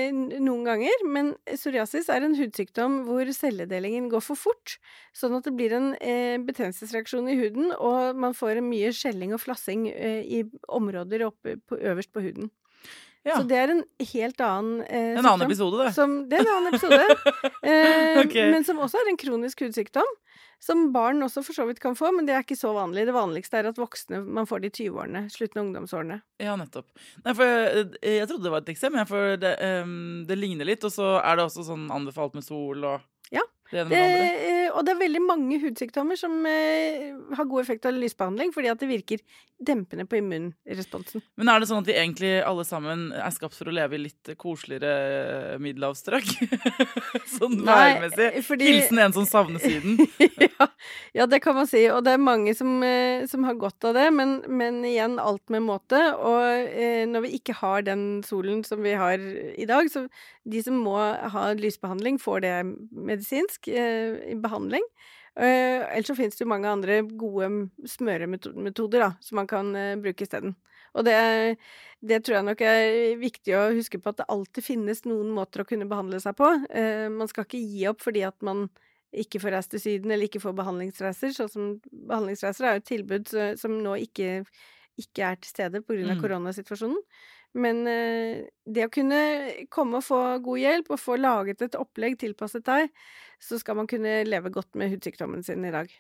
noen 0.44 0.66
ganger, 0.68 1.06
men 1.08 1.30
psoriasis 1.48 2.10
er 2.12 2.26
en 2.26 2.36
hudsykdom 2.36 2.98
hvor 3.08 3.30
celledelingen 3.32 4.10
går 4.12 4.26
for 4.26 4.39
fort, 4.39 4.76
sånn 5.16 5.38
at 5.38 5.48
det 5.48 5.54
blir 5.56 5.76
en 5.78 5.94
eh, 6.04 6.36
betennelsesreaksjon 6.44 7.30
i 7.32 7.38
huden, 7.39 7.72
og 7.78 8.20
man 8.20 8.36
får 8.36 8.60
mye 8.66 8.92
skjelling 8.96 9.32
og 9.36 9.39
flassing 9.46 9.88
eh, 9.94 10.20
i 10.20 10.44
områder 10.68 11.24
oppe 11.30 11.56
på, 11.63 11.80
øverst 11.80 12.12
på 12.12 12.26
huden. 12.26 12.52
Ja. 13.24 13.38
Så 13.38 13.48
det 13.48 13.56
er 13.56 13.72
en 13.72 13.84
helt 14.12 14.42
annen 14.44 14.82
eh, 14.84 15.13
En 15.16 15.24
annen 15.24 15.48
episode, 15.48 15.80
det. 15.80 15.94
Som, 15.96 16.18
det 16.28 16.42
er 16.42 16.44
en 16.44 16.56
annen 16.58 16.74
episode. 16.74 17.06
eh, 17.72 18.20
okay. 18.20 18.50
Men 18.52 18.68
som 18.68 18.82
også 18.84 19.00
er 19.00 19.13
en 19.13 19.20
kronisk 19.22 19.63
hudsykdom. 19.63 20.10
Som 20.63 20.86
barn 20.95 21.19
også 21.26 21.41
for 21.43 21.58
så 21.58 21.65
vidt 21.67 21.82
kan 21.84 21.95
få, 21.99 22.13
men 22.15 22.28
det 22.28 22.38
er 22.38 22.45
ikke 22.45 22.56
så 22.56 22.71
vanlig. 22.76 23.04
Det 23.10 23.15
vanligste 23.15 23.60
er 23.60 23.67
at 23.73 23.80
voksne 23.80 24.21
man 24.23 24.47
får 24.47 24.63
det 24.63 24.69
i 24.71 24.86
20-årene. 24.86 25.26
Slutten 25.34 25.60
av 25.60 25.65
ungdomsårene. 25.67 26.19
Ja, 26.39 26.54
nettopp. 26.60 26.88
Nei, 27.26 27.34
for 27.36 27.49
jeg, 27.49 27.89
jeg 27.99 28.30
trodde 28.30 28.47
det 28.47 28.54
var 28.54 28.63
et 28.63 28.71
eksem, 28.71 28.95
for 29.10 29.36
det, 29.41 29.58
um, 29.84 30.21
det 30.30 30.38
ligner 30.39 30.69
litt. 30.69 30.86
Og 30.88 30.93
så 30.95 31.17
er 31.19 31.36
det 31.36 31.49
også 31.49 31.67
sånn 31.67 31.89
anbefalt 31.91 32.38
med 32.38 32.47
sol 32.47 32.88
og 32.88 33.04
det 33.71 33.88
Det, 33.89 33.99
eh, 33.99 34.69
og 34.73 34.86
det 34.86 34.93
er 34.93 34.99
veldig 35.04 35.21
mange 35.26 35.60
hudsykdommer 35.62 36.17
som 36.19 36.45
eh, 36.49 37.13
har 37.38 37.45
god 37.49 37.62
effekt 37.62 37.86
av 37.86 37.93
lysbehandling, 37.97 38.52
fordi 38.54 38.69
at 38.71 38.80
det 38.82 38.89
virker 38.89 39.21
dempende 39.63 40.06
på 40.10 40.17
immunresponsen. 40.19 41.21
Men 41.39 41.49
er 41.49 41.62
det 41.62 41.69
sånn 41.69 41.84
at 41.84 41.88
vi 41.88 41.95
egentlig 41.95 42.32
alle 42.43 42.65
sammen 42.67 43.12
er 43.15 43.32
skapt 43.32 43.56
for 43.56 43.69
å 43.69 43.76
leve 43.76 43.95
i 43.95 44.02
litt 44.08 44.34
koseligere 44.41 45.58
middelhavsstrøk? 45.63 46.26
sånn 47.38 47.62
værmessig. 47.65 48.41
fordi- 48.43 48.71
Hilsen 48.73 48.99
en 48.99 49.13
som 49.15 49.26
savner 49.30 49.62
Syden. 49.63 49.97
ja, 50.47 50.67
ja, 51.13 51.28
det 51.30 51.39
kan 51.45 51.56
man 51.56 51.69
si. 51.69 51.86
Og 51.93 52.04
det 52.04 52.17
er 52.17 52.23
mange 52.23 52.56
som, 52.58 52.76
eh, 52.84 53.26
som 53.30 53.45
har 53.47 53.56
godt 53.62 53.86
av 53.89 53.93
det, 53.97 54.08
men, 54.13 54.41
men 54.49 54.82
igjen, 54.89 55.19
alt 55.21 55.43
med 55.54 55.63
måte. 55.63 56.02
Og 56.17 56.67
eh, 56.73 57.06
når 57.10 57.28
vi 57.28 57.36
ikke 57.39 57.56
har 57.62 57.86
den 57.88 58.23
solen 58.28 58.63
som 58.67 58.84
vi 58.84 58.97
har 58.99 59.21
i 59.21 59.69
dag, 59.69 59.88
så 59.93 60.08
de 60.43 60.63
som 60.65 60.76
må 60.84 60.97
ha 60.97 61.45
lysbehandling, 61.56 62.17
får 62.19 62.43
det 62.43 62.56
medisinsk 62.91 63.53
eh, 63.68 64.20
i 64.34 64.38
behandling. 64.39 64.86
Eh, 65.36 65.82
ellers 65.96 66.08
så 66.12 66.16
finnes 66.16 66.38
det 66.38 66.44
jo 66.44 66.50
mange 66.52 66.70
andre 66.70 67.00
gode 67.18 67.50
smøremetoder 67.89 69.02
da, 69.02 69.10
som 69.24 69.39
man 69.42 69.50
kan 69.50 69.74
eh, 69.76 69.96
bruke 70.00 70.26
isteden. 70.26 70.54
Og 70.94 71.08
det, 71.08 71.16
det 72.06 72.20
tror 72.22 72.38
jeg 72.38 72.48
nok 72.52 72.62
er 72.70 73.16
viktig 73.18 73.56
å 73.58 73.63
huske 73.74 73.98
på, 73.98 74.13
at 74.13 74.22
det 74.22 74.30
alltid 74.30 74.66
finnes 74.66 75.02
noen 75.10 75.32
måter 75.34 75.63
å 75.63 75.68
kunne 75.68 75.89
behandle 75.89 76.20
seg 76.22 76.38
på. 76.38 76.52
Eh, 76.70 77.08
man 77.10 77.32
skal 77.32 77.48
ikke 77.48 77.63
gi 77.63 77.88
opp 77.89 78.06
fordi 78.06 78.22
at 78.28 78.38
man 78.46 78.68
ikke 79.13 79.42
får 79.42 79.56
reist 79.58 79.74
til 79.74 79.82
Syden 79.82 80.13
eller 80.13 80.30
ikke 80.30 80.42
får 80.42 80.54
behandlingsreiser. 80.58 81.34
Sånn 81.34 81.50
som 81.50 81.74
behandlingsreiser 81.89 82.68
er 82.68 82.78
jo 82.78 82.84
et 82.84 82.89
tilbud 82.89 83.34
som 83.62 83.76
nå 83.82 83.98
ikke, 84.06 84.44
ikke 85.02 85.28
er 85.32 85.42
til 85.42 85.54
stede 85.54 85.82
pga. 85.86 86.13
Mm. 86.13 86.22
koronasituasjonen. 86.22 87.02
Men 87.54 87.84
eh, 87.89 88.46
det 88.66 88.88
å 88.88 88.94
kunne 88.94 89.20
komme 89.74 90.00
og 90.00 90.08
få 90.08 90.22
god 90.44 90.62
hjelp, 90.62 90.94
og 90.94 91.02
få 91.02 91.18
laget 91.22 91.62
et 91.62 91.78
opplegg 91.78 92.18
tilpasset 92.22 92.66
deg, 92.66 92.89
så 93.44 93.60
skal 93.62 93.78
man 93.78 93.89
kunne 93.89 94.22
leve 94.26 94.52
godt 94.54 94.74
med 94.80 94.94
hudsykdommen 94.94 95.46
sin 95.46 95.66
i 95.68 95.74
dag. 95.74 95.92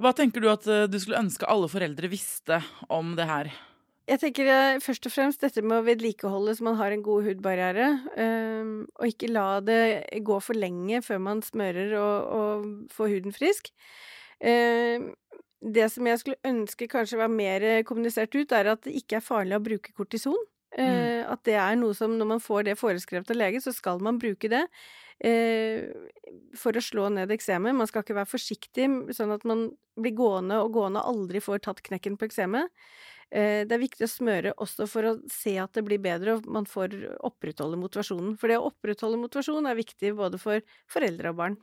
Hva 0.00 0.14
tenker 0.16 0.40
du 0.40 0.48
at 0.52 0.64
eh, 0.70 0.86
du 0.88 0.96
skulle 1.00 1.20
ønske 1.20 1.48
alle 1.50 1.68
foreldre 1.68 2.08
visste 2.12 2.62
om 2.88 3.12
det 3.18 3.28
her? 3.28 3.52
Jeg 4.10 4.22
tenker 4.22 4.48
eh, 4.48 4.80
først 4.82 5.06
og 5.06 5.12
fremst 5.12 5.44
dette 5.44 5.62
med 5.62 5.82
å 5.82 5.86
vedlikeholde 5.86 6.56
så 6.56 6.66
man 6.66 6.78
har 6.80 6.94
en 6.94 7.04
god 7.04 7.28
hudbarriere. 7.28 7.90
ehm, 8.16 8.76
og 8.96 9.12
ikke 9.12 9.30
la 9.30 9.60
det 9.62 9.82
gå 10.24 10.40
for 10.42 10.56
lenge 10.56 11.02
før 11.04 11.20
man 11.22 11.44
smører 11.44 11.92
og, 12.00 12.32
og 12.40 12.70
får 12.96 13.12
huden 13.16 13.36
frisk. 13.36 13.74
Det 15.60 15.86
som 15.92 16.06
jeg 16.08 16.20
skulle 16.22 16.40
ønske 16.48 16.88
kanskje 16.88 17.18
var 17.20 17.28
mer 17.32 17.64
kommunisert 17.88 18.32
ut, 18.34 18.52
er 18.56 18.70
at 18.72 18.82
det 18.86 18.94
ikke 19.02 19.18
er 19.18 19.24
farlig 19.26 19.58
å 19.58 19.64
bruke 19.64 19.92
kortison. 19.96 20.38
Eh, 20.78 21.20
At 21.28 21.42
det 21.44 21.56
er 21.58 21.76
noe 21.76 21.92
som 21.94 22.14
når 22.16 22.26
man 22.36 22.40
får 22.40 22.64
det 22.70 22.78
foreskrevet 22.80 23.30
av 23.30 23.36
lege, 23.36 23.60
så 23.60 23.72
skal 23.74 24.00
man 24.00 24.18
bruke 24.22 24.48
det. 24.48 24.66
eh, 25.20 25.84
for 26.56 26.72
å 26.72 26.80
slå 26.80 27.10
ned 27.12 27.28
eksemet. 27.34 27.74
Man 27.76 27.86
skal 27.90 28.02
ikke 28.02 28.16
være 28.16 28.30
forsiktig, 28.30 28.86
sånn 29.12 29.34
at 29.34 29.44
man 29.44 29.66
blir 30.00 30.14
gående 30.16 30.62
og 30.64 30.72
gående 30.72 31.02
og 31.02 31.10
aldri 31.12 31.42
får 31.44 31.60
tatt 31.66 31.82
knekken 31.84 32.16
på 32.16 32.24
eksemet. 32.30 32.70
Eh, 33.32 33.62
Det 33.64 33.72
er 33.76 33.78
viktig 33.78 34.02
å 34.06 34.10
smøre 34.10 34.52
også 34.58 34.88
for 34.90 35.06
å 35.06 35.12
se 35.30 35.52
at 35.62 35.72
det 35.72 35.84
blir 35.86 36.00
bedre, 36.02 36.34
og 36.34 36.46
man 36.50 36.64
får 36.66 36.96
opprettholde 37.22 37.78
motivasjonen. 37.78 38.36
For 38.40 38.48
det 38.50 38.58
å 38.58 38.70
opprettholde 38.72 39.20
motivasjon 39.22 39.68
er 39.70 39.78
viktig 39.78 40.16
både 40.18 40.38
for 40.42 40.60
foreldre 40.90 41.30
og 41.30 41.36
barn. 41.36 41.56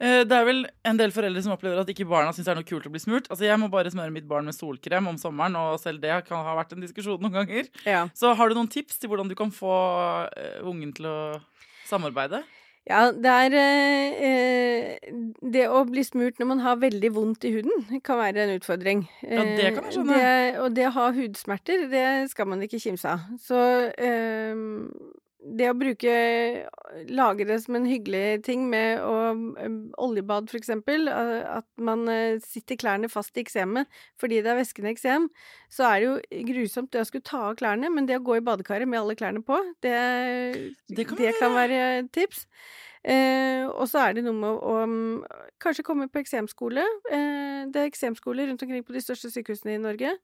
Eh, 0.00 0.24
Det 0.24 0.32
er 0.36 0.44
vel 0.44 0.66
en 0.84 0.96
del 1.00 1.10
foreldre 1.10 1.42
som 1.42 1.52
opplever 1.56 1.80
at 1.80 1.88
ikke 1.88 2.08
barna 2.08 2.32
syns 2.32 2.44
det 2.44 2.52
er 2.52 2.60
noe 2.60 2.68
kult 2.68 2.86
å 2.86 2.92
bli 2.92 3.00
smurt. 3.00 3.28
Altså, 3.30 3.44
Jeg 3.48 3.58
må 3.58 3.70
bare 3.70 3.90
smøre 3.90 4.12
mitt 4.12 4.28
barn 4.28 4.44
med 4.44 4.54
solkrem 4.54 5.08
om 5.08 5.16
sommeren, 5.16 5.56
og 5.56 5.80
selv 5.80 6.00
det 6.00 6.26
kan 6.26 6.44
ha 6.44 6.54
vært 6.56 6.72
en 6.74 6.80
diskusjon 6.84 7.20
noen 7.20 7.32
ganger. 7.32 7.68
Ja. 7.86 8.08
Så 8.14 8.34
har 8.36 8.48
du 8.48 8.54
noen 8.54 8.68
tips 8.68 8.98
til 8.98 9.08
hvordan 9.08 9.28
du 9.28 9.34
kan 9.34 9.50
få 9.50 10.28
eh, 10.36 10.60
ungen 10.62 10.92
til 10.94 11.06
å 11.06 11.40
samarbeide? 11.86 12.42
Ja, 12.84 13.06
det 13.16 13.30
er 13.32 13.54
eh, 13.56 14.24
eh, 14.28 15.12
Det 15.54 15.64
å 15.72 15.84
bli 15.88 16.02
smurt 16.04 16.36
når 16.40 16.48
man 16.50 16.60
har 16.60 16.76
veldig 16.82 17.10
vondt 17.16 17.46
i 17.48 17.52
huden, 17.54 18.00
kan 18.04 18.18
være 18.20 18.44
en 18.44 18.54
utfordring. 18.58 19.06
Ja, 19.24 19.44
det 19.56 19.70
kan 19.76 19.86
jeg 19.88 19.96
skjønne. 19.96 20.18
Eh, 20.18 20.24
Det, 20.52 20.58
og 20.60 20.74
det 20.76 20.86
å 20.90 20.94
ha 20.98 21.06
hudsmerter, 21.16 21.86
det 21.92 22.06
skal 22.32 22.50
man 22.50 22.62
ikke 22.66 22.80
kimse 22.82 23.14
av. 23.16 23.24
Så 23.40 23.56
eh, 23.96 24.52
det 25.44 25.68
å 25.68 25.76
bruke 25.76 26.12
Lage 27.10 27.44
det 27.48 27.58
som 27.64 27.76
en 27.76 27.88
hyggelig 27.88 28.44
ting 28.46 28.68
med 28.70 29.02
å 29.02 29.34
Oljebad, 30.00 30.46
for 30.50 30.60
eksempel. 30.60 31.08
At 31.10 31.66
man 31.76 32.06
sitter 32.44 32.78
klærne 32.80 33.10
fast 33.12 33.36
i 33.36 33.42
eksemet 33.42 33.90
fordi 34.20 34.40
det 34.44 34.52
er 34.52 34.60
væskende 34.60 34.92
eksem. 34.94 35.26
Så 35.72 35.84
er 35.88 36.00
det 36.00 36.06
jo 36.06 36.46
grusomt 36.52 36.92
det 36.94 37.02
å 37.02 37.08
skulle 37.08 37.26
ta 37.26 37.42
av 37.50 37.58
klærne, 37.58 37.90
men 37.92 38.06
det 38.08 38.20
å 38.20 38.24
gå 38.24 38.38
i 38.38 38.44
badekaret 38.46 38.88
med 38.88 39.02
alle 39.02 39.18
klærne 39.18 39.42
på, 39.44 39.58
det, 39.84 39.98
Det 40.88 41.08
kan 41.10 41.18
det 41.20 41.34
kan 41.40 41.54
være 41.56 41.82
tips. 42.14 42.46
Eh, 43.04 43.66
og 43.68 43.84
så 43.90 44.00
er 44.00 44.16
det 44.16 44.24
noe 44.24 44.36
med 44.38 44.48
å 44.48 44.74
å 44.74 44.84
kanskje 45.60 45.84
komme 45.84 46.08
på 46.08 46.22
eksemskole. 46.22 46.84
Eh, 47.12 47.64
det 47.68 47.82
er 47.82 47.90
eksemskoler 47.90 48.48
rundt 48.48 48.64
omkring 48.64 48.84
på 48.86 48.96
de 48.96 49.02
største 49.04 49.30
sykehusene 49.32 49.76
i 49.76 49.82
Norge. 49.82 50.14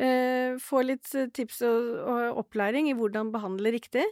Eh, 0.00 0.56
få 0.58 0.82
litt 0.88 1.10
tips 1.36 1.60
og, 1.68 1.90
og 2.00 2.40
opplæring 2.44 2.88
i 2.88 2.96
hvordan 2.96 3.32
behandle 3.34 3.74
riktig. 3.76 4.06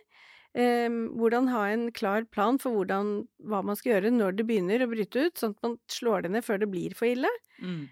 Hvordan 0.52 1.46
ha 1.48 1.62
en 1.72 1.86
klar 1.96 2.26
plan 2.28 2.58
for 2.60 2.76
hvordan, 2.76 3.22
hva 3.48 3.62
man 3.64 3.78
skal 3.78 3.94
gjøre 3.94 4.10
når 4.12 4.34
det 4.36 4.44
begynner 4.50 4.84
å 4.84 4.90
bryte 4.90 5.26
ut, 5.28 5.38
sånn 5.40 5.54
at 5.56 5.64
man 5.64 5.78
slår 5.88 6.26
det 6.26 6.32
ned 6.34 6.44
før 6.44 6.60
det 6.60 6.68
blir 6.68 6.92
for 6.98 7.08
ille. 7.08 7.30
Mm. 7.62 7.86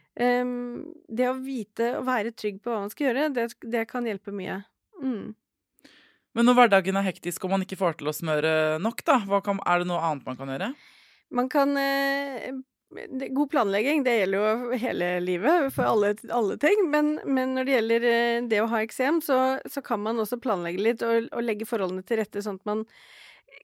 Det 1.09 1.29
å 1.31 1.39
vite 1.41 1.87
og 1.97 2.05
være 2.11 2.35
trygg 2.37 2.59
på 2.61 2.69
hva 2.69 2.83
man 2.83 2.93
skal 2.93 3.09
gjøre, 3.09 3.31
det, 3.33 3.47
det 3.65 3.87
kan 3.89 4.05
hjelpe 4.05 4.35
mye. 4.37 4.59
Mm. 5.01 5.33
Men 6.37 6.47
når 6.47 6.59
hverdagen 6.59 7.01
er 7.01 7.09
hektisk 7.09 7.45
og 7.47 7.55
man 7.55 7.65
ikke 7.65 7.79
får 7.81 7.97
til 7.99 8.11
å 8.11 8.15
smøre 8.15 8.53
nok, 8.83 9.03
da, 9.09 9.19
hva 9.27 9.41
kan, 9.45 9.63
er 9.67 9.83
det 9.83 9.89
noe 9.91 10.03
annet 10.11 10.29
man 10.29 10.39
kan 10.39 10.53
gjøre? 10.53 10.71
Man 11.35 11.49
kan 11.51 11.75
eh, 11.79 12.53
God 13.31 13.51
planlegging, 13.53 14.03
det 14.03 14.17
gjelder 14.17 14.39
jo 14.43 14.79
hele 14.83 15.09
livet, 15.23 15.69
for 15.75 15.87
alle, 15.87 16.15
alle 16.35 16.57
ting. 16.59 16.89
Men, 16.91 17.15
men 17.25 17.55
når 17.55 17.69
det 17.69 17.77
gjelder 17.77 18.07
eh, 18.11 18.43
det 18.51 18.61
å 18.65 18.69
ha 18.73 18.83
eksem, 18.83 19.21
så, 19.23 19.39
så 19.71 19.83
kan 19.87 20.03
man 20.03 20.19
også 20.19 20.41
planlegge 20.43 20.83
litt 20.83 21.05
og, 21.07 21.31
og 21.31 21.47
legge 21.47 21.69
forholdene 21.71 22.03
til 22.07 22.19
rette, 22.23 22.43
sånn 22.43 22.59
at 22.59 22.71
man 22.71 22.87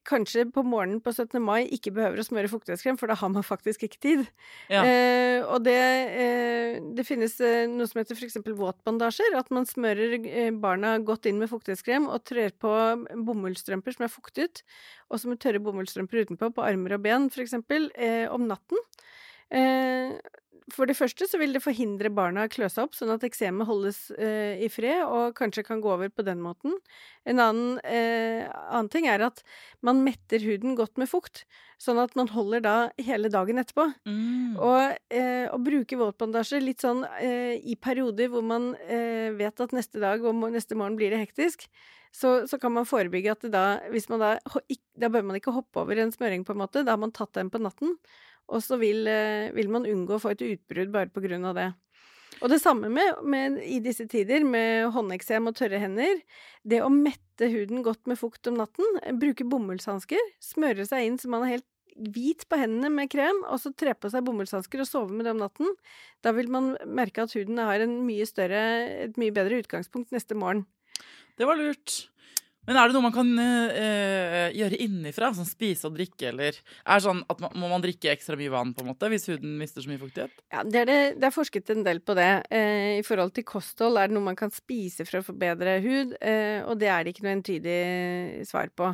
kanskje 0.07 0.45
på 0.55 0.63
morgenen 0.67 1.01
på 1.03 1.13
17. 1.13 1.39
mai 1.43 1.67
ikke 1.75 1.93
behøver 1.95 2.21
å 2.21 2.27
smøre 2.27 2.51
fuktighetskrem, 2.51 2.99
for 3.01 3.11
da 3.11 3.17
har 3.19 3.31
man 3.33 3.45
faktisk 3.47 3.87
ikke 3.87 4.01
tid. 4.03 4.23
Ja. 4.71 4.83
Eh, 4.87 5.43
og 5.43 5.65
det, 5.67 5.77
eh, 6.23 6.79
det 6.97 7.07
finnes 7.07 7.37
eh, 7.43 7.67
noe 7.71 7.89
som 7.91 8.01
heter 8.01 8.19
f.eks. 8.19 8.39
våtbandasjer. 8.47 9.37
At 9.39 9.51
man 9.55 9.67
smører 9.69 10.17
eh, 10.23 10.53
barna 10.55 10.97
godt 11.03 11.29
inn 11.31 11.41
med 11.43 11.51
fuktighetskrem 11.53 12.09
og 12.11 12.25
trør 12.29 12.55
på 12.63 12.73
bomullsstrømper 13.27 13.97
som 13.97 14.07
er 14.07 14.13
fuktet, 14.13 14.63
og 15.11 15.23
som 15.23 15.35
tørre 15.39 15.63
bomullsstrømper 15.63 16.27
utenpå, 16.27 16.53
på 16.55 16.67
armer 16.67 16.97
og 16.99 17.07
ben 17.07 17.31
f.eks., 17.33 17.59
eh, 17.59 18.27
om 18.31 18.47
natten. 18.51 18.83
Eh, 19.55 20.17
for 20.75 20.89
det 20.91 20.97
første 20.99 21.29
så 21.31 21.39
vil 21.39 21.53
det 21.55 21.63
forhindre 21.63 22.11
barna 22.11 22.47
å 22.47 22.51
klø 22.51 22.67
seg 22.71 22.89
opp, 22.89 22.97
sånn 22.99 23.13
at 23.15 23.23
eksemet 23.27 23.69
holdes 23.69 24.09
eh, 24.19 24.59
i 24.67 24.69
fred 24.73 25.05
og 25.05 25.37
kanskje 25.39 25.63
kan 25.67 25.83
gå 25.83 25.93
over 25.95 26.11
på 26.11 26.25
den 26.27 26.41
måten. 26.43 26.75
En 27.23 27.39
annen, 27.43 27.77
eh, 27.87 28.43
annen 28.51 28.91
ting 28.91 29.07
er 29.07 29.23
at 29.29 29.45
man 29.87 30.03
metter 30.03 30.43
huden 30.43 30.75
godt 30.79 30.99
med 30.99 31.11
fukt, 31.11 31.45
sånn 31.79 32.03
at 32.03 32.19
man 32.19 32.33
holder 32.35 32.65
da 32.67 32.77
hele 32.99 33.31
dagen 33.31 33.63
etterpå. 33.63 33.87
Mm. 34.11 34.59
Og 34.59 35.15
eh, 35.15 35.47
å 35.55 35.63
bruke 35.63 36.01
våtbandasje 36.03 36.65
litt 36.65 36.83
sånn 36.83 37.05
eh, 37.21 37.63
i 37.63 37.79
perioder 37.79 38.33
hvor 38.35 38.43
man 38.43 38.73
eh, 38.89 39.31
vet 39.39 39.63
at 39.63 39.77
neste 39.77 40.03
dag 40.03 40.27
og 40.27 40.49
neste 40.51 40.75
morgen 40.75 40.99
blir 40.99 41.15
det 41.15 41.23
hektisk, 41.29 41.69
så, 42.17 42.41
så 42.49 42.59
kan 42.59 42.73
man 42.75 42.89
forebygge 42.89 43.35
at 43.35 43.43
det 43.45 43.51
da 43.53 43.65
Hvis 43.93 44.07
man 44.09 44.23
da 44.23 44.31
Da 44.97 45.11
bør 45.13 45.27
man 45.27 45.37
ikke 45.37 45.53
hoppe 45.53 45.83
over 45.83 45.99
en 46.01 46.15
smøring, 46.15 46.47
på 46.49 46.55
en 46.55 46.63
måte. 46.63 46.81
Da 46.87 46.95
har 46.95 47.03
man 47.03 47.13
tatt 47.13 47.35
den 47.37 47.51
på 47.53 47.61
natten. 47.61 47.99
Og 48.53 48.63
så 48.63 48.79
vil, 48.79 49.07
eh, 49.11 49.53
vil 49.57 49.69
man 49.73 49.89
unngå 49.89 50.17
å 50.17 50.23
få 50.23 50.35
et 50.35 50.45
utbrudd 50.47 50.93
bare 50.95 51.11
på 51.11 51.23
grunn 51.25 51.45
av 51.45 51.57
det. 51.59 51.69
Og 52.45 52.51
det 52.53 52.61
samme 52.61 52.91
med, 52.93 53.23
med 53.25 53.61
i 53.65 53.79
disse 53.81 54.05
tider, 54.11 54.45
med 54.45 54.91
håndeksem 54.93 55.49
og 55.49 55.57
tørre 55.57 55.81
hender. 55.81 56.21
Det 56.69 56.83
å 56.85 56.91
mette 56.93 57.49
huden 57.49 57.85
godt 57.87 58.05
med 58.11 58.21
fukt 58.21 58.51
om 58.51 58.59
natten, 58.61 59.01
bruke 59.21 59.47
bomullshansker, 59.49 60.21
smøre 60.43 60.85
seg 60.89 61.07
inn 61.07 61.17
så 61.21 61.31
man 61.33 61.47
er 61.47 61.57
helt 61.57 61.71
hvit 61.97 62.45
på 62.51 62.59
hendene 62.61 62.91
med 62.93 63.09
krem, 63.09 63.39
og 63.49 63.61
så 63.63 63.73
tre 63.73 63.95
på 63.97 64.11
seg 64.13 64.25
bomullshansker 64.27 64.83
og 64.83 64.89
sove 64.89 65.17
med 65.17 65.25
det 65.25 65.33
om 65.33 65.41
natten. 65.41 65.71
Da 66.25 66.35
vil 66.37 66.51
man 66.53 66.75
merke 66.85 67.25
at 67.25 67.33
huden 67.37 67.63
har 67.63 67.87
mye 67.89 68.27
større, 68.29 68.61
et 69.09 69.17
mye 69.21 69.33
bedre 69.35 69.63
utgangspunkt 69.63 70.13
neste 70.13 70.37
morgen. 70.37 70.67
Det 71.41 71.49
var 71.49 71.57
lurt. 71.61 72.03
Men 72.67 72.79
er 72.79 72.89
det 72.89 72.97
noe 72.97 73.07
man 73.07 73.15
kan 73.15 73.29
øh, 73.39 74.49
gjøre 74.57 74.81
innifra? 74.83 75.31
Sånn 75.37 75.49
spise 75.49 75.89
og 75.89 75.97
drikke, 75.97 76.31
eller 76.33 76.57
er 76.59 77.05
sånn 77.05 77.23
at 77.31 77.43
man, 77.43 77.55
Må 77.63 77.71
man 77.71 77.85
drikke 77.85 78.11
ekstra 78.13 78.39
mye 78.39 78.53
vann 78.53 78.73
på 78.77 78.83
en 78.83 78.91
måte 78.91 79.11
hvis 79.13 79.29
huden 79.31 79.55
mister 79.61 79.85
så 79.85 79.93
mye 79.93 80.03
fuktighet? 80.03 80.35
Ja, 80.53 80.65
det 80.67 80.83
er, 80.83 80.91
det, 80.91 80.99
det 81.23 81.29
er 81.31 81.37
forsket 81.37 81.71
en 81.75 81.87
del 81.87 82.03
på 82.03 82.17
det. 82.19 82.31
Eh, 82.51 82.97
I 82.99 83.07
forhold 83.07 83.37
til 83.37 83.47
kosthold 83.49 84.01
er 84.01 84.11
det 84.11 84.17
noe 84.17 84.29
man 84.29 84.39
kan 84.39 84.53
spise 84.55 85.07
for 85.07 85.21
å 85.21 85.27
forbedre 85.27 85.79
hud, 85.85 86.19
eh, 86.21 86.61
og 86.67 86.77
det 86.83 86.91
er 86.93 87.07
det 87.07 87.15
ikke 87.15 87.27
noe 87.27 87.39
entydig 87.39 87.81
svar 88.49 88.73
på. 88.77 88.93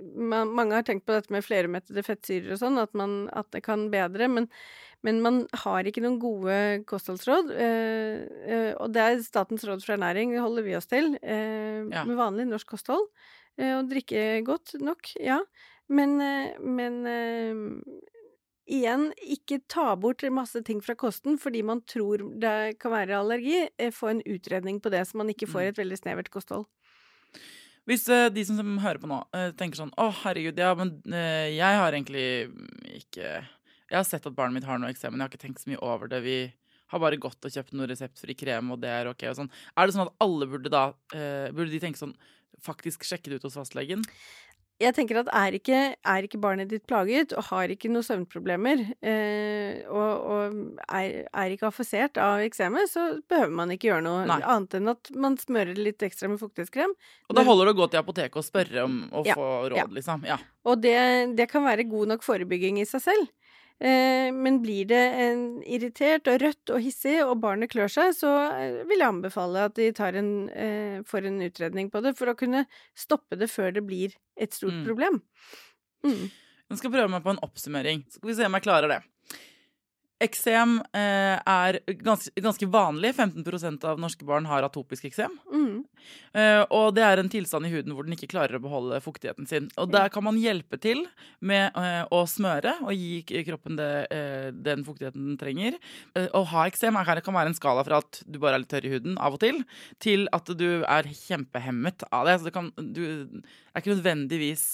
Man, 0.00 0.52
mange 0.56 0.78
har 0.78 0.84
tenkt 0.86 1.06
på 1.06 1.14
dette 1.16 1.32
med 1.34 1.44
fleremettede 1.44 2.04
fettsyrer 2.06 2.54
og 2.54 2.60
sånn, 2.62 2.78
at, 2.80 2.94
at 3.36 3.50
det 3.54 3.64
kan 3.66 3.88
bedre, 3.92 4.30
men 4.32 4.46
men 5.06 5.20
man 5.24 5.40
har 5.62 5.88
ikke 5.88 6.02
noen 6.04 6.18
gode 6.20 6.56
kostholdsråd. 6.88 7.52
Eh, 7.56 8.20
eh, 8.44 8.70
og 8.76 8.92
det 8.92 9.04
er 9.04 9.22
Statens 9.24 9.64
råd 9.64 9.84
for 9.84 9.96
ernæring, 9.96 10.34
holder 10.36 10.66
vi 10.66 10.76
oss 10.76 10.90
til, 10.90 11.14
eh, 11.22 11.80
ja. 11.88 12.04
med 12.04 12.18
vanlig 12.20 12.48
norsk 12.50 12.76
kosthold. 12.76 13.08
og 13.60 13.90
drikke 13.90 14.40
godt 14.46 14.78
nok, 14.80 15.04
ja. 15.20 15.40
Men, 15.88 16.14
men 16.64 16.94
igjen, 18.64 19.10
ikke 19.20 19.58
ta 19.68 19.96
bort 20.00 20.22
masse 20.32 20.62
ting 20.64 20.80
fra 20.80 20.94
kosten 20.94 21.36
fordi 21.36 21.60
man 21.66 21.82
tror 21.82 22.22
det 22.40 22.78
kan 22.80 22.94
være 22.94 23.18
allergi. 23.18 23.66
Få 23.92 24.14
en 24.14 24.22
utredning 24.24 24.80
på 24.80 24.88
det, 24.88 25.02
så 25.04 25.18
man 25.18 25.28
ikke 25.28 25.50
får 25.50 25.60
mm. 25.60 25.68
et 25.68 25.80
veldig 25.82 25.98
snevert 25.98 26.30
kosthold. 26.32 26.64
Hvis 27.84 28.06
de 28.08 28.46
som 28.46 28.78
hører 28.80 29.02
på 29.02 29.10
nå, 29.10 29.20
tenker 29.58 29.82
sånn 29.82 29.92
Å, 29.98 30.08
herregud, 30.22 30.56
ja, 30.56 30.72
men 30.78 30.96
jeg 31.10 31.80
har 31.82 31.92
egentlig 31.92 32.48
ikke 33.02 33.42
jeg 33.90 33.98
har 33.98 34.06
sett 34.06 34.26
at 34.26 34.36
barnet 34.36 34.60
mitt 34.60 34.68
har 34.68 34.78
noe 34.80 34.90
eksem, 34.92 35.12
men 35.12 35.20
jeg 35.20 35.26
har 35.26 35.32
ikke 35.34 35.46
tenkt 35.46 35.62
så 35.64 35.70
mye 35.72 35.82
over 35.82 36.10
det. 36.10 36.22
Vi 36.24 36.36
har 36.90 37.02
bare 37.02 37.18
gått 37.22 37.46
og 37.46 37.54
kjøpt 37.54 37.74
noe 37.74 37.88
reseptfri 37.90 38.36
krem, 38.38 38.70
og 38.74 38.82
det 38.82 38.90
er 38.90 39.10
ok. 39.10 39.26
og 39.30 39.40
sånn. 39.42 39.50
Er 39.74 39.86
det 39.86 39.96
sånn 39.96 40.06
at 40.08 40.14
alle 40.22 40.48
burde 40.50 40.72
da 40.72 40.90
eh, 41.14 41.50
Burde 41.54 41.70
de 41.70 41.82
tenke 41.82 42.00
sånn 42.00 42.16
Faktisk 42.60 43.06
sjekke 43.06 43.30
det 43.30 43.38
ut 43.40 43.46
hos 43.46 43.56
fastlegen? 43.56 44.02
jeg 44.80 44.96
tenker 44.96 45.20
at 45.20 45.28
er 45.36 45.56
ikke, 45.58 45.78
er 45.92 46.24
ikke, 46.24 46.40
barnet 46.40 46.70
ditt 46.70 46.86
plaget 46.88 47.34
og 47.36 47.44
har 47.50 47.72
ikke 47.72 47.90
noen 47.92 48.06
søvnproblemer, 48.06 48.82
eh, 49.04 49.82
og, 49.92 50.30
og 50.32 50.86
er, 50.86 51.26
er, 51.28 51.54
ikke 51.54 51.68
affisert 51.68 52.20
av 52.20 52.40
eksemet, 52.46 52.88
så 52.88 53.06
behøver 53.28 53.52
man 53.60 53.74
ikke 53.74 53.90
gjøre 53.90 54.06
noe 54.06 54.24
Nei. 54.30 54.38
annet 54.40 54.78
enn 54.78 54.92
at 54.94 55.12
man 55.20 55.36
smører 55.40 55.76
litt 55.76 56.00
ekstra 56.06 56.30
med 56.32 56.40
fuktighetskrem. 56.40 56.94
Og 57.28 57.36
da 57.36 57.44
holder 57.46 57.68
det 57.68 57.74
å 57.76 57.80
gå 57.82 57.90
til 57.92 58.00
apoteket 58.00 58.40
og 58.40 58.46
spørre 58.46 58.86
om 58.86 59.02
å 59.12 59.24
ja, 59.28 59.36
få 59.36 59.50
råd, 59.66 59.82
ja. 59.82 59.86
liksom? 59.98 60.24
Ja. 60.30 60.40
Og 60.64 60.80
det, 60.80 60.96
det, 61.36 61.50
kan 61.52 61.66
være 61.66 61.88
god 61.90 62.14
nok 62.14 62.24
forebygging 62.24 62.80
i 62.80 62.88
seg 62.88 63.04
selv. 63.04 63.28
Eh, 63.80 64.28
men 64.36 64.58
blir 64.60 64.84
det 64.90 65.00
en 65.24 65.44
irritert 65.64 66.28
og 66.28 66.42
rødt 66.42 66.72
og 66.74 66.82
hissig, 66.84 67.14
og 67.24 67.38
barnet 67.40 67.70
klør 67.72 67.88
seg, 67.88 68.12
så 68.12 68.32
eh, 68.52 68.82
vil 68.84 69.00
jeg 69.00 69.08
anbefale 69.08 69.62
at 69.70 69.78
de 69.78 69.88
en, 70.20 70.28
eh, 70.52 70.98
får 71.08 71.30
en 71.30 71.40
utredning 71.46 71.88
på 71.92 72.02
det, 72.04 72.12
for 72.18 72.28
å 72.28 72.36
kunne 72.36 72.66
stoppe 72.92 73.38
det 73.40 73.48
før 73.48 73.72
det 73.72 73.86
blir 73.88 74.12
et 74.36 74.52
stort 74.52 74.82
mm. 74.82 74.84
problem. 74.84 75.22
Mm. 76.04 76.28
Jeg 76.70 76.82
skal 76.82 76.92
prøve 76.92 77.08
meg 77.14 77.24
på 77.24 77.32
en 77.32 77.40
oppsummering. 77.46 78.04
Skal 78.12 78.30
vi 78.30 78.36
se 78.36 78.50
om 78.50 78.58
jeg 78.58 78.66
klarer 78.68 78.92
det. 78.92 79.00
Eksem 80.20 80.76
eh, 80.92 81.36
er 81.38 81.78
ganske, 82.04 82.32
ganske, 82.44 82.66
vanlig. 82.68 83.14
15% 83.16 83.86
av 83.88 84.00
norske 84.02 84.26
barn 84.28 84.44
har 84.50 84.66
atopisk 84.66 85.06
eksem. 85.08 85.32
Mm. 85.48 85.78
Eh, 86.36 86.60
og 86.76 86.92
det 86.96 87.06
er 87.06 87.22
en 87.22 87.30
tilstand 87.32 87.64
i 87.64 87.70
huden 87.72 87.94
hvor 87.96 88.04
den 88.04 88.16
ikke 88.16 88.28
klarer 88.34 88.58
å 88.58 88.62
beholde 88.62 89.00
fuktigheten 89.00 89.48
sin. 89.48 89.70
Og 89.80 89.88
der 89.94 90.12
kan 90.12 90.26
man 90.26 90.40
hjelpe 90.40 90.76
til 90.82 91.06
med 91.40 91.72
eh, 91.72 92.02
å 92.12 92.20
smøre 92.28 92.76
og 92.84 92.92
gi 92.92 93.40
kroppen 93.48 93.80
det, 93.80 93.90
eh, 94.12 94.50
den 94.52 94.84
fuktigheten 94.84 95.30
den 95.30 95.40
trenger. 95.40 95.80
Eh, 96.12 96.28
å 96.36 96.44
ha 96.52 96.66
eksem 96.68 97.00
kan 97.00 97.36
være 97.36 97.54
en 97.54 97.56
skala 97.56 97.86
fra 97.86 98.02
at 98.04 98.20
du 98.28 98.36
bare 98.42 98.58
er 98.58 98.64
litt 98.66 98.72
tørr 98.74 98.90
i 98.90 98.92
huden 98.92 99.16
av 99.16 99.38
og 99.38 99.40
til, 99.40 99.64
til 100.04 100.28
at 100.36 100.52
du 100.52 100.84
er 100.84 101.08
kjempehemmet 101.16 102.04
av 102.12 102.28
det. 102.28 102.38
Så 102.38 102.50
det 102.50 102.56
kan, 102.58 102.70
du 102.76 103.04
er 103.08 103.80
ikke 103.80 103.96
nødvendigvis 103.96 104.68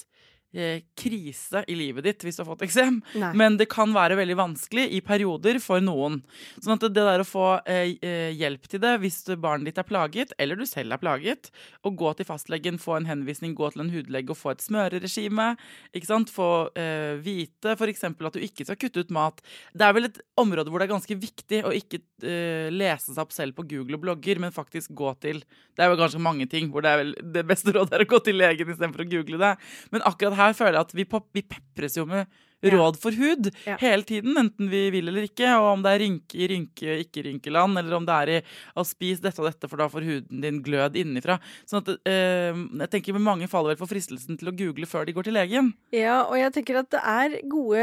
krise 0.99 1.63
i 1.69 1.77
livet 1.79 2.07
ditt 2.07 2.25
hvis 2.25 2.39
du 2.39 2.43
har 2.43 2.51
fått 2.51 2.65
eksem, 2.67 3.01
men 3.37 3.59
det 3.61 3.69
kan 3.73 3.93
være 3.95 4.17
veldig 4.19 4.37
vanskelig 4.39 4.87
i 4.97 5.03
perioder 5.05 5.59
for 5.63 5.83
noen. 5.85 6.21
Sånn 6.63 6.77
at 6.77 6.87
det 6.87 7.05
der 7.07 7.23
å 7.23 7.27
få 7.27 7.47
eh, 7.69 7.97
eh, 8.01 8.33
hjelp 8.37 8.69
til 8.71 8.83
det 8.83 8.95
hvis 9.03 9.23
barnet 9.43 9.71
ditt 9.71 9.81
er 9.81 9.89
plaget, 9.89 10.35
eller 10.43 10.59
du 10.59 10.67
selv 10.69 10.97
er 10.97 11.03
plaget, 11.03 11.51
å 11.87 11.93
gå 11.95 12.13
til 12.17 12.29
fastlegen, 12.29 12.81
få 12.83 12.99
en 12.99 13.09
henvisning, 13.09 13.55
gå 13.57 13.71
til 13.73 13.85
en 13.85 13.93
hudlege 13.93 14.33
og 14.33 14.41
få 14.41 14.55
et 14.55 14.65
smøreregime, 14.65 15.53
ikke 15.97 16.11
sant? 16.11 16.33
få 16.37 16.51
eh, 16.79 17.17
vite 17.23 17.77
f.eks. 17.77 18.05
at 18.09 18.37
du 18.37 18.43
ikke 18.43 18.67
skal 18.67 18.79
kutte 18.81 19.05
ut 19.05 19.15
mat. 19.15 19.43
Det 19.73 19.87
er 19.87 19.95
vel 19.97 20.09
et 20.11 20.21
område 20.41 20.73
hvor 20.73 20.83
det 20.83 20.89
er 20.89 20.95
ganske 20.95 21.19
viktig 21.21 21.63
å 21.67 21.73
ikke 21.77 22.01
eh, 22.27 22.69
lese 22.73 23.13
seg 23.13 23.23
opp 23.23 23.35
selv 23.35 23.57
på 23.57 23.67
Google 23.71 23.99
og 23.99 24.05
blogger, 24.07 24.41
men 24.43 24.55
faktisk 24.55 24.95
gå 24.97 25.13
til 25.23 25.43
Det 25.77 25.85
er 25.85 25.91
jo 25.93 25.99
ganske 26.01 26.21
mange 26.23 26.47
ting 26.51 26.71
hvor 26.73 26.85
det 26.85 26.93
er 26.93 27.01
vel 27.03 27.15
det 27.37 27.45
beste 27.49 27.73
rådet 27.75 27.97
er 27.97 28.05
å 28.05 28.09
gå 28.09 28.21
til 28.25 28.39
legen 28.41 28.71
istedenfor 28.73 29.05
å 29.05 29.09
google 29.11 29.41
det, 29.43 29.53
men 29.93 30.05
akkurat 30.09 30.39
her 30.39 30.46
her 30.49 30.59
føler 30.59 30.79
jeg 30.79 30.89
at 30.89 30.97
vi, 30.97 31.07
vi 31.37 31.47
pepres 31.57 31.99
jo 31.99 32.07
med 32.09 32.27
råd 32.65 32.97
for 33.01 33.15
hud 33.17 33.51
ja. 33.67 33.77
hele 33.81 34.05
tiden, 34.07 34.37
enten 34.39 34.71
vi 34.71 34.87
vil 34.95 35.11
eller 35.11 35.27
ikke. 35.29 35.49
Og 35.59 35.69
om 35.75 35.85
det 35.85 35.93
er 35.93 36.03
rynke 36.05 36.39
i 36.39 36.49
rynke, 36.51 36.99
ikke-rynkeland, 37.05 37.81
eller 37.81 37.99
om 37.99 38.07
det 38.09 38.17
er 38.17 38.33
i 38.33 38.39
å 38.79 38.85
spise 38.87 39.25
dette 39.25 39.43
og 39.43 39.49
dette, 39.51 39.69
for 39.71 39.81
da 39.81 39.89
får 39.93 40.07
huden 40.07 40.45
din 40.45 40.63
glød 40.65 40.97
innenfra. 40.99 41.39
Sånn 41.69 41.85
at 41.85 42.09
eh, 42.09 42.57
jeg 42.83 42.93
tenker 42.93 43.15
Mange 43.27 43.49
faller 43.51 43.73
vel 43.73 43.81
for 43.81 43.91
fristelsen 43.91 44.37
til 44.39 44.51
å 44.51 44.55
google 44.55 44.87
før 44.87 45.07
de 45.09 45.15
går 45.17 45.27
til 45.27 45.35
legen. 45.35 45.73
Ja, 45.95 46.21
og 46.29 46.37
jeg 46.39 46.53
tenker 46.55 46.79
at 46.79 46.93
det 46.95 47.01
er 47.01 47.33
gode 47.51 47.81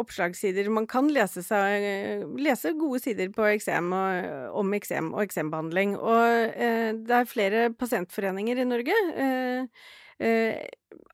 oppslagssider. 0.00 0.70
Man 0.72 0.88
kan 0.90 1.10
lese, 1.14 1.44
seg, 1.46 2.24
lese 2.40 2.72
gode 2.78 2.98
sider 3.04 3.30
på 3.34 3.46
eksem 3.52 3.92
og, 3.94 4.32
om 4.58 4.74
eksem 4.74 5.12
og 5.14 5.22
eksembehandling. 5.22 5.94
Og 6.00 6.58
eh, 6.58 6.90
det 6.98 7.20
er 7.20 7.30
flere 7.30 7.68
pasientforeninger 7.76 8.64
i 8.64 8.66
Norge. 8.66 8.98
Eh, 9.14 9.86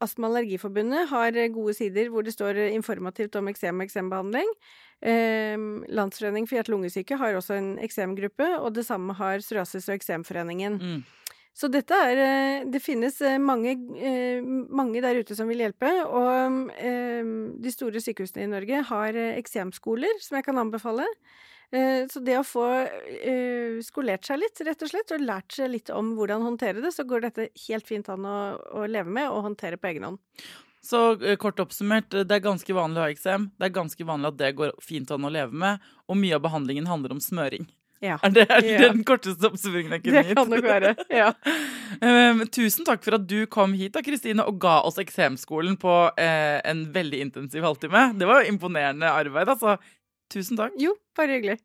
Astma- 0.02 0.28
og 0.28 0.34
Allergiforbundet 0.34 1.08
har 1.10 1.36
eh, 1.36 1.50
gode 1.52 1.74
sider 1.76 2.10
hvor 2.12 2.24
det 2.26 2.34
står 2.34 2.58
eh, 2.60 2.74
informativt 2.76 3.36
om 3.38 3.48
eksem 3.50 3.80
og 3.80 3.86
eksembehandling. 3.86 4.50
Eh, 5.04 5.56
Landsforening 5.94 6.48
for 6.48 6.58
hjerte-lungesyke 6.58 7.18
har 7.20 7.38
også 7.38 7.58
en 7.58 7.74
eksemgruppe, 7.82 8.48
og 8.58 8.74
det 8.74 8.86
samme 8.88 9.16
har 9.18 9.44
Psoriasis- 9.44 9.88
og 9.88 9.96
eksemforeningen. 9.98 10.80
Mm. 10.80 11.04
Så 11.54 11.70
dette 11.70 11.94
er 11.94 12.18
eh, 12.18 12.64
Det 12.66 12.82
finnes 12.82 13.20
mange, 13.38 13.76
mange, 14.68 15.00
der 15.00 15.20
ute 15.22 15.36
som 15.38 15.48
vil 15.48 15.62
hjelpe. 15.62 15.90
Og 16.04 16.70
de 16.74 17.70
store 17.70 18.02
sykehusene 18.02 18.44
i 18.44 18.50
Norge 18.50 18.82
har 18.90 19.20
eksemskoler 19.36 20.18
som 20.20 20.40
jeg 20.40 20.48
kan 20.48 20.58
anbefale. 20.58 21.06
Eh, 21.70 22.04
så 22.10 22.20
det 22.20 22.36
å 22.38 22.44
få 22.46 22.66
uh, 22.84 23.78
skolert 23.82 24.26
seg 24.28 24.42
litt, 24.42 24.60
rett 24.66 24.84
og 24.84 24.90
slett, 24.90 25.14
og 25.16 25.24
lært 25.24 25.56
seg 25.56 25.72
litt 25.72 25.90
om 25.94 26.12
hvordan 26.18 26.44
håndtere 26.46 26.84
det, 26.84 26.92
så 26.94 27.06
går 27.08 27.26
dette 27.26 27.48
helt 27.66 27.88
fint 27.88 28.10
an 28.12 28.28
å, 28.28 28.36
å 28.78 28.86
leve 28.90 29.10
med 29.10 29.30
og 29.30 29.48
håndtere 29.48 29.80
på 29.80 29.90
egen 29.90 30.06
hånd. 30.10 30.20
Så 30.84 31.14
uh, 31.22 31.32
kort 31.40 31.62
oppsummert, 31.64 32.12
det 32.14 32.36
er 32.36 32.44
ganske 32.44 32.76
vanlig 32.76 33.00
å 33.00 33.06
ha 33.06 33.14
eksem. 33.14 33.48
Det 33.58 33.70
er 33.70 33.78
ganske 33.80 34.06
vanlig 34.06 34.34
at 34.34 34.42
det 34.42 34.52
går 34.60 34.76
fint 34.84 35.10
an 35.14 35.26
å 35.26 35.32
leve 35.32 35.64
med, 35.64 35.88
og 36.06 36.20
mye 36.20 36.36
av 36.38 36.44
behandlingen 36.44 36.90
handler 36.90 37.16
om 37.16 37.24
smøring. 37.24 37.66
Ja. 38.04 38.18
Er 38.22 38.32
det, 38.34 38.44
er 38.50 38.60
det 38.60 38.72
ja. 38.74 38.88
den 38.92 39.04
korteste 39.06 39.48
oppsummeringen 39.48 39.96
jeg 39.96 40.04
kunne 40.04 40.22
gitt? 40.22 40.34
Det 40.34 40.36
kan 40.36 40.50
nok 40.52 40.66
være, 40.66 40.94
ja. 41.08 41.30
um, 42.04 42.44
tusen 42.56 42.86
takk 42.86 43.04
for 43.06 43.16
at 43.16 43.26
du 43.30 43.46
kom 43.50 43.74
hit 43.78 43.94
da, 43.96 44.02
Kristine, 44.04 44.44
og 44.44 44.58
ga 44.62 44.80
oss 44.84 45.00
eksemskolen 45.00 45.78
på 45.80 45.94
eh, 46.20 46.58
en 46.68 46.84
veldig 46.94 47.22
intensiv 47.28 47.64
halvtime. 47.64 48.10
Det 48.20 48.28
var 48.28 48.42
jo 48.42 48.52
imponerende 48.52 49.08
arbeid, 49.10 49.54
altså. 49.56 49.78
Tusen 50.34 50.58
takk. 50.58 50.74
Jo, 50.82 50.96
bare 51.14 51.36
hyggelig. 51.36 51.60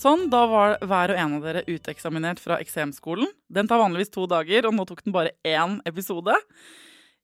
Sånn, 0.00 0.30
da 0.32 0.40
var 0.48 0.78
hver 0.80 1.12
og 1.12 1.18
en 1.20 1.34
av 1.36 1.44
dere 1.44 1.62
uteksaminert 1.68 2.40
fra 2.42 2.56
eksemskolen. 2.58 3.28
Den 3.52 3.68
tar 3.70 3.82
vanligvis 3.82 4.10
to 4.10 4.24
dager, 4.26 4.66
og 4.66 4.74
nå 4.74 4.86
tok 4.88 5.04
den 5.04 5.14
bare 5.14 5.36
én 5.46 5.78
episode. 5.86 6.34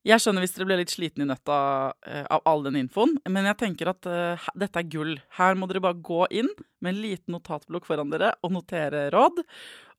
Jeg 0.06 0.22
skjønner 0.22 0.44
hvis 0.44 0.52
dere 0.54 0.68
ble 0.68 0.76
litt 0.78 0.92
sliten 0.92 1.24
i 1.24 1.26
nøtta 1.26 1.56
uh, 1.90 2.26
av 2.30 2.44
all 2.46 2.62
den 2.62 2.78
infoen, 2.78 3.16
men 3.26 3.48
jeg 3.48 3.58
tenker 3.58 3.90
at 3.90 4.06
uh, 4.06 4.44
dette 4.54 4.78
er 4.78 4.86
gull. 4.92 5.16
Her 5.34 5.58
må 5.58 5.66
dere 5.66 5.82
bare 5.82 5.98
gå 5.98 6.28
inn 6.30 6.52
med 6.84 6.92
en 6.92 7.00
liten 7.02 7.34
notatblokk 7.34 7.88
foran 7.88 8.12
dere 8.12 8.30
og 8.46 8.54
notere 8.54 9.08
råd. 9.10 9.42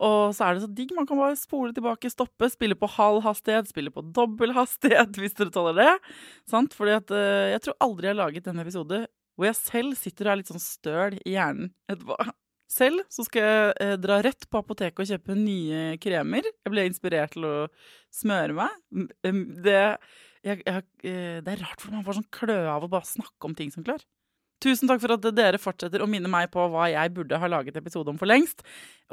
Og 0.08 0.32
så 0.38 0.48
er 0.48 0.56
det 0.56 0.64
så 0.64 0.72
digg. 0.72 0.96
Man 0.96 1.10
kan 1.10 1.20
bare 1.20 1.36
spole 1.40 1.76
tilbake, 1.76 2.12
stoppe, 2.14 2.48
spille 2.54 2.78
på 2.80 2.88
halv 2.96 3.20
hastighet, 3.28 3.68
spille 3.68 3.92
på 3.92 4.06
dobbel 4.16 4.56
hastighet 4.56 5.18
hvis 5.20 5.36
dere 5.36 5.52
tåler 5.52 5.76
det. 5.82 5.94
Sant? 6.48 6.78
Fordi 6.78 6.96
at 7.02 7.12
uh, 7.12 7.52
jeg 7.52 7.66
tror 7.68 7.80
aldri 7.84 8.08
jeg 8.08 8.16
har 8.16 8.24
laget 8.24 8.52
en 8.52 8.64
episode 8.64 9.04
hvor 9.38 9.52
jeg 9.52 9.60
selv 9.60 9.98
sitter 10.00 10.26
og 10.26 10.32
er 10.32 10.40
litt 10.40 10.50
sånn 10.50 10.64
støl 10.64 11.20
i 11.22 11.36
hjernen 11.36 11.74
etterpå. 11.92 12.16
Selv 12.68 13.06
så 13.14 13.24
skal 13.24 13.46
jeg 13.46 13.76
eh, 13.84 13.96
dra 14.04 14.20
rett 14.26 14.44
på 14.52 14.60
apoteket 14.60 15.00
og 15.04 15.08
kjøpe 15.14 15.38
nye 15.40 15.96
kremer. 16.04 16.44
Jeg 16.44 16.74
ble 16.74 16.84
inspirert 16.90 17.32
til 17.38 17.48
å 17.48 17.56
smøre 18.14 18.58
meg. 18.58 18.76
Det 19.64 19.80
jeg, 20.44 20.62
jeg, 20.66 20.84
eh, 21.08 21.40
Det 21.44 21.54
er 21.54 21.64
rart 21.64 21.82
for 21.82 21.96
man 21.96 22.04
får 22.06 22.20
sånn 22.20 22.32
kløe 22.32 22.68
av 22.72 22.84
å 22.84 22.92
bare 22.92 23.08
snakke 23.08 23.48
om 23.50 23.56
ting 23.58 23.72
som 23.74 23.86
klør. 23.88 24.04
Tusen 24.64 24.90
takk 24.90 25.04
for 25.04 25.14
at 25.14 25.26
dere 25.38 25.60
fortsetter 25.62 26.02
å 26.02 26.08
minne 26.10 26.30
meg 26.34 26.48
på 26.50 26.64
hva 26.74 26.88
jeg 26.90 27.12
burde 27.14 27.38
ha 27.38 27.50
laget 27.52 27.76
episode 27.78 28.10
om 28.10 28.18
for 28.18 28.30
lengst. 28.30 28.64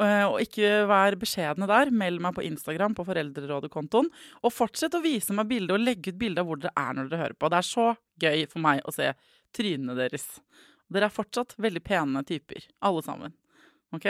Eh, 0.00 0.24
Og 0.24 0.40
ikke 0.40 0.86
vær 0.88 1.18
beskjedne 1.20 1.68
der. 1.68 1.92
Meld 1.92 2.22
meg 2.24 2.34
på 2.34 2.44
Instagram 2.48 2.96
på 2.96 3.04
Foreldrerådet-kontoen. 3.06 4.08
Og 4.42 4.54
fortsett 4.56 4.96
å 4.96 5.02
vise 5.04 5.36
meg 5.36 5.50
bilde 5.52 5.76
og 5.76 5.84
legge 5.84 6.10
ut 6.10 6.18
bilde 6.18 6.40
av 6.40 6.48
hvor 6.48 6.62
dere 6.62 6.72
er 6.74 6.96
når 6.96 7.10
dere 7.12 7.22
hører 7.26 7.38
på. 7.38 7.52
Det 7.52 7.60
er 7.60 7.70
så 7.70 7.86
gøy 8.24 8.46
for 8.50 8.64
meg 8.64 8.82
å 8.88 8.94
se 8.96 9.12
trynene 9.54 9.94
deres. 10.00 10.26
Dere 10.90 11.10
er 11.10 11.14
fortsatt 11.14 11.54
veldig 11.60 11.84
pene 11.84 12.24
typer, 12.24 12.64
alle 12.80 13.04
sammen. 13.04 13.36
Ok? 13.94 14.08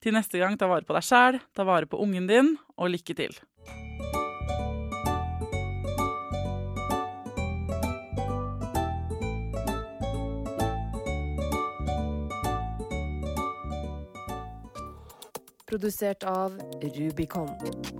Til 0.00 0.16
neste 0.16 0.40
gang, 0.40 0.56
ta 0.56 0.68
vare 0.68 0.86
på 0.88 0.96
deg 0.96 1.04
sjæl, 1.04 1.40
ta 1.56 1.64
vare 1.68 1.88
på 1.88 2.00
ungen 2.00 2.28
din, 2.28 2.54
og 2.76 2.92
lykke 2.92 3.16
til. 3.16 3.36
Produsert 15.70 16.24
av 16.26 16.56
Rubicon. 16.82 17.99